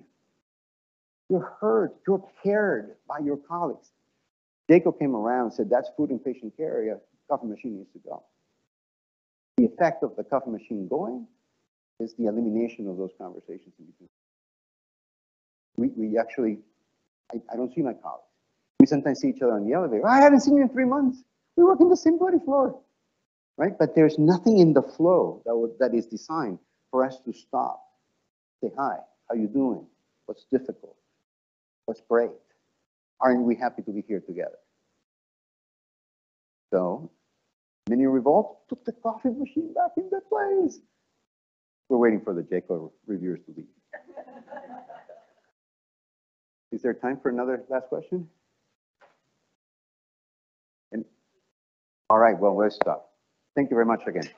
You're 1.29 1.53
heard. 1.59 1.91
You're 2.07 2.23
cared 2.41 2.95
by 3.07 3.19
your 3.19 3.35
colleagues. 3.35 3.91
JCAHO 4.69 4.97
came 4.99 5.15
around 5.15 5.45
and 5.45 5.53
said, 5.53 5.69
that's 5.69 5.89
food 5.97 6.09
and 6.09 6.23
patient 6.23 6.55
care 6.55 6.71
area. 6.71 6.97
Coffee 7.29 7.47
machine 7.47 7.77
needs 7.77 7.91
to 7.91 7.99
go. 7.99 8.23
The 9.57 9.65
effect 9.65 10.03
of 10.03 10.15
the 10.15 10.23
coffee 10.23 10.51
machine 10.51 10.87
going 10.87 11.27
is 11.99 12.13
the 12.15 12.25
elimination 12.25 12.87
of 12.87 12.97
those 12.97 13.11
conversations 13.17 13.73
in 13.79 13.85
between. 13.85 14.09
We, 15.77 15.87
we 15.95 16.17
actually, 16.17 16.59
I, 17.33 17.37
I 17.51 17.55
don't 17.55 17.73
see 17.73 17.81
my 17.81 17.93
colleagues. 17.93 18.23
We 18.79 18.85
sometimes 18.85 19.19
see 19.19 19.29
each 19.29 19.41
other 19.41 19.53
on 19.53 19.65
the 19.65 19.73
elevator. 19.73 20.07
I 20.07 20.21
haven't 20.21 20.41
seen 20.41 20.57
you 20.57 20.63
in 20.63 20.69
three 20.69 20.85
months. 20.85 21.23
We 21.55 21.63
work 21.63 21.79
in 21.81 21.89
the 21.89 21.97
same 21.97 22.19
body 22.19 22.37
floor, 22.43 22.79
right? 23.57 23.73
But 23.77 23.95
there's 23.95 24.19
nothing 24.19 24.59
in 24.59 24.73
the 24.73 24.83
flow 24.83 25.41
that, 25.45 25.55
would, 25.55 25.71
that 25.79 25.95
is 25.95 26.05
designed 26.05 26.59
for 26.91 27.03
us 27.03 27.19
to 27.25 27.33
stop. 27.33 27.83
Say 28.63 28.71
hi, 28.77 28.97
how 29.27 29.35
you 29.35 29.47
doing? 29.47 29.85
What's 30.27 30.45
difficult? 30.51 30.95
What's 31.85 32.01
great? 32.07 32.31
Aren't 33.19 33.43
we 33.43 33.55
happy 33.55 33.81
to 33.81 33.91
be 33.91 34.03
here 34.07 34.19
together? 34.19 34.57
So, 36.71 37.09
mini 37.89 38.05
revolt 38.05 38.67
put 38.67 38.85
the 38.85 38.91
coffee 38.91 39.29
machine 39.29 39.73
back 39.73 39.91
in 39.97 40.09
the 40.11 40.21
place. 40.21 40.79
We're 41.89 41.97
waiting 41.97 42.21
for 42.21 42.33
the 42.33 42.41
JCAHO 42.41 42.91
reviewers 43.05 43.39
to 43.45 43.53
leave. 43.55 43.65
Is 46.71 46.81
there 46.81 46.93
time 46.93 47.19
for 47.21 47.29
another 47.29 47.63
last 47.69 47.87
question? 47.87 48.27
And, 50.91 51.05
all 52.09 52.19
right, 52.19 52.37
well, 52.37 52.57
let's 52.57 52.75
stop. 52.75 53.11
Thank 53.55 53.69
you 53.69 53.75
very 53.75 53.85
much 53.85 54.01
again. 54.05 54.29